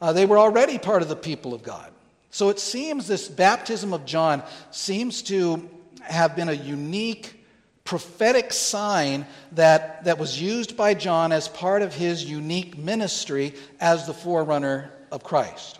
Uh, 0.00 0.12
they 0.12 0.26
were 0.26 0.38
already 0.38 0.76
part 0.76 1.02
of 1.02 1.08
the 1.08 1.16
people 1.16 1.54
of 1.54 1.62
God. 1.62 1.90
So 2.30 2.50
it 2.50 2.58
seems 2.58 3.06
this 3.06 3.28
baptism 3.28 3.94
of 3.94 4.04
John 4.04 4.42
seems 4.70 5.22
to 5.22 5.70
have 6.02 6.36
been 6.36 6.50
a 6.50 6.52
unique 6.52 7.44
prophetic 7.84 8.52
sign 8.52 9.24
that, 9.52 10.04
that 10.04 10.18
was 10.18 10.42
used 10.42 10.76
by 10.76 10.92
John 10.92 11.32
as 11.32 11.48
part 11.48 11.80
of 11.80 11.94
his 11.94 12.24
unique 12.24 12.76
ministry 12.76 13.54
as 13.80 14.06
the 14.06 14.12
forerunner 14.12 14.90
of 15.10 15.22
Christ, 15.22 15.78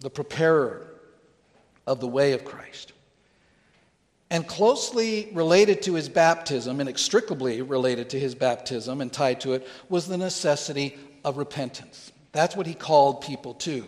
the 0.00 0.10
preparer 0.10 0.85
of 1.86 2.00
the 2.00 2.08
way 2.08 2.32
of 2.32 2.44
Christ. 2.44 2.92
And 4.30 4.46
closely 4.46 5.30
related 5.32 5.82
to 5.82 5.94
his 5.94 6.08
baptism, 6.08 6.80
inextricably 6.80 7.62
related 7.62 8.10
to 8.10 8.18
his 8.18 8.34
baptism 8.34 9.00
and 9.00 9.12
tied 9.12 9.40
to 9.42 9.52
it, 9.52 9.66
was 9.88 10.08
the 10.08 10.18
necessity 10.18 10.96
of 11.24 11.36
repentance. 11.36 12.12
That's 12.32 12.56
what 12.56 12.66
he 12.66 12.74
called 12.74 13.20
people 13.20 13.54
to. 13.54 13.84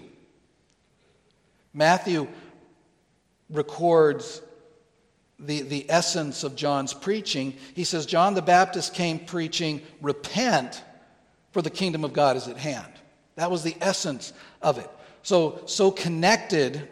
Matthew 1.75 2.29
records 3.51 4.41
the, 5.39 5.63
the 5.63 5.87
essence 5.89 6.45
of 6.45 6.57
John's 6.57 6.95
preaching. 6.95 7.55
He 7.75 7.85
says, 7.85 8.07
John 8.07 8.35
the 8.35 8.43
Baptist 8.43 8.95
came 8.95 9.19
preaching, 9.19 9.83
Repent, 10.01 10.83
for 11.53 11.63
the 11.63 11.71
kingdom 11.71 12.05
of 12.05 12.13
God 12.13 12.37
is 12.37 12.49
at 12.49 12.57
hand. 12.57 12.93
That 13.37 13.51
was 13.51 13.63
the 13.63 13.77
essence 13.81 14.33
of 14.63 14.79
it. 14.79 14.91
So, 15.23 15.63
so 15.67 15.91
connected 15.91 16.89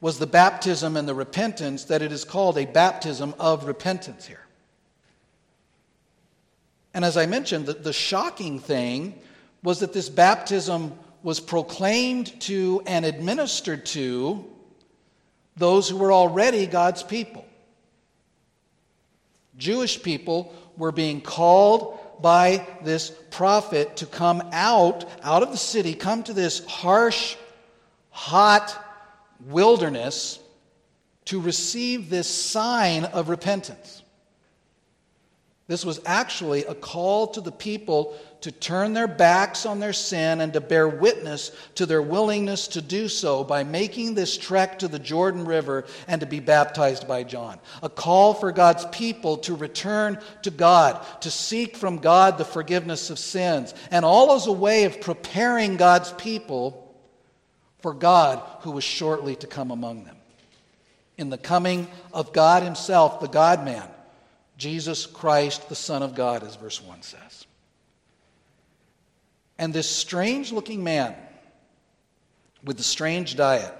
was 0.00 0.18
the 0.18 0.26
baptism 0.26 0.96
and 0.96 1.08
the 1.08 1.14
repentance 1.14 1.84
that 1.84 2.02
it 2.02 2.12
is 2.12 2.24
called 2.24 2.58
a 2.58 2.66
baptism 2.66 3.34
of 3.38 3.64
repentance 3.64 4.26
here. 4.26 4.44
And 6.92 7.04
as 7.04 7.16
I 7.16 7.26
mentioned, 7.26 7.66
the, 7.66 7.74
the 7.74 7.92
shocking 7.92 8.58
thing 8.58 9.18
was 9.62 9.80
that 9.80 9.92
this 9.92 10.08
baptism 10.08 10.92
was 11.22 11.40
proclaimed 11.40 12.40
to 12.42 12.82
and 12.86 13.04
administered 13.04 13.84
to 13.86 14.44
those 15.56 15.88
who 15.88 15.96
were 15.96 16.12
already 16.12 16.66
God's 16.66 17.02
people. 17.02 17.44
Jewish 19.56 20.02
people 20.02 20.54
were 20.76 20.92
being 20.92 21.20
called 21.20 21.98
by 22.20 22.66
this 22.82 23.10
prophet 23.30 23.96
to 23.96 24.06
come 24.06 24.42
out 24.52 25.04
out 25.22 25.42
of 25.42 25.50
the 25.50 25.56
city, 25.56 25.94
come 25.94 26.22
to 26.22 26.32
this 26.32 26.64
harsh, 26.66 27.36
hot, 28.10 28.85
wilderness 29.44 30.38
to 31.26 31.40
receive 31.40 32.08
this 32.08 32.28
sign 32.28 33.04
of 33.04 33.28
repentance. 33.28 34.02
This 35.68 35.84
was 35.84 36.00
actually 36.06 36.64
a 36.64 36.74
call 36.74 37.26
to 37.28 37.40
the 37.40 37.50
people 37.50 38.16
to 38.42 38.52
turn 38.52 38.92
their 38.92 39.08
backs 39.08 39.66
on 39.66 39.80
their 39.80 39.92
sin 39.92 40.40
and 40.40 40.52
to 40.52 40.60
bear 40.60 40.88
witness 40.88 41.50
to 41.74 41.86
their 41.86 42.02
willingness 42.02 42.68
to 42.68 42.80
do 42.80 43.08
so 43.08 43.42
by 43.42 43.64
making 43.64 44.14
this 44.14 44.38
trek 44.38 44.78
to 44.78 44.86
the 44.86 45.00
Jordan 45.00 45.44
River 45.44 45.84
and 46.06 46.20
to 46.20 46.26
be 46.26 46.38
baptized 46.38 47.08
by 47.08 47.24
John. 47.24 47.58
A 47.82 47.88
call 47.88 48.32
for 48.34 48.52
God's 48.52 48.86
people 48.92 49.38
to 49.38 49.56
return 49.56 50.20
to 50.42 50.52
God, 50.52 51.04
to 51.22 51.32
seek 51.32 51.76
from 51.76 51.98
God 51.98 52.38
the 52.38 52.44
forgiveness 52.44 53.10
of 53.10 53.18
sins, 53.18 53.74
and 53.90 54.04
all 54.04 54.36
as 54.36 54.46
a 54.46 54.52
way 54.52 54.84
of 54.84 55.00
preparing 55.00 55.76
God's 55.76 56.12
people 56.12 56.85
for 57.86 57.94
God 57.94 58.42
who 58.62 58.72
was 58.72 58.82
shortly 58.82 59.36
to 59.36 59.46
come 59.46 59.70
among 59.70 60.02
them. 60.02 60.16
In 61.18 61.30
the 61.30 61.38
coming 61.38 61.86
of 62.12 62.32
God 62.32 62.64
Himself, 62.64 63.20
the 63.20 63.28
God 63.28 63.64
man, 63.64 63.88
Jesus 64.58 65.06
Christ, 65.06 65.68
the 65.68 65.76
Son 65.76 66.02
of 66.02 66.16
God, 66.16 66.42
as 66.42 66.56
verse 66.56 66.82
1 66.82 67.02
says. 67.02 67.46
And 69.56 69.72
this 69.72 69.88
strange 69.88 70.50
looking 70.50 70.82
man 70.82 71.14
with 72.64 72.76
the 72.76 72.82
strange 72.82 73.36
diet 73.36 73.72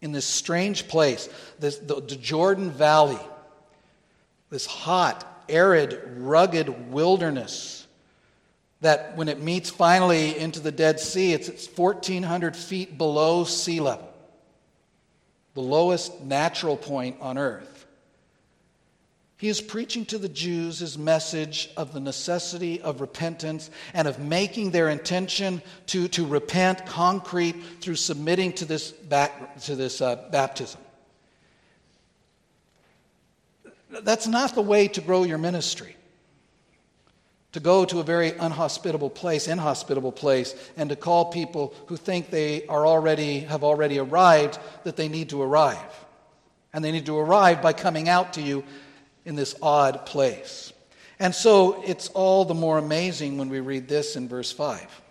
in 0.00 0.12
this 0.12 0.24
strange 0.24 0.88
place, 0.88 1.28
this, 1.58 1.76
the, 1.76 1.96
the 1.96 2.16
Jordan 2.16 2.70
Valley, 2.70 3.20
this 4.48 4.64
hot, 4.64 5.44
arid, 5.46 6.00
rugged 6.16 6.90
wilderness 6.90 7.79
that 8.80 9.16
when 9.16 9.28
it 9.28 9.40
meets 9.40 9.70
finally 9.70 10.38
into 10.38 10.60
the 10.60 10.72
Dead 10.72 10.98
Sea, 11.00 11.32
it's, 11.32 11.48
it's 11.48 11.66
1,400 11.66 12.56
feet 12.56 12.96
below 12.96 13.44
sea 13.44 13.80
level, 13.80 14.10
the 15.54 15.60
lowest 15.60 16.22
natural 16.22 16.76
point 16.76 17.16
on 17.20 17.36
earth. 17.36 17.86
He 19.36 19.48
is 19.48 19.62
preaching 19.62 20.04
to 20.06 20.18
the 20.18 20.28
Jews 20.28 20.80
his 20.80 20.98
message 20.98 21.70
of 21.74 21.94
the 21.94 22.00
necessity 22.00 22.80
of 22.82 23.00
repentance 23.00 23.70
and 23.94 24.06
of 24.06 24.18
making 24.18 24.70
their 24.70 24.90
intention 24.90 25.62
to, 25.86 26.08
to 26.08 26.26
repent 26.26 26.84
concrete 26.84 27.56
through 27.80 27.96
submitting 27.96 28.52
to 28.54 28.66
this, 28.66 28.90
back, 28.92 29.58
to 29.62 29.76
this 29.76 30.02
uh, 30.02 30.16
baptism. 30.30 30.80
That's 34.02 34.26
not 34.26 34.54
the 34.54 34.62
way 34.62 34.88
to 34.88 35.00
grow 35.00 35.24
your 35.24 35.38
ministry 35.38 35.96
to 37.52 37.60
go 37.60 37.84
to 37.84 37.98
a 37.98 38.04
very 38.04 38.30
unhospitable 38.32 39.10
place, 39.10 39.48
inhospitable 39.48 40.12
place, 40.12 40.54
and 40.76 40.90
to 40.90 40.96
call 40.96 41.26
people 41.26 41.74
who 41.86 41.96
think 41.96 42.30
they 42.30 42.66
are 42.66 42.86
already, 42.86 43.40
have 43.40 43.64
already 43.64 43.98
arrived 43.98 44.58
that 44.84 44.96
they 44.96 45.08
need 45.08 45.30
to 45.30 45.42
arrive. 45.42 46.06
And 46.72 46.84
they 46.84 46.92
need 46.92 47.06
to 47.06 47.18
arrive 47.18 47.60
by 47.60 47.72
coming 47.72 48.08
out 48.08 48.34
to 48.34 48.42
you 48.42 48.62
in 49.24 49.34
this 49.34 49.56
odd 49.60 50.06
place. 50.06 50.72
And 51.18 51.34
so 51.34 51.82
it's 51.84 52.08
all 52.08 52.44
the 52.44 52.54
more 52.54 52.78
amazing 52.78 53.36
when 53.36 53.48
we 53.48 53.60
read 53.60 53.88
this 53.88 54.16
in 54.16 54.28
verse 54.28 54.52
5. 54.52 55.02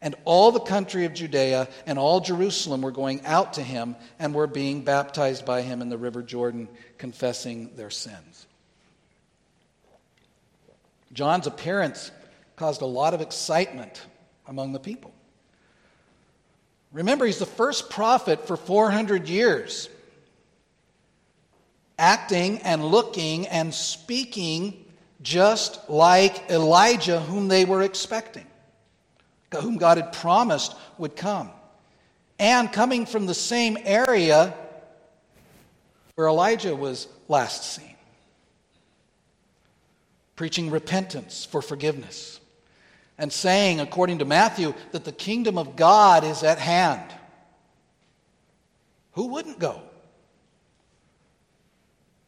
And 0.00 0.14
all 0.24 0.50
the 0.50 0.60
country 0.60 1.04
of 1.04 1.14
Judea 1.14 1.68
and 1.86 1.98
all 1.98 2.20
Jerusalem 2.20 2.82
were 2.82 2.90
going 2.90 3.24
out 3.26 3.54
to 3.54 3.62
him 3.62 3.96
and 4.18 4.34
were 4.34 4.46
being 4.46 4.82
baptized 4.82 5.44
by 5.44 5.62
him 5.62 5.82
in 5.82 5.88
the 5.88 5.98
river 5.98 6.22
Jordan, 6.22 6.68
confessing 6.98 7.76
their 7.76 7.90
sins. 7.90 8.46
John's 11.18 11.48
appearance 11.48 12.12
caused 12.54 12.80
a 12.80 12.86
lot 12.86 13.12
of 13.12 13.20
excitement 13.20 14.06
among 14.46 14.72
the 14.72 14.78
people. 14.78 15.12
Remember, 16.92 17.26
he's 17.26 17.40
the 17.40 17.44
first 17.44 17.90
prophet 17.90 18.46
for 18.46 18.56
400 18.56 19.28
years, 19.28 19.88
acting 21.98 22.58
and 22.58 22.84
looking 22.84 23.48
and 23.48 23.74
speaking 23.74 24.84
just 25.20 25.90
like 25.90 26.48
Elijah, 26.52 27.18
whom 27.18 27.48
they 27.48 27.64
were 27.64 27.82
expecting, 27.82 28.46
whom 29.60 29.76
God 29.76 29.98
had 29.98 30.12
promised 30.12 30.76
would 30.98 31.16
come, 31.16 31.50
and 32.38 32.72
coming 32.72 33.06
from 33.06 33.26
the 33.26 33.34
same 33.34 33.76
area 33.82 34.54
where 36.14 36.28
Elijah 36.28 36.76
was 36.76 37.08
last 37.26 37.74
seen 37.74 37.87
preaching 40.38 40.70
repentance 40.70 41.44
for 41.44 41.60
forgiveness, 41.60 42.38
and 43.18 43.32
saying, 43.32 43.80
according 43.80 44.20
to 44.20 44.24
Matthew, 44.24 44.72
that 44.92 45.04
the 45.04 45.10
kingdom 45.10 45.58
of 45.58 45.74
God 45.74 46.22
is 46.22 46.44
at 46.44 46.60
hand. 46.60 47.12
Who 49.14 49.26
wouldn't 49.26 49.58
go? 49.58 49.82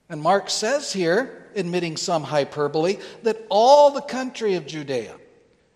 And 0.08 0.20
Mark 0.20 0.50
says 0.50 0.92
here, 0.92 1.46
admitting 1.54 1.96
some 1.96 2.24
hyperbole, 2.24 2.96
that 3.22 3.46
all 3.48 3.92
the 3.92 4.00
country 4.00 4.54
of 4.54 4.66
Judea 4.66 5.14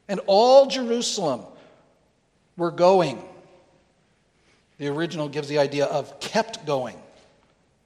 and 0.09 0.19
all 0.27 0.67
Jerusalem 0.67 1.43
were 2.57 2.73
going. 2.73 3.25
The 4.79 4.89
original 4.89 5.29
gives 5.29 5.47
the 5.47 5.61
idea 5.61 5.85
of 5.85 6.19
kept 6.19 6.67
going 6.67 7.01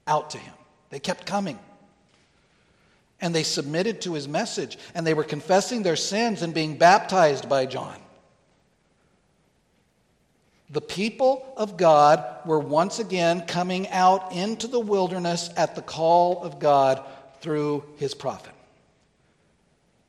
out 0.07 0.31
to 0.31 0.39
him. 0.39 0.55
They 0.89 0.99
kept 0.99 1.27
coming. 1.27 1.59
And 3.21 3.35
they 3.35 3.43
submitted 3.43 4.01
to 4.01 4.13
his 4.13 4.27
message, 4.27 4.77
and 4.95 5.05
they 5.05 5.13
were 5.13 5.23
confessing 5.23 5.83
their 5.83 5.95
sins 5.95 6.41
and 6.41 6.53
being 6.53 6.77
baptized 6.77 7.49
by 7.49 7.65
John. 7.65 7.97
The 10.71 10.81
people 10.81 11.51
of 11.57 11.77
God 11.77 12.23
were 12.45 12.59
once 12.59 12.99
again 12.99 13.41
coming 13.47 13.89
out 13.89 14.33
into 14.33 14.67
the 14.67 14.79
wilderness 14.79 15.49
at 15.57 15.75
the 15.75 15.81
call 15.81 16.43
of 16.43 16.59
God 16.59 17.03
through 17.41 17.83
his 17.97 18.13
prophet. 18.13 18.53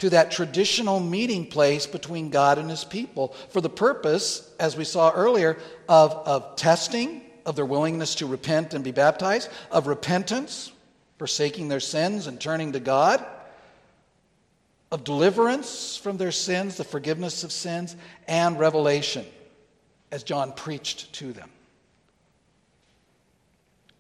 To 0.01 0.11
that 0.11 0.31
traditional 0.31 1.01
meeting 1.01 1.47
place 1.47 1.87
between 1.87 2.31
God 2.31 2.59
and 2.59 2.69
his 2.69 2.85
people 2.85 3.35
for 3.49 3.61
the 3.61 3.71
purpose, 3.71 4.51
as 4.59 4.77
we 4.77 4.85
saw 4.85 5.13
earlier, 5.13 5.59
of, 5.89 6.13
of 6.13 6.57
testing 6.57 7.23
of 7.47 7.57
their 7.57 7.67
willingness 7.67 8.15
to 8.17 8.27
repent 8.27 8.75
and 8.75 8.85
be 8.85 8.93
baptized, 8.93 9.49
of 9.71 9.87
repentance, 9.87 10.73
forsaking 11.21 11.69
their 11.69 11.81
sins 11.81 12.27
and 12.27 12.41
turning 12.41 12.73
to 12.73 12.81
God, 12.81 13.23
of 14.91 15.05
deliverance 15.05 15.95
from 15.95 16.17
their 16.17 16.33
sins, 16.33 16.79
the 16.79 16.83
forgiveness 16.83 17.45
of 17.45 17.53
sins, 17.53 17.95
and 18.27 18.59
revelation, 18.59 19.27
as 20.11 20.23
John 20.23 20.51
preached 20.53 21.13
to 21.17 21.35
them. 21.35 21.51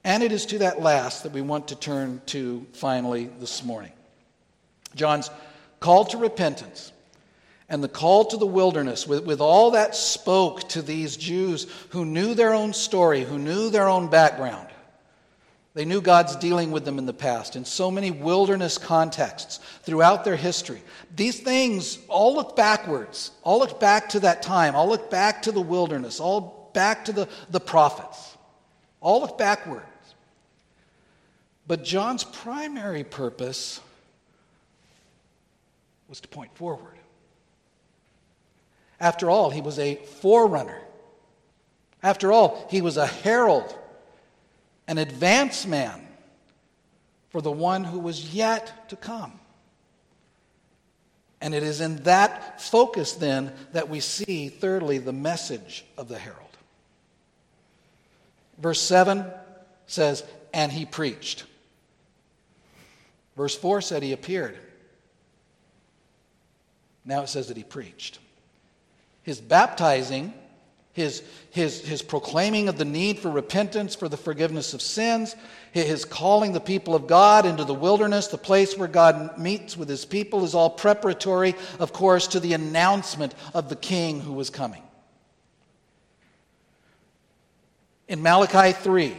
And 0.02 0.22
it 0.22 0.32
is 0.32 0.46
to 0.46 0.60
that 0.60 0.80
last 0.80 1.24
that 1.24 1.32
we 1.32 1.42
want 1.42 1.68
to 1.68 1.76
turn 1.76 2.22
to 2.28 2.66
finally 2.72 3.26
this 3.38 3.62
morning. 3.62 3.92
John's 4.94 5.28
call 5.78 6.06
to 6.06 6.16
repentance 6.16 6.90
and 7.68 7.84
the 7.84 7.88
call 7.88 8.24
to 8.24 8.38
the 8.38 8.46
wilderness, 8.46 9.06
with, 9.06 9.26
with 9.26 9.42
all 9.42 9.72
that 9.72 9.94
spoke 9.94 10.70
to 10.70 10.80
these 10.80 11.18
Jews 11.18 11.66
who 11.90 12.06
knew 12.06 12.32
their 12.32 12.54
own 12.54 12.72
story, 12.72 13.24
who 13.24 13.38
knew 13.38 13.68
their 13.68 13.90
own 13.90 14.08
background, 14.08 14.68
They 15.72 15.84
knew 15.84 16.00
God's 16.00 16.34
dealing 16.36 16.72
with 16.72 16.84
them 16.84 16.98
in 16.98 17.06
the 17.06 17.12
past 17.12 17.54
in 17.54 17.64
so 17.64 17.90
many 17.90 18.10
wilderness 18.10 18.76
contexts 18.76 19.60
throughout 19.82 20.24
their 20.24 20.36
history. 20.36 20.82
These 21.14 21.40
things 21.40 21.98
all 22.08 22.34
look 22.34 22.56
backwards, 22.56 23.30
all 23.44 23.60
look 23.60 23.78
back 23.78 24.08
to 24.10 24.20
that 24.20 24.42
time, 24.42 24.74
all 24.74 24.88
look 24.88 25.10
back 25.10 25.42
to 25.42 25.52
the 25.52 25.60
wilderness, 25.60 26.18
all 26.18 26.70
back 26.72 27.04
to 27.04 27.12
the, 27.12 27.28
the 27.50 27.60
prophets, 27.60 28.36
all 29.00 29.20
look 29.20 29.38
backwards. 29.38 29.86
But 31.68 31.84
John's 31.84 32.24
primary 32.24 33.04
purpose 33.04 33.80
was 36.08 36.20
to 36.20 36.26
point 36.26 36.52
forward. 36.56 36.98
After 38.98 39.30
all, 39.30 39.50
he 39.50 39.60
was 39.60 39.78
a 39.78 39.94
forerunner. 39.94 40.80
After 42.02 42.32
all, 42.32 42.66
he 42.70 42.82
was 42.82 42.96
a 42.96 43.06
herald 43.06 43.72
an 44.90 44.98
advance 44.98 45.66
man 45.66 46.04
for 47.28 47.40
the 47.40 47.50
one 47.50 47.84
who 47.84 48.00
was 48.00 48.34
yet 48.34 48.88
to 48.88 48.96
come. 48.96 49.38
And 51.40 51.54
it 51.54 51.62
is 51.62 51.80
in 51.80 52.02
that 52.02 52.60
focus, 52.60 53.12
then, 53.12 53.52
that 53.72 53.88
we 53.88 54.00
see, 54.00 54.48
thirdly, 54.48 54.98
the 54.98 55.12
message 55.12 55.84
of 55.96 56.08
the 56.08 56.18
herald. 56.18 56.56
Verse 58.58 58.80
7 58.80 59.24
says, 59.86 60.24
And 60.52 60.72
he 60.72 60.84
preached. 60.84 61.44
Verse 63.36 63.56
4 63.56 63.80
said 63.82 64.02
he 64.02 64.12
appeared. 64.12 64.58
Now 67.04 67.22
it 67.22 67.28
says 67.28 67.46
that 67.46 67.56
he 67.56 67.62
preached. 67.62 68.18
His 69.22 69.40
baptizing 69.40 70.34
his, 71.00 71.22
his, 71.50 71.80
his 71.80 72.02
proclaiming 72.02 72.68
of 72.68 72.78
the 72.78 72.84
need 72.84 73.18
for 73.18 73.30
repentance 73.30 73.94
for 73.94 74.08
the 74.08 74.16
forgiveness 74.16 74.72
of 74.72 74.80
sins, 74.80 75.34
his 75.72 76.04
calling 76.04 76.52
the 76.52 76.60
people 76.60 76.94
of 76.94 77.06
God 77.06 77.44
into 77.44 77.64
the 77.64 77.74
wilderness, 77.74 78.28
the 78.28 78.38
place 78.38 78.76
where 78.78 78.88
God 78.88 79.36
meets 79.38 79.76
with 79.76 79.88
his 79.88 80.04
people, 80.04 80.44
is 80.44 80.54
all 80.54 80.70
preparatory, 80.70 81.54
of 81.78 81.92
course, 81.92 82.28
to 82.28 82.40
the 82.40 82.52
announcement 82.52 83.34
of 83.52 83.68
the 83.68 83.76
king 83.76 84.20
who 84.20 84.32
was 84.32 84.50
coming. 84.50 84.82
In 88.08 88.22
Malachi 88.22 88.72
3, 88.72 89.16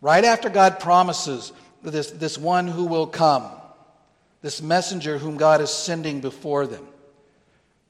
right 0.00 0.24
after 0.24 0.48
God 0.48 0.80
promises 0.80 1.52
this, 1.82 2.10
this 2.10 2.38
one 2.38 2.66
who 2.66 2.84
will 2.84 3.06
come, 3.06 3.50
this 4.40 4.62
messenger 4.62 5.18
whom 5.18 5.36
God 5.36 5.60
is 5.60 5.70
sending 5.70 6.20
before 6.20 6.66
them, 6.66 6.86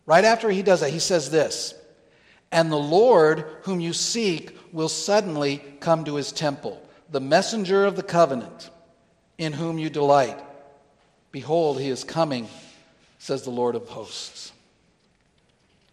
right 0.07 0.24
after 0.24 0.51
he 0.51 0.62
does 0.62 0.80
that, 0.80 0.91
he 0.91 0.99
says 0.99 1.30
this 1.30 1.74
and 2.55 2.70
the 2.70 2.76
Lord 2.76 3.44
whom 3.62 3.80
you 3.80 3.92
seek 3.92 4.57
will 4.72 4.88
suddenly 4.88 5.61
come 5.80 6.05
to 6.05 6.14
his 6.14 6.30
temple, 6.30 6.80
the 7.11 7.20
messenger 7.20 7.84
of 7.84 7.96
the 7.96 8.02
covenant, 8.02 8.70
in 9.36 9.52
whom 9.52 9.76
you 9.76 9.90
delight. 9.90 10.40
Behold, 11.32 11.80
he 11.80 11.88
is 11.88 12.05
coming, 12.05 12.48
says 13.18 13.42
the 13.42 13.50
Lord 13.50 13.74
of 13.74 13.88
hosts. 13.88 14.52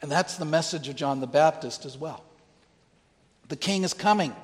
And 0.04 0.12
that's 0.12 0.38
the 0.38 0.46
message 0.46 0.88
of 0.88 0.96
John 0.96 1.20
the 1.20 1.26
Baptist 1.26 1.84
as 1.84 1.98
well. 1.98 2.24
The 3.48 3.56
king 3.56 3.84
is 3.84 3.96
coming. 3.96 4.36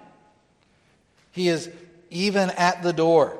He 1.31 1.49
is 1.49 1.69
even 2.09 2.49
at 2.49 2.81
the 2.81 2.93
door. 2.93 3.37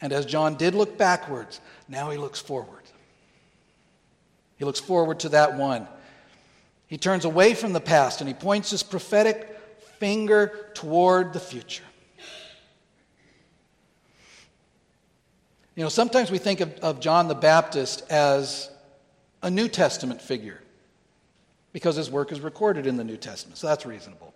And 0.00 0.12
as 0.12 0.26
John 0.26 0.54
did 0.54 0.76
look 0.76 0.96
backwards, 0.96 1.60
now 1.88 2.10
he 2.10 2.18
looks 2.18 2.40
forward. 2.40 2.82
He 4.58 4.64
looks 4.64 4.80
forward 4.80 5.18
to 5.20 5.30
that 5.30 5.56
one 5.56 5.88
he 6.86 6.98
turns 6.98 7.24
away 7.24 7.54
from 7.54 7.72
the 7.72 7.80
past 7.80 8.20
and 8.20 8.28
he 8.28 8.34
points 8.34 8.70
his 8.70 8.82
prophetic 8.82 9.58
finger 9.98 10.70
toward 10.74 11.32
the 11.32 11.40
future. 11.40 11.84
You 15.74 15.82
know, 15.82 15.88
sometimes 15.88 16.30
we 16.30 16.38
think 16.38 16.60
of, 16.60 16.72
of 16.78 17.00
John 17.00 17.26
the 17.26 17.34
Baptist 17.34 18.08
as 18.10 18.70
a 19.42 19.50
New 19.50 19.68
Testament 19.68 20.22
figure 20.22 20.60
because 21.72 21.96
his 21.96 22.10
work 22.10 22.30
is 22.30 22.40
recorded 22.40 22.86
in 22.86 22.96
the 22.96 23.02
New 23.02 23.16
Testament, 23.16 23.58
so 23.58 23.66
that's 23.66 23.84
reasonable. 23.84 24.32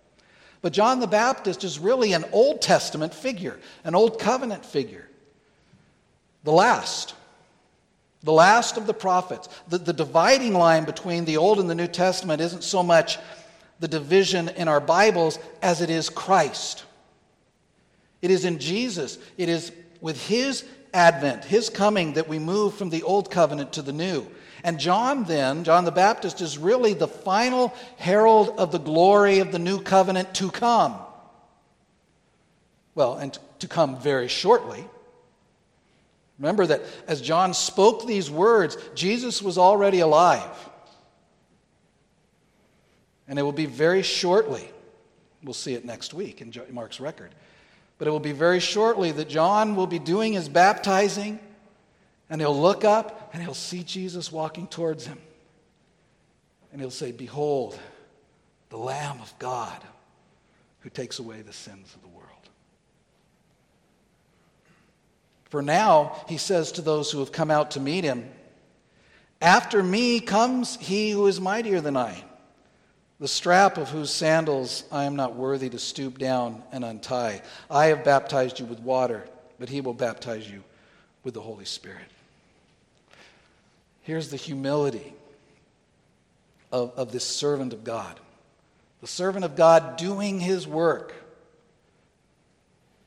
But 0.61 0.73
John 0.73 0.99
the 0.99 1.07
Baptist 1.07 1.63
is 1.63 1.79
really 1.79 2.11
an 2.11 2.25
Old 2.33 2.61
Testament 2.61 3.13
figure, 3.13 3.57
an 3.85 3.95
Old 3.95 4.19
Covenant 4.19 4.65
figure, 4.65 5.07
the 6.43 6.51
last 6.51 7.13
the 8.23 8.31
last 8.33 8.77
of 8.77 8.85
the 8.85 8.93
prophets. 8.93 9.47
The, 9.67 9.77
the 9.77 9.93
dividing 9.93 10.53
line 10.53 10.85
between 10.85 11.25
the 11.25 11.37
Old 11.37 11.59
and 11.59 11.69
the 11.69 11.75
New 11.75 11.87
Testament 11.87 12.41
isn't 12.41 12.63
so 12.63 12.83
much 12.83 13.17
the 13.79 13.87
division 13.87 14.49
in 14.49 14.67
our 14.67 14.81
Bibles 14.81 15.39
as 15.61 15.81
it 15.81 15.89
is 15.89 16.09
Christ. 16.09 16.83
It 18.21 18.31
is 18.31 18.43
in 18.43 18.59
Jesus, 18.59 19.17
it 19.37 19.47
is 19.47 19.71
with 20.01 20.27
His 20.27 20.65
advent, 20.93 21.45
His 21.45 21.69
coming, 21.69 22.13
that 22.13 22.27
we 22.27 22.39
move 22.39 22.75
from 22.75 22.89
the 22.89 23.03
Old 23.03 23.31
Covenant 23.31 23.73
to 23.73 23.81
the 23.81 23.93
New. 23.93 24.27
And 24.63 24.77
John, 24.77 25.23
then, 25.23 25.63
John 25.63 25.85
the 25.85 25.91
Baptist, 25.91 26.41
is 26.41 26.57
really 26.57 26.93
the 26.93 27.07
final 27.07 27.73
herald 27.97 28.49
of 28.57 28.73
the 28.73 28.79
glory 28.79 29.39
of 29.39 29.53
the 29.53 29.59
new 29.59 29.81
covenant 29.81 30.33
to 30.35 30.51
come. 30.51 30.95
Well, 32.93 33.15
and 33.15 33.37
to 33.59 33.67
come 33.69 34.01
very 34.01 34.27
shortly. 34.27 34.83
Remember 36.39 36.65
that 36.65 36.81
as 37.07 37.21
John 37.21 37.53
spoke 37.53 38.07
these 38.07 38.31
words, 38.31 38.77
Jesus 38.95 39.41
was 39.41 39.57
already 39.57 39.99
alive. 39.99 40.69
And 43.27 43.37
it 43.37 43.43
will 43.43 43.51
be 43.51 43.65
very 43.67 44.01
shortly, 44.01 44.67
we'll 45.43 45.53
see 45.53 45.75
it 45.75 45.85
next 45.85 46.13
week 46.13 46.41
in 46.41 46.51
Mark's 46.71 46.99
record, 46.99 47.35
but 47.97 48.07
it 48.07 48.11
will 48.11 48.19
be 48.19 48.31
very 48.31 48.59
shortly 48.59 49.11
that 49.11 49.27
John 49.27 49.75
will 49.75 49.85
be 49.85 49.99
doing 49.99 50.33
his 50.33 50.49
baptizing 50.49 51.39
and 52.29 52.39
he'll 52.39 52.59
look 52.59 52.83
up 52.83 53.29
and 53.33 53.41
he'll 53.43 53.53
see 53.53 53.83
Jesus 53.83 54.31
walking 54.31 54.67
towards 54.67 55.05
him. 55.05 55.19
And 56.71 56.79
he'll 56.79 56.91
say, 56.91 57.11
Behold, 57.11 57.77
the 58.69 58.77
Lamb 58.77 59.19
of 59.21 59.33
God 59.39 59.81
who 60.81 60.89
takes 60.89 61.19
away 61.19 61.41
the 61.41 61.53
sins 61.53 61.93
of 61.95 62.01
the 62.01 62.07
world. 62.07 62.28
For 65.49 65.61
now, 65.61 66.15
he 66.27 66.37
says 66.37 66.71
to 66.73 66.81
those 66.81 67.11
who 67.11 67.19
have 67.19 67.31
come 67.31 67.51
out 67.51 67.71
to 67.71 67.79
meet 67.79 68.03
him, 68.03 68.29
After 69.41 69.81
me 69.81 70.19
comes 70.19 70.77
he 70.77 71.11
who 71.11 71.27
is 71.27 71.41
mightier 71.41 71.81
than 71.81 71.97
I, 71.97 72.23
the 73.19 73.27
strap 73.27 73.77
of 73.77 73.89
whose 73.89 74.11
sandals 74.11 74.83
I 74.91 75.03
am 75.03 75.15
not 75.15 75.35
worthy 75.35 75.69
to 75.69 75.79
stoop 75.79 76.17
down 76.19 76.63
and 76.71 76.85
untie. 76.85 77.41
I 77.69 77.87
have 77.87 78.03
baptized 78.03 78.59
you 78.59 78.65
with 78.65 78.79
water, 78.79 79.25
but 79.59 79.69
he 79.69 79.81
will 79.81 79.93
baptize 79.93 80.49
you 80.49 80.63
with 81.23 81.33
the 81.33 81.41
Holy 81.41 81.65
Spirit. 81.65 82.05
Here's 84.03 84.29
the 84.29 84.37
humility 84.37 85.13
of, 86.71 86.93
of 86.95 87.11
this 87.11 87.25
servant 87.25 87.73
of 87.73 87.83
God. 87.83 88.19
The 89.01 89.07
servant 89.07 89.45
of 89.45 89.55
God 89.55 89.97
doing 89.97 90.39
his 90.39 90.67
work 90.67 91.13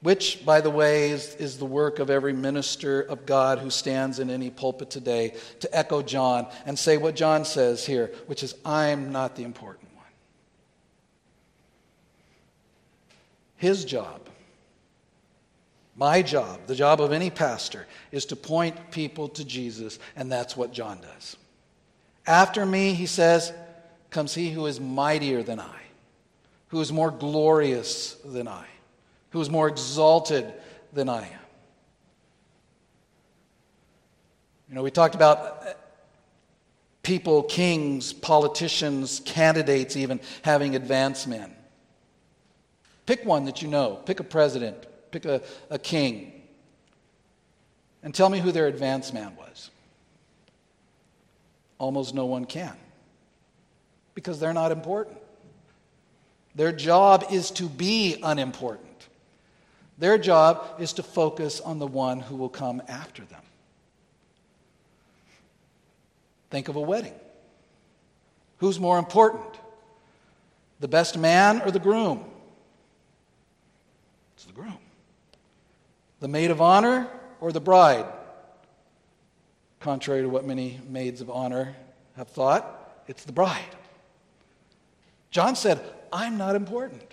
which, 0.02 0.44
by 0.44 0.60
the 0.60 0.70
way, 0.70 1.10
is, 1.10 1.36
is 1.36 1.58
the 1.58 1.64
work 1.64 2.00
of 2.00 2.10
every 2.10 2.32
minister 2.32 3.00
of 3.02 3.24
God 3.24 3.60
who 3.60 3.70
stands 3.70 4.18
in 4.18 4.30
any 4.30 4.50
pulpit 4.50 4.90
today 4.90 5.34
to 5.60 5.76
echo 5.76 6.02
John 6.02 6.48
and 6.66 6.76
say 6.76 6.96
what 6.96 7.14
John 7.14 7.44
says 7.44 7.86
here, 7.86 8.12
which 8.26 8.42
is, 8.42 8.54
I'm 8.64 9.12
not 9.12 9.36
the 9.36 9.44
important 9.44 9.94
one. 9.94 10.04
His 13.56 13.84
job, 13.84 14.28
my 15.96 16.20
job, 16.20 16.66
the 16.66 16.74
job 16.74 17.00
of 17.00 17.12
any 17.12 17.30
pastor, 17.30 17.86
is 18.10 18.26
to 18.26 18.36
point 18.36 18.90
people 18.90 19.28
to 19.28 19.44
Jesus, 19.44 20.00
and 20.16 20.30
that's 20.32 20.56
what 20.56 20.72
John 20.72 20.98
does. 21.00 21.36
After 22.26 22.66
me, 22.66 22.92
he 22.92 23.06
says, 23.06 23.52
comes 24.10 24.34
he 24.34 24.50
who 24.50 24.66
is 24.66 24.80
mightier 24.80 25.44
than 25.44 25.60
I, 25.60 25.80
who 26.68 26.80
is 26.80 26.92
more 26.92 27.12
glorious 27.12 28.14
than 28.24 28.48
I 28.48 28.66
who 29.32 29.40
is 29.40 29.50
more 29.50 29.66
exalted 29.66 30.52
than 30.92 31.08
I 31.08 31.22
am. 31.22 31.38
You 34.68 34.76
know, 34.76 34.82
we 34.82 34.90
talked 34.90 35.14
about 35.14 35.76
people, 37.02 37.42
kings, 37.42 38.12
politicians, 38.12 39.20
candidates, 39.24 39.96
even 39.96 40.20
having 40.42 40.76
advance 40.76 41.26
men. 41.26 41.54
Pick 43.06 43.24
one 43.24 43.46
that 43.46 43.62
you 43.62 43.68
know. 43.68 43.96
Pick 44.06 44.20
a 44.20 44.24
president. 44.24 44.86
Pick 45.10 45.24
a, 45.24 45.42
a 45.70 45.78
king. 45.78 46.42
And 48.02 48.14
tell 48.14 48.28
me 48.28 48.38
who 48.38 48.52
their 48.52 48.66
advance 48.66 49.12
man 49.12 49.36
was. 49.36 49.70
Almost 51.78 52.14
no 52.14 52.26
one 52.26 52.44
can. 52.44 52.76
Because 54.14 54.38
they're 54.38 54.52
not 54.52 54.72
important. 54.72 55.18
Their 56.54 56.72
job 56.72 57.26
is 57.30 57.50
to 57.52 57.68
be 57.68 58.18
unimportant. 58.22 58.91
Their 60.02 60.18
job 60.18 60.80
is 60.80 60.94
to 60.94 61.02
focus 61.04 61.60
on 61.60 61.78
the 61.78 61.86
one 61.86 62.18
who 62.18 62.34
will 62.34 62.48
come 62.48 62.82
after 62.88 63.24
them. 63.24 63.40
Think 66.50 66.66
of 66.66 66.74
a 66.74 66.80
wedding. 66.80 67.14
Who's 68.56 68.80
more 68.80 68.98
important? 68.98 69.60
The 70.80 70.88
best 70.88 71.16
man 71.16 71.62
or 71.62 71.70
the 71.70 71.78
groom? 71.78 72.24
It's 74.34 74.44
the 74.44 74.52
groom. 74.52 74.78
The 76.18 76.26
maid 76.26 76.50
of 76.50 76.60
honor 76.60 77.06
or 77.40 77.52
the 77.52 77.60
bride? 77.60 78.06
Contrary 79.78 80.22
to 80.22 80.28
what 80.28 80.44
many 80.44 80.80
maids 80.88 81.20
of 81.20 81.30
honor 81.30 81.76
have 82.16 82.26
thought, 82.26 83.04
it's 83.06 83.22
the 83.22 83.32
bride. 83.32 83.76
John 85.30 85.54
said, 85.54 85.80
I'm 86.12 86.36
not 86.38 86.56
important. 86.56 87.11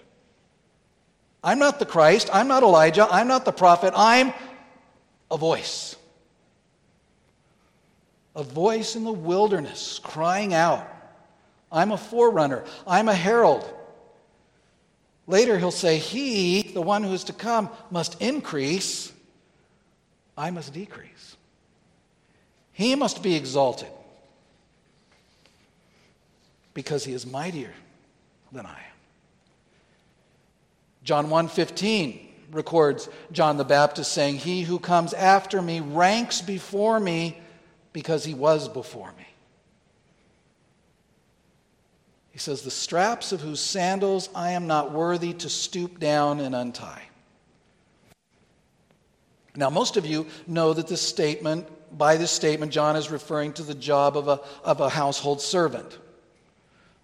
I'm 1.43 1.59
not 1.59 1.79
the 1.79 1.85
Christ. 1.85 2.29
I'm 2.33 2.47
not 2.47 2.63
Elijah. 2.63 3.07
I'm 3.09 3.27
not 3.27 3.45
the 3.45 3.51
prophet. 3.51 3.93
I'm 3.95 4.33
a 5.31 5.37
voice. 5.37 5.95
A 8.35 8.43
voice 8.43 8.95
in 8.95 9.03
the 9.03 9.11
wilderness 9.11 9.99
crying 10.03 10.53
out. 10.53 10.87
I'm 11.71 11.91
a 11.91 11.97
forerunner. 11.97 12.63
I'm 12.85 13.07
a 13.07 13.13
herald. 13.13 13.71
Later, 15.27 15.59
he'll 15.59 15.71
say, 15.71 15.97
He, 15.97 16.63
the 16.63 16.81
one 16.81 17.03
who 17.03 17.13
is 17.13 17.25
to 17.25 17.33
come, 17.33 17.69
must 17.91 18.21
increase. 18.21 19.11
I 20.37 20.51
must 20.51 20.73
decrease. 20.73 21.37
He 22.71 22.95
must 22.95 23.21
be 23.21 23.35
exalted 23.35 23.89
because 26.73 27.03
he 27.03 27.11
is 27.11 27.25
mightier 27.25 27.73
than 28.53 28.65
I. 28.65 28.79
John 31.03 31.27
1:15 31.29 32.27
records 32.51 33.09
John 33.31 33.57
the 33.57 33.63
Baptist 33.63 34.11
saying, 34.11 34.37
"He 34.37 34.63
who 34.63 34.79
comes 34.79 35.13
after 35.13 35.61
me 35.61 35.79
ranks 35.79 36.41
before 36.41 36.99
me 36.99 37.37
because 37.93 38.25
he 38.25 38.33
was 38.33 38.67
before 38.67 39.11
me." 39.17 39.27
He 42.31 42.39
says, 42.39 42.61
"The 42.61 42.71
straps 42.71 43.31
of 43.31 43.41
whose 43.41 43.59
sandals 43.59 44.29
I 44.33 44.51
am 44.51 44.67
not 44.67 44.91
worthy 44.91 45.33
to 45.33 45.49
stoop 45.49 45.99
down 45.99 46.39
and 46.39 46.55
untie." 46.55 47.03
Now, 49.55 49.69
most 49.69 49.97
of 49.97 50.05
you 50.05 50.27
know 50.47 50.73
that 50.73 50.87
this 50.87 51.01
statement, 51.01 51.67
by 51.97 52.17
this 52.17 52.31
statement, 52.31 52.71
John 52.71 52.95
is 52.95 53.11
referring 53.11 53.53
to 53.53 53.63
the 53.63 53.73
job 53.73 54.15
of 54.15 54.27
a, 54.27 54.39
of 54.63 54.79
a 54.79 54.89
household 54.89 55.41
servant. 55.41 55.97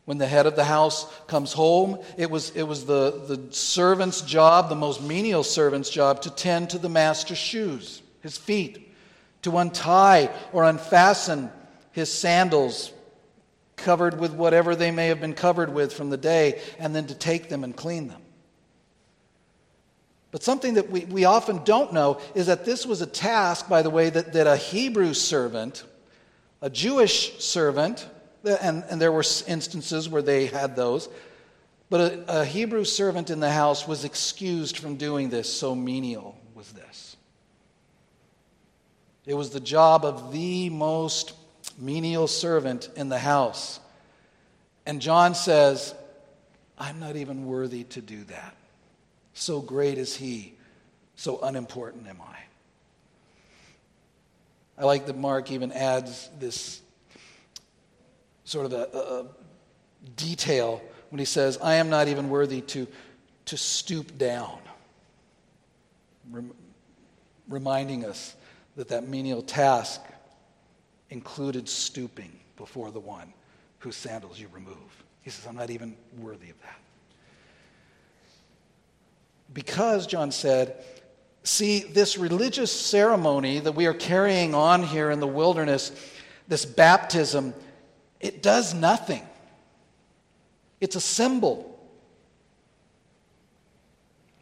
When 0.05 0.19
the 0.19 0.27
head 0.27 0.45
of 0.45 0.55
the 0.55 0.63
house 0.63 1.11
comes 1.25 1.51
home, 1.51 1.99
it 2.15 2.29
was, 2.29 2.51
it 2.51 2.63
was 2.63 2.85
the, 2.85 3.23
the 3.27 3.51
servant's 3.51 4.21
job, 4.21 4.69
the 4.69 4.75
most 4.75 5.01
menial 5.01 5.43
servant's 5.43 5.89
job, 5.89 6.21
to 6.21 6.29
tend 6.29 6.69
to 6.69 6.77
the 6.77 6.89
master's 6.89 7.39
shoes, 7.39 8.03
his 8.21 8.37
feet, 8.37 8.93
to 9.41 9.57
untie 9.57 10.29
or 10.53 10.63
unfasten 10.63 11.49
his 11.91 12.13
sandals, 12.13 12.91
covered 13.77 14.19
with 14.19 14.33
whatever 14.33 14.75
they 14.75 14.91
may 14.91 15.07
have 15.07 15.19
been 15.19 15.33
covered 15.33 15.73
with 15.73 15.91
from 15.91 16.11
the 16.11 16.17
day, 16.17 16.61
and 16.77 16.95
then 16.95 17.07
to 17.07 17.15
take 17.15 17.49
them 17.49 17.63
and 17.63 17.75
clean 17.75 18.07
them. 18.07 18.21
But 20.29 20.43
something 20.43 20.75
that 20.75 20.91
we, 20.91 21.05
we 21.05 21.25
often 21.25 21.63
don't 21.63 21.93
know 21.93 22.19
is 22.35 22.47
that 22.47 22.65
this 22.65 22.85
was 22.85 23.01
a 23.01 23.07
task, 23.07 23.69
by 23.69 23.81
the 23.81 23.89
way, 23.89 24.09
that, 24.09 24.33
that 24.33 24.45
a 24.45 24.57
Hebrew 24.57 25.13
servant, 25.13 25.83
a 26.61 26.69
Jewish 26.69 27.41
servant, 27.43 28.07
and, 28.45 28.83
and 28.89 29.01
there 29.01 29.11
were 29.11 29.23
instances 29.47 30.07
where 30.07 30.21
they 30.21 30.47
had 30.47 30.75
those, 30.75 31.09
but 31.89 32.01
a, 32.01 32.41
a 32.41 32.45
Hebrew 32.45 32.83
servant 32.83 33.29
in 33.29 33.39
the 33.39 33.51
house 33.51 33.87
was 33.87 34.05
excused 34.05 34.77
from 34.77 34.95
doing 34.95 35.29
this, 35.29 35.51
so 35.51 35.75
menial 35.75 36.37
was 36.53 36.71
this. 36.71 37.17
It 39.25 39.33
was 39.33 39.49
the 39.49 39.59
job 39.59 40.05
of 40.05 40.31
the 40.31 40.69
most 40.69 41.33
menial 41.77 42.27
servant 42.27 42.89
in 42.95 43.09
the 43.09 43.19
house. 43.19 43.79
And 44.85 45.01
John 45.01 45.33
says, 45.35 45.95
I'm 46.77 46.99
not 46.99 47.15
even 47.15 47.45
worthy 47.45 47.83
to 47.85 48.01
do 48.01 48.23
that. 48.25 48.55
So 49.33 49.61
great 49.61 49.97
is 49.97 50.15
he, 50.15 50.53
so 51.15 51.39
unimportant 51.41 52.07
am 52.07 52.21
I. 52.21 52.35
I 54.77 54.85
like 54.85 55.05
that 55.07 55.17
Mark 55.17 55.51
even 55.51 55.71
adds 55.71 56.29
this 56.39 56.81
sort 58.45 58.67
of 58.67 58.73
a, 58.73 58.97
a, 58.97 59.25
detail 60.15 60.81
when 61.09 61.19
he 61.19 61.25
says, 61.25 61.57
I 61.61 61.75
am 61.75 61.89
not 61.89 62.07
even 62.07 62.29
worthy 62.29 62.61
to, 62.61 62.87
to 63.45 63.57
stoop 63.57 64.17
down, 64.17 64.59
Rem- 66.31 66.53
reminding 67.49 68.05
us 68.05 68.35
that 68.75 68.87
that 68.89 69.07
menial 69.07 69.41
task 69.41 70.01
included 71.09 71.67
stooping 71.67 72.31
before 72.55 72.91
the 72.91 72.99
one 72.99 73.33
whose 73.79 73.95
sandals 73.95 74.39
you 74.39 74.47
remove. 74.53 74.75
He 75.21 75.31
says, 75.31 75.47
I'm 75.47 75.55
not 75.55 75.71
even 75.71 75.95
worthy 76.17 76.49
of 76.51 76.61
that. 76.61 76.79
Because, 79.53 80.05
John 80.05 80.31
said, 80.31 80.83
see, 81.43 81.79
this 81.79 82.17
religious 82.17 82.71
ceremony 82.71 83.59
that 83.59 83.71
we 83.71 83.85
are 83.85 83.93
carrying 83.93 84.53
on 84.53 84.83
here 84.83 85.11
in 85.11 85.19
the 85.19 85.27
wilderness, 85.27 85.91
this 86.47 86.65
baptism, 86.65 87.53
it 88.19 88.41
does 88.41 88.73
nothing. 88.73 89.23
It's 90.81 90.95
a 90.95 91.01
symbol. 91.01 91.79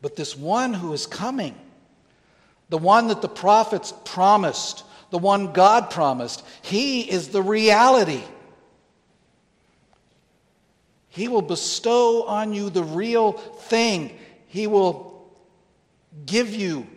But 0.01 0.15
this 0.15 0.37
one 0.37 0.73
who 0.73 0.93
is 0.93 1.07
coming, 1.07 1.55
the 2.69 2.77
one 2.77 3.07
that 3.07 3.21
the 3.21 3.29
prophets 3.29 3.93
promised, 4.03 4.83
the 5.11 5.17
one 5.17 5.53
God 5.53 5.89
promised, 5.89 6.43
he 6.61 7.09
is 7.09 7.29
the 7.29 7.41
reality. 7.41 8.23
He 11.09 11.27
will 11.27 11.41
bestow 11.43 12.23
on 12.23 12.53
you 12.53 12.69
the 12.69 12.83
real 12.83 13.33
thing. 13.33 14.17
He 14.47 14.67
will 14.67 15.23
give 16.25 16.53
you 16.53 16.87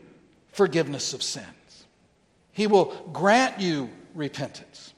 forgiveness 0.52 1.12
of 1.12 1.22
sins. 1.22 1.46
He 2.52 2.66
will 2.66 2.86
grant 3.12 3.60
you 3.60 3.90
repentance. 4.14 4.94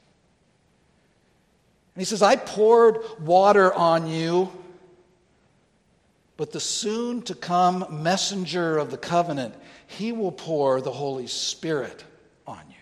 And 1.99 2.05
he 2.05 2.09
says, 2.09 2.21
I 2.21 2.37
poured 2.37 2.99
water 3.19 3.73
on 3.73 4.07
you, 4.07 4.49
but 6.37 6.53
the 6.53 6.59
soon 6.61 7.21
to 7.23 7.35
come 7.35 7.85
messenger 7.89 8.77
of 8.77 8.89
the 8.89 8.97
covenant, 8.97 9.53
he 9.85 10.13
will 10.13 10.31
pour 10.31 10.79
the 10.79 10.93
Holy 10.93 11.27
Spirit 11.27 12.05
on 12.47 12.61
you. 12.69 12.75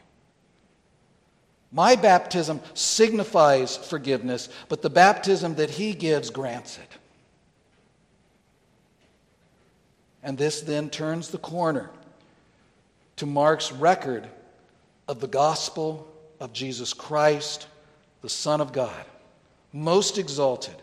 My 1.71 1.95
baptism 1.95 2.61
signifies 2.75 3.75
forgiveness, 3.75 4.49
but 4.69 4.83
the 4.83 4.89
baptism 4.91 5.55
that 5.55 5.71
he 5.71 5.95
gives 5.95 6.29
grants 6.29 6.77
it. 6.77 6.97
And 10.21 10.37
this 10.37 10.61
then 10.61 10.91
turns 10.91 11.29
the 11.29 11.39
corner 11.39 11.89
to 13.15 13.25
Mark's 13.25 13.71
record 13.71 14.27
of 15.07 15.21
the 15.21 15.27
gospel 15.27 16.07
of 16.39 16.53
Jesus 16.53 16.93
Christ, 16.93 17.65
the 18.27 18.31
Son 18.31 18.59
of 18.59 18.73
God, 18.73 19.05
most 19.71 20.17
exalted, 20.17 20.75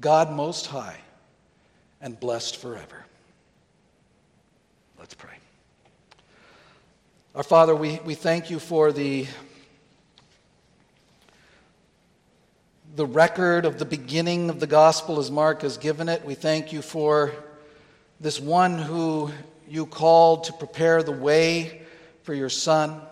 God 0.00 0.32
most 0.32 0.68
high, 0.68 0.96
and 2.00 2.18
blessed 2.18 2.56
forever. 2.56 3.04
Let's 4.98 5.12
pray. 5.12 5.34
Our 7.34 7.42
Father, 7.42 7.76
we, 7.76 8.00
we 8.06 8.14
thank 8.14 8.48
you 8.48 8.58
for 8.58 8.90
the, 8.90 9.26
the 12.96 13.04
record 13.04 13.66
of 13.66 13.78
the 13.78 13.84
beginning 13.84 14.48
of 14.48 14.58
the 14.58 14.66
gospel 14.66 15.18
as 15.18 15.30
Mark 15.30 15.60
has 15.60 15.76
given 15.76 16.08
it. 16.08 16.24
We 16.24 16.34
thank 16.34 16.72
you 16.72 16.80
for 16.80 17.34
this 18.18 18.40
one 18.40 18.78
who 18.78 19.30
you 19.68 19.84
called 19.84 20.44
to 20.44 20.54
prepare 20.54 21.02
the 21.02 21.12
way 21.12 21.82
for 22.22 22.32
your 22.32 22.48
Son. 22.48 23.02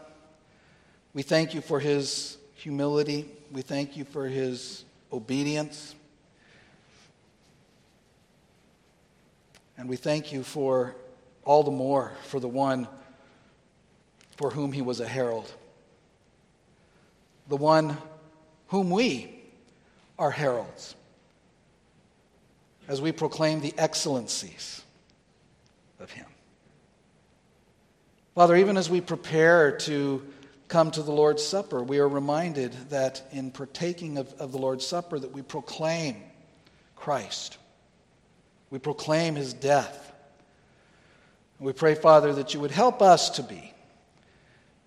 We 1.13 1.21
thank 1.21 1.53
you 1.53 1.61
for 1.61 1.79
his 1.79 2.39
humility. 2.55 3.29
We 3.53 3.63
thank 3.63 3.97
you 3.97 4.05
for 4.05 4.27
his 4.29 4.85
obedience. 5.13 5.95
And 9.77 9.89
we 9.89 9.97
thank 9.97 10.33
you 10.33 10.43
for 10.43 10.95
all 11.45 11.63
the 11.63 11.71
more 11.71 12.13
for 12.25 12.39
the 12.39 12.49
one 12.49 12.87
for 14.37 14.51
whom 14.51 14.73
he 14.73 14.83
was 14.83 15.01
a 15.01 15.09
herald, 15.09 15.53
the 17.49 17.57
one 17.57 17.97
whom 18.69 18.91
we 18.91 19.41
are 20.19 20.31
heralds 20.31 20.95
as 22.91 23.01
we 23.01 23.13
proclaim 23.13 23.61
the 23.61 23.73
excellencies 23.79 24.83
of 26.01 26.11
Him. 26.11 26.27
Father, 28.35 28.57
even 28.57 28.77
as 28.77 28.91
we 28.91 29.01
prepare 29.01 29.77
to 29.79 30.23
come 30.71 30.91
to 30.93 31.03
the 31.03 31.13
Lord's 31.13 31.45
Supper, 31.45 31.83
we 31.83 31.99
are 31.99 32.09
reminded 32.09 32.73
that 32.91 33.23
in 33.33 33.51
partaking 33.51 34.17
of, 34.17 34.33
of 34.35 34.53
the 34.53 34.59
Lord's 34.59 34.87
Supper 34.87 35.19
that 35.19 35.33
we 35.33 35.43
proclaim 35.43 36.17
Christ. 36.97 37.59
We 38.71 38.79
proclaim 38.79 39.35
his 39.35 39.53
death. 39.53 40.13
And 41.59 41.67
we 41.67 41.73
pray, 41.73 41.97
Father, 41.97 42.33
that 42.35 42.55
you 42.55 42.61
would 42.61 42.71
help 42.71 43.03
us 43.03 43.31
to 43.31 43.43
be, 43.43 43.75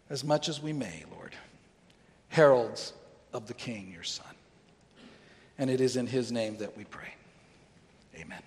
as 0.10 0.24
much 0.24 0.48
as 0.48 0.62
we 0.62 0.74
may, 0.74 1.04
Lord, 1.16 1.36
heralds 2.30 2.94
of 3.34 3.48
the 3.48 3.54
King, 3.54 3.92
your 3.94 4.04
Son. 4.04 4.26
And 5.58 5.70
it 5.70 5.82
is 5.82 5.98
in 5.98 6.08
his 6.08 6.32
name 6.32 6.58
that 6.58 6.78
we 6.78 6.86
pray. 6.86 7.14
Amen. 8.18 8.42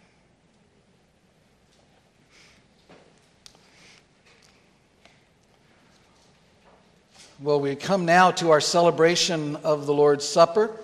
Well, 7.39 7.61
we 7.61 7.76
come 7.76 8.07
now 8.07 8.30
to 8.30 8.53
our 8.53 8.62
celebration 8.62 9.57
of 9.57 9.84
the 9.84 9.93
Lord's 9.93 10.26
Supper. 10.26 10.74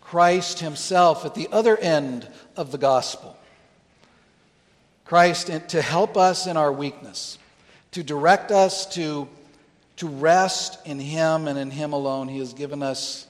Christ 0.00 0.58
Himself 0.58 1.24
at 1.24 1.36
the 1.36 1.46
other 1.52 1.76
end 1.76 2.26
of 2.56 2.72
the 2.72 2.78
gospel. 2.78 3.38
Christ 5.04 5.52
to 5.68 5.82
help 5.82 6.16
us 6.16 6.48
in 6.48 6.56
our 6.56 6.72
weakness, 6.72 7.38
to 7.92 8.02
direct 8.02 8.50
us 8.50 8.86
to, 8.96 9.28
to 9.98 10.08
rest 10.08 10.84
in 10.84 10.98
Him 10.98 11.46
and 11.46 11.56
in 11.56 11.70
Him 11.70 11.92
alone. 11.92 12.26
He 12.26 12.40
has 12.40 12.54
given 12.54 12.82
us 12.82 13.28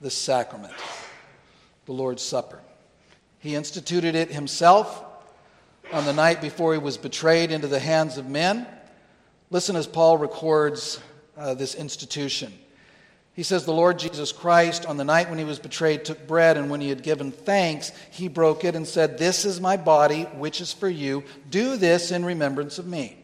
the 0.00 0.10
sacrament, 0.10 0.72
the 1.84 1.92
Lord's 1.92 2.22
Supper. 2.22 2.60
He 3.40 3.56
instituted 3.56 4.14
it 4.14 4.30
Himself 4.30 5.04
on 5.92 6.06
the 6.06 6.14
night 6.14 6.40
before 6.40 6.72
He 6.72 6.78
was 6.78 6.96
betrayed 6.96 7.50
into 7.50 7.66
the 7.66 7.78
hands 7.78 8.16
of 8.16 8.26
men. 8.26 8.66
Listen 9.50 9.76
as 9.76 9.86
Paul 9.86 10.18
records 10.18 11.00
uh, 11.36 11.54
this 11.54 11.74
institution. 11.74 12.52
He 13.34 13.42
says, 13.42 13.64
The 13.64 13.72
Lord 13.72 13.98
Jesus 13.98 14.32
Christ, 14.32 14.86
on 14.86 14.96
the 14.96 15.04
night 15.04 15.28
when 15.28 15.38
he 15.38 15.44
was 15.44 15.58
betrayed, 15.58 16.04
took 16.04 16.26
bread, 16.26 16.56
and 16.56 16.70
when 16.70 16.80
he 16.80 16.88
had 16.88 17.02
given 17.02 17.30
thanks, 17.30 17.92
he 18.10 18.28
broke 18.28 18.64
it 18.64 18.74
and 18.74 18.86
said, 18.86 19.18
This 19.18 19.44
is 19.44 19.60
my 19.60 19.76
body, 19.76 20.22
which 20.22 20.60
is 20.60 20.72
for 20.72 20.88
you. 20.88 21.22
Do 21.50 21.76
this 21.76 22.10
in 22.10 22.24
remembrance 22.24 22.78
of 22.78 22.86
me. 22.86 23.16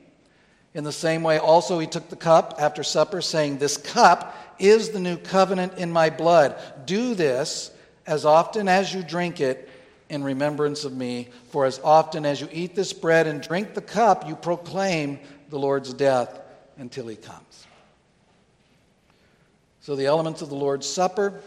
In 0.74 0.84
the 0.84 0.92
same 0.92 1.22
way, 1.22 1.38
also, 1.38 1.78
he 1.78 1.86
took 1.86 2.08
the 2.08 2.16
cup 2.16 2.56
after 2.58 2.82
supper, 2.82 3.20
saying, 3.20 3.58
This 3.58 3.76
cup 3.76 4.36
is 4.58 4.90
the 4.90 5.00
new 5.00 5.16
covenant 5.16 5.78
in 5.78 5.90
my 5.90 6.10
blood. 6.10 6.60
Do 6.84 7.14
this 7.14 7.72
as 8.06 8.24
often 8.24 8.68
as 8.68 8.94
you 8.94 9.02
drink 9.02 9.40
it 9.40 9.68
in 10.08 10.22
remembrance 10.22 10.84
of 10.84 10.94
me. 10.94 11.30
For 11.48 11.64
as 11.64 11.80
often 11.82 12.26
as 12.26 12.40
you 12.40 12.48
eat 12.52 12.74
this 12.74 12.92
bread 12.92 13.26
and 13.26 13.40
drink 13.40 13.72
the 13.72 13.80
cup, 13.80 14.28
you 14.28 14.36
proclaim 14.36 15.18
the 15.53 15.59
Lord's 15.59 15.92
death 15.92 16.40
until 16.78 17.07
he 17.07 17.14
comes. 17.14 17.66
So, 19.82 19.94
the 19.94 20.07
elements 20.07 20.40
of 20.40 20.48
the 20.48 20.55
Lord's 20.55 20.88
Supper 20.88 21.40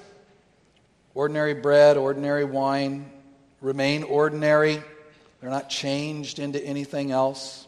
ordinary 1.16 1.56
bread, 1.56 1.98
ordinary 1.98 2.46
wine 2.46 3.10
remain 3.62 4.04
ordinary. 4.04 4.80
They're 5.42 5.50
not 5.50 5.70
changed 5.70 6.38
into 6.38 6.64
anything 6.64 7.12
else. 7.12 7.66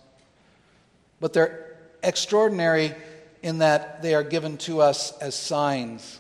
But 1.20 1.34
they're 1.34 1.76
extraordinary 2.04 2.94
in 3.42 3.58
that 3.58 4.04
they 4.04 4.14
are 4.14 4.24
given 4.24 4.58
to 4.60 4.82
us 4.82 5.18
as 5.18 5.34
signs 5.34 6.20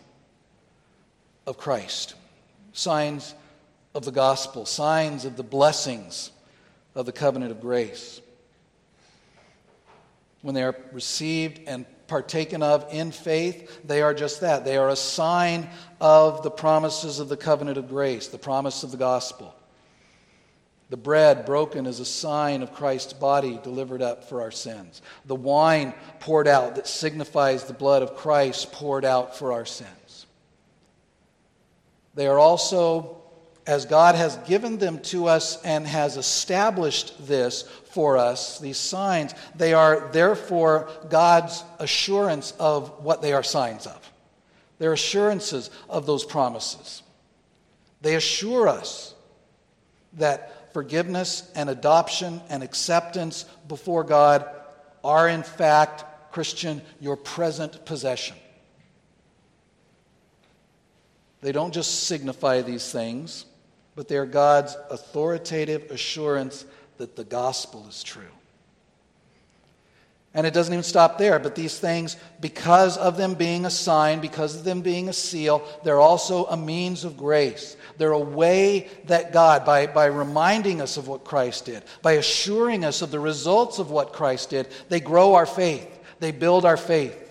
of 1.45 1.57
Christ, 1.59 2.15
signs 2.73 3.35
of 3.93 4.03
the 4.03 4.11
gospel, 4.11 4.65
signs 4.65 5.25
of 5.25 5.37
the 5.37 5.43
blessings 5.43 6.31
of 6.95 7.05
the 7.05 7.11
covenant 7.11 7.51
of 7.51 7.61
grace 7.61 8.19
when 10.41 10.55
they 10.55 10.63
are 10.63 10.75
received 10.91 11.61
and 11.67 11.85
partaken 12.07 12.63
of 12.63 12.85
in 12.91 13.11
faith, 13.11 13.81
they 13.85 14.01
are 14.01 14.13
just 14.13 14.41
that. 14.41 14.63
They 14.63 14.77
are 14.77 14.89
a 14.89 14.95
sign 14.95 15.69
of 15.99 16.43
the 16.43 16.51
promises 16.51 17.19
of 17.19 17.29
the 17.29 17.37
covenant 17.37 17.77
of 17.77 17.89
grace, 17.89 18.27
the 18.27 18.37
promise 18.37 18.83
of 18.83 18.91
the 18.91 18.97
gospel. 18.97 19.53
The 20.89 20.97
bread 20.97 21.45
broken 21.45 21.85
is 21.85 21.99
a 21.99 22.05
sign 22.05 22.61
of 22.61 22.73
Christ's 22.73 23.11
body 23.11 23.59
delivered 23.61 24.01
up 24.01 24.23
for 24.23 24.41
our 24.41 24.51
sins. 24.51 25.01
The 25.25 25.35
wine 25.35 25.93
poured 26.21 26.47
out 26.47 26.75
that 26.75 26.87
signifies 26.87 27.65
the 27.65 27.73
blood 27.73 28.03
of 28.03 28.15
Christ 28.15 28.71
poured 28.71 29.03
out 29.03 29.37
for 29.37 29.51
our 29.51 29.65
sins. 29.65 30.25
They 32.15 32.27
are 32.27 32.39
also 32.39 33.16
as 33.67 33.85
God 33.85 34.15
has 34.15 34.37
given 34.47 34.77
them 34.77 34.99
to 34.99 35.27
us 35.27 35.61
and 35.63 35.85
has 35.85 36.15
established 36.15 37.27
this 37.27 37.63
for 37.91 38.17
us, 38.17 38.59
these 38.59 38.77
signs, 38.77 39.35
they 39.55 39.73
are 39.73 40.09
therefore 40.13 40.89
God's 41.09 41.63
assurance 41.77 42.53
of 42.59 43.03
what 43.03 43.21
they 43.21 43.33
are 43.33 43.43
signs 43.43 43.85
of. 43.85 44.11
They're 44.79 44.93
assurances 44.93 45.69
of 45.89 46.05
those 46.05 46.23
promises. 46.23 47.03
They 48.01 48.15
assure 48.15 48.69
us 48.69 49.13
that 50.13 50.71
forgiveness 50.73 51.51
and 51.53 51.69
adoption 51.69 52.41
and 52.49 52.63
acceptance 52.63 53.43
before 53.67 54.03
God 54.03 54.49
are, 55.03 55.27
in 55.27 55.43
fact, 55.43 56.31
Christian, 56.31 56.81
your 57.01 57.17
present 57.17 57.85
possession. 57.85 58.37
They 61.41 61.51
don't 61.51 61.73
just 61.73 62.03
signify 62.05 62.61
these 62.61 62.91
things, 62.91 63.45
but 63.97 64.07
they 64.07 64.15
are 64.15 64.27
God's 64.27 64.77
authoritative 64.91 65.89
assurance 65.89 66.65
that 66.97 67.15
the 67.15 67.23
gospel 67.23 67.83
is 67.89 68.03
true. 68.03 68.21
And 70.35 70.45
it 70.45 70.53
doesn't 70.53 70.71
even 70.71 70.83
stop 70.83 71.17
there, 71.17 71.39
but 71.39 71.55
these 71.55 71.79
things, 71.79 72.15
because 72.39 72.95
of 72.95 73.17
them 73.17 73.33
being 73.33 73.65
a 73.65 73.71
sign, 73.71 74.19
because 74.19 74.55
of 74.55 74.63
them 74.63 74.81
being 74.81 75.09
a 75.09 75.13
seal, 75.13 75.67
they're 75.83 75.99
also 75.99 76.45
a 76.45 76.55
means 76.55 77.05
of 77.05 77.17
grace. 77.17 77.75
They're 77.97 78.11
a 78.11 78.19
way 78.19 78.87
that 79.05 79.33
God, 79.33 79.65
by, 79.65 79.87
by 79.87 80.05
reminding 80.05 80.79
us 80.79 80.97
of 80.97 81.07
what 81.07 81.23
Christ 81.23 81.65
did, 81.65 81.81
by 82.03 82.13
assuring 82.13 82.85
us 82.85 83.01
of 83.01 83.09
the 83.09 83.19
results 83.19 83.79
of 83.79 83.89
what 83.89 84.13
Christ 84.13 84.51
did, 84.51 84.67
they 84.89 84.99
grow 84.99 85.33
our 85.33 85.47
faith, 85.47 85.89
they 86.19 86.31
build 86.31 86.65
our 86.65 86.77
faith. 86.77 87.26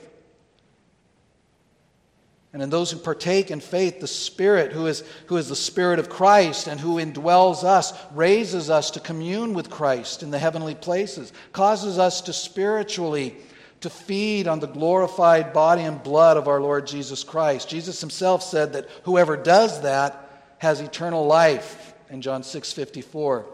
And 2.56 2.62
in 2.62 2.70
those 2.70 2.90
who 2.90 2.98
partake 2.98 3.50
in 3.50 3.60
faith, 3.60 4.00
the 4.00 4.06
Spirit, 4.06 4.72
who 4.72 4.86
is, 4.86 5.04
who 5.26 5.36
is 5.36 5.50
the 5.50 5.54
Spirit 5.54 5.98
of 5.98 6.08
Christ 6.08 6.68
and 6.68 6.80
who 6.80 6.96
indwells 6.96 7.64
us, 7.64 7.92
raises 8.14 8.70
us 8.70 8.92
to 8.92 9.00
commune 9.00 9.52
with 9.52 9.68
Christ 9.68 10.22
in 10.22 10.30
the 10.30 10.38
heavenly 10.38 10.74
places, 10.74 11.34
causes 11.52 11.98
us 11.98 12.22
to 12.22 12.32
spiritually 12.32 13.36
to 13.82 13.90
feed 13.90 14.48
on 14.48 14.60
the 14.60 14.68
glorified 14.68 15.52
body 15.52 15.82
and 15.82 16.02
blood 16.02 16.38
of 16.38 16.48
our 16.48 16.58
Lord 16.58 16.86
Jesus 16.86 17.24
Christ. 17.24 17.68
Jesus 17.68 18.00
himself 18.00 18.42
said 18.42 18.72
that 18.72 18.88
whoever 19.02 19.36
does 19.36 19.82
that 19.82 20.46
has 20.56 20.80
eternal 20.80 21.26
life 21.26 21.92
in 22.08 22.22
John 22.22 22.40
6:54. 22.40 23.44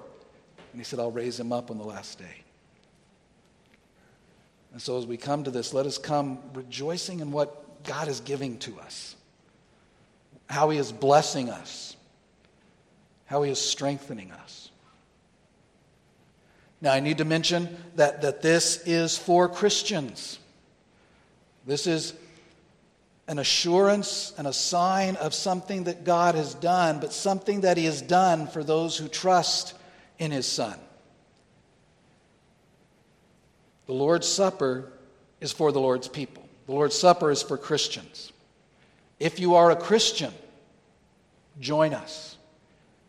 And 0.70 0.80
he 0.80 0.84
said, 0.84 1.00
I'll 1.00 1.11
raise 1.11 1.40
him 1.40 1.50
up 1.50 1.72
on 1.72 1.78
the 1.78 1.84
last 1.84 2.20
day. 2.20 2.44
And 4.70 4.80
so 4.80 4.96
as 4.96 5.07
we 5.07 5.16
come 5.16 5.42
to 5.42 5.50
this, 5.50 5.74
let 5.74 5.86
us 5.86 5.98
come 5.98 6.38
rejoicing 6.55 7.18
in 7.18 7.32
what 7.32 7.62
God 7.85 8.09
is 8.09 8.20
giving 8.20 8.59
to 8.59 8.78
us, 8.80 9.16
how 10.49 10.70
He 10.70 10.78
is 10.78 10.93
blessing 10.93 11.51
us, 11.51 11.97
how 13.26 13.43
He 13.43 13.51
is 13.51 13.61
strengthening 13.61 14.30
us. 14.33 14.70
Now, 16.80 16.93
I 16.93 17.01
need 17.01 17.18
to 17.18 17.24
mention 17.24 17.76
that, 17.95 18.22
that 18.22 18.43
this 18.43 18.83
is 18.87 19.16
for 19.16 19.49
Christians. 19.49 20.39
This 21.64 21.87
is 21.87 22.12
an 23.28 23.39
assurance 23.39 24.35
and 24.37 24.49
a 24.49 24.53
sign 24.53 25.14
of 25.16 25.33
something 25.33 25.85
that 25.85 26.05
God 26.05 26.35
has 26.35 26.55
done, 26.55 26.99
but 26.99 27.12
something 27.12 27.61
that 27.61 27.76
He 27.76 27.85
has 27.85 28.03
done 28.03 28.49
for 28.49 28.64
those 28.64 28.97
who 28.97 29.07
trust 29.07 29.74
in 30.18 30.33
His 30.33 30.47
Son. 30.47 30.78
The 33.87 33.93
Lord's 33.93 34.26
Supper 34.26 34.93
is 35.41 35.53
for 35.53 35.70
the 35.70 35.80
Lord's 35.80 36.09
people. 36.09 36.41
The 36.73 36.77
Lord's 36.77 36.99
Supper 36.99 37.31
is 37.31 37.43
for 37.43 37.59
Christians. 37.59 38.33
If 39.20 39.39
you 39.39 39.57
are 39.57 39.70
a 39.70 39.77
Christian, 39.77 40.33
join 41.61 41.93
us. 41.93 42.39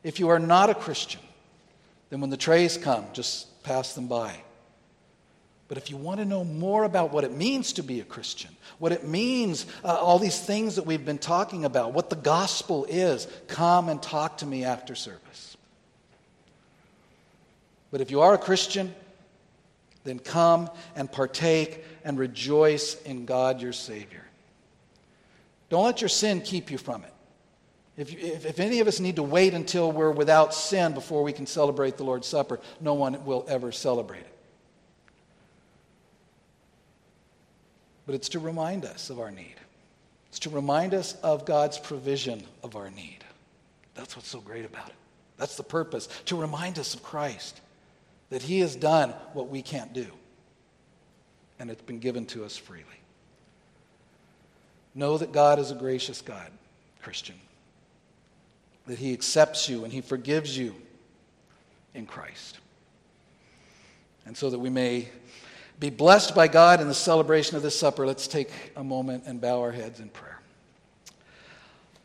If 0.04 0.20
you 0.20 0.28
are 0.28 0.38
not 0.38 0.70
a 0.70 0.76
Christian, 0.76 1.22
then 2.10 2.20
when 2.20 2.30
the 2.30 2.36
trays 2.36 2.76
come, 2.76 3.06
just 3.14 3.64
pass 3.64 3.96
them 3.96 4.08
by. 4.08 4.36
But 5.70 5.78
if 5.78 5.90
you 5.90 5.96
want 5.96 6.20
to 6.20 6.26
know 6.26 6.44
more 6.44 6.84
about 6.84 7.14
what 7.14 7.24
it 7.24 7.32
means 7.32 7.72
to 7.74 7.84
be 7.84 8.02
a 8.02 8.04
Christian, 8.04 8.52
what 8.80 8.92
it 8.92 9.08
means, 9.08 9.66
uh, 9.86 9.96
all 9.96 10.20
these 10.20 10.42
things 10.42 10.76
that 10.76 10.86
we've 10.86 11.06
been 11.06 11.18
talking 11.18 11.64
about, 11.64 11.94
what 11.94 12.10
the 12.10 12.18
gospel 12.18 12.84
is, 12.90 13.30
come 13.48 13.88
and 13.88 14.04
talk 14.04 14.40
to 14.40 14.46
me 14.46 14.66
after 14.66 14.94
service. 14.94 15.56
But 17.92 18.02
if 18.02 18.12
you 18.12 18.20
are 18.20 18.34
a 18.34 18.38
Christian, 18.38 18.94
then 20.04 20.20
come 20.20 20.70
and 20.96 21.12
partake 21.12 21.84
and 22.04 22.18
rejoice 22.18 23.02
in 23.04 23.26
God 23.26 23.62
your 23.62 23.74
Savior. 23.74 24.24
Don't 25.70 25.86
let 25.86 26.02
your 26.02 26.10
sin 26.10 26.42
keep 26.42 26.70
you 26.70 26.78
from 26.78 27.04
it. 27.04 27.14
If, 27.96 28.14
if, 28.14 28.46
if, 28.46 28.60
any 28.60 28.80
of 28.80 28.88
us 28.88 29.00
need 29.00 29.18
to 29.18 29.24
wait 29.24 29.54
until 29.54 29.92
we're 29.92 30.12
without 30.12 30.54
sin 30.54 30.94
before 30.94 31.22
we 31.22 31.32
can 31.32 31.46
celebrate 31.46 31.98
the 31.98 32.04
Lord's 32.04 32.28
Supper, 32.28 32.60
no 32.82 32.96
one 32.96 33.24
will 33.24 33.46
ever 33.48 33.72
celebrate 33.72 34.22
it. 34.22 34.34
But 38.06 38.16
it's 38.16 38.30
to 38.30 38.40
remind 38.40 38.84
us 38.84 39.10
of 39.10 39.20
our 39.20 39.32
need, 39.32 39.56
it's 40.30 40.40
to 40.40 40.50
remind 40.50 40.94
us 40.94 41.14
of 41.22 41.46
God's 41.46 41.78
provision 41.78 42.44
of 42.64 42.76
our 42.76 42.90
need. 42.90 43.24
That's 43.94 44.16
what's 44.16 44.28
so 44.28 44.42
great 44.42 44.66
about 44.66 44.90
it. 44.90 44.96
That's 45.38 45.56
the 45.56 45.64
purpose, 45.64 46.08
to 46.26 46.36
remind 46.36 46.80
us 46.80 46.96
of 46.96 47.04
Christ, 47.04 47.62
that 48.34 48.42
He 48.42 48.62
has 48.62 48.76
done 48.76 49.12
what 49.34 49.48
we 49.48 49.62
can't 49.62 49.94
do 49.94 50.08
and 51.60 51.70
it's 51.70 51.84
been 51.84 52.00
given 52.00 52.26
to 52.26 52.44
us 52.44 52.58
freely. 52.58 52.84
Know 54.96 55.20
that 55.20 55.32
God 55.32 55.60
is 55.60 55.70
a 55.70 55.76
gracious 55.76 56.20
God, 56.22 56.52
Christian, 57.04 57.36
that 58.88 58.98
He 58.98 59.14
accepts 59.14 59.70
you 59.70 59.84
and 59.84 59.94
He 59.94 60.02
forgives 60.02 60.58
you 60.58 60.74
in 61.94 62.08
Christ. 62.08 62.58
And 64.26 64.36
so 64.36 64.50
that 64.50 64.58
we 64.58 64.72
may 64.72 65.10
be 65.80 65.92
blessed 65.92 66.34
by 66.34 66.48
God 66.48 66.82
in 66.82 66.88
the 66.88 66.94
celebration 66.96 67.56
of 67.56 67.62
this 67.62 67.78
supper, 67.78 68.08
let's 68.08 68.28
take 68.28 68.50
a 68.76 68.84
moment 68.84 69.26
and 69.28 69.40
bow 69.40 69.62
our 69.62 69.72
heads 69.72 70.00
in 70.00 70.10
prayer. 70.10 70.42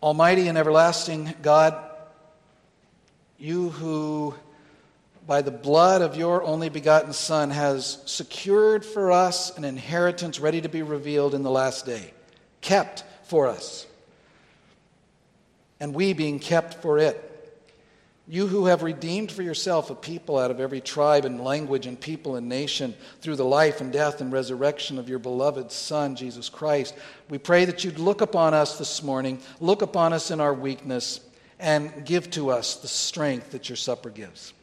Almighty 0.02 0.46
and 0.48 0.58
everlasting 0.58 1.34
God, 1.40 1.74
you 3.38 3.70
who 3.70 4.34
by 5.28 5.42
the 5.42 5.50
blood 5.50 6.00
of 6.00 6.16
your 6.16 6.42
only 6.42 6.70
begotten 6.70 7.12
Son 7.12 7.50
has 7.50 8.02
secured 8.06 8.82
for 8.82 9.12
us 9.12 9.54
an 9.58 9.64
inheritance 9.64 10.40
ready 10.40 10.62
to 10.62 10.70
be 10.70 10.82
revealed 10.82 11.34
in 11.34 11.42
the 11.42 11.50
last 11.50 11.84
day, 11.84 12.14
kept 12.62 13.04
for 13.24 13.46
us, 13.46 13.86
and 15.80 15.94
we 15.94 16.14
being 16.14 16.38
kept 16.38 16.80
for 16.80 16.98
it. 16.98 17.24
You 18.26 18.46
who 18.46 18.66
have 18.66 18.82
redeemed 18.82 19.30
for 19.30 19.42
yourself 19.42 19.90
a 19.90 19.94
people 19.94 20.38
out 20.38 20.50
of 20.50 20.60
every 20.60 20.80
tribe 20.80 21.26
and 21.26 21.44
language 21.44 21.84
and 21.84 22.00
people 22.00 22.36
and 22.36 22.48
nation 22.48 22.94
through 23.20 23.36
the 23.36 23.44
life 23.44 23.82
and 23.82 23.92
death 23.92 24.22
and 24.22 24.32
resurrection 24.32 24.98
of 24.98 25.10
your 25.10 25.18
beloved 25.18 25.70
Son, 25.70 26.16
Jesus 26.16 26.48
Christ, 26.48 26.94
we 27.28 27.36
pray 27.36 27.66
that 27.66 27.84
you'd 27.84 27.98
look 27.98 28.22
upon 28.22 28.54
us 28.54 28.78
this 28.78 29.02
morning, 29.02 29.40
look 29.60 29.82
upon 29.82 30.14
us 30.14 30.30
in 30.30 30.40
our 30.40 30.54
weakness, 30.54 31.20
and 31.58 32.06
give 32.06 32.30
to 32.30 32.50
us 32.50 32.76
the 32.76 32.88
strength 32.88 33.50
that 33.50 33.68
your 33.68 33.76
supper 33.76 34.08
gives. 34.08 34.54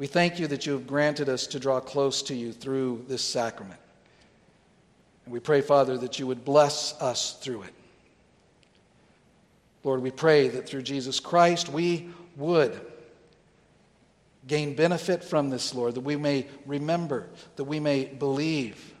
We 0.00 0.06
thank 0.06 0.38
you 0.38 0.46
that 0.46 0.64
you 0.64 0.72
have 0.72 0.86
granted 0.86 1.28
us 1.28 1.46
to 1.48 1.60
draw 1.60 1.78
close 1.78 2.22
to 2.22 2.34
you 2.34 2.54
through 2.54 3.04
this 3.06 3.20
sacrament. 3.20 3.78
And 5.26 5.34
we 5.34 5.40
pray, 5.40 5.60
Father, 5.60 5.98
that 5.98 6.18
you 6.18 6.26
would 6.26 6.42
bless 6.42 6.98
us 7.02 7.34
through 7.42 7.64
it. 7.64 7.74
Lord, 9.84 10.00
we 10.00 10.10
pray 10.10 10.48
that 10.48 10.66
through 10.66 10.84
Jesus 10.84 11.20
Christ 11.20 11.68
we 11.68 12.08
would 12.36 12.80
gain 14.48 14.74
benefit 14.74 15.22
from 15.22 15.50
this, 15.50 15.74
Lord, 15.74 15.96
that 15.96 16.00
we 16.00 16.16
may 16.16 16.46
remember, 16.64 17.28
that 17.56 17.64
we 17.64 17.78
may 17.78 18.06
believe, 18.06 18.94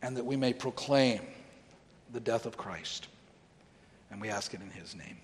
and 0.00 0.16
that 0.16 0.24
we 0.24 0.36
may 0.36 0.54
proclaim 0.54 1.20
the 2.14 2.20
death 2.20 2.46
of 2.46 2.56
Christ. 2.56 3.08
And 4.10 4.22
we 4.22 4.30
ask 4.30 4.54
it 4.54 4.62
in 4.62 4.70
his 4.70 4.96
name. 4.96 5.18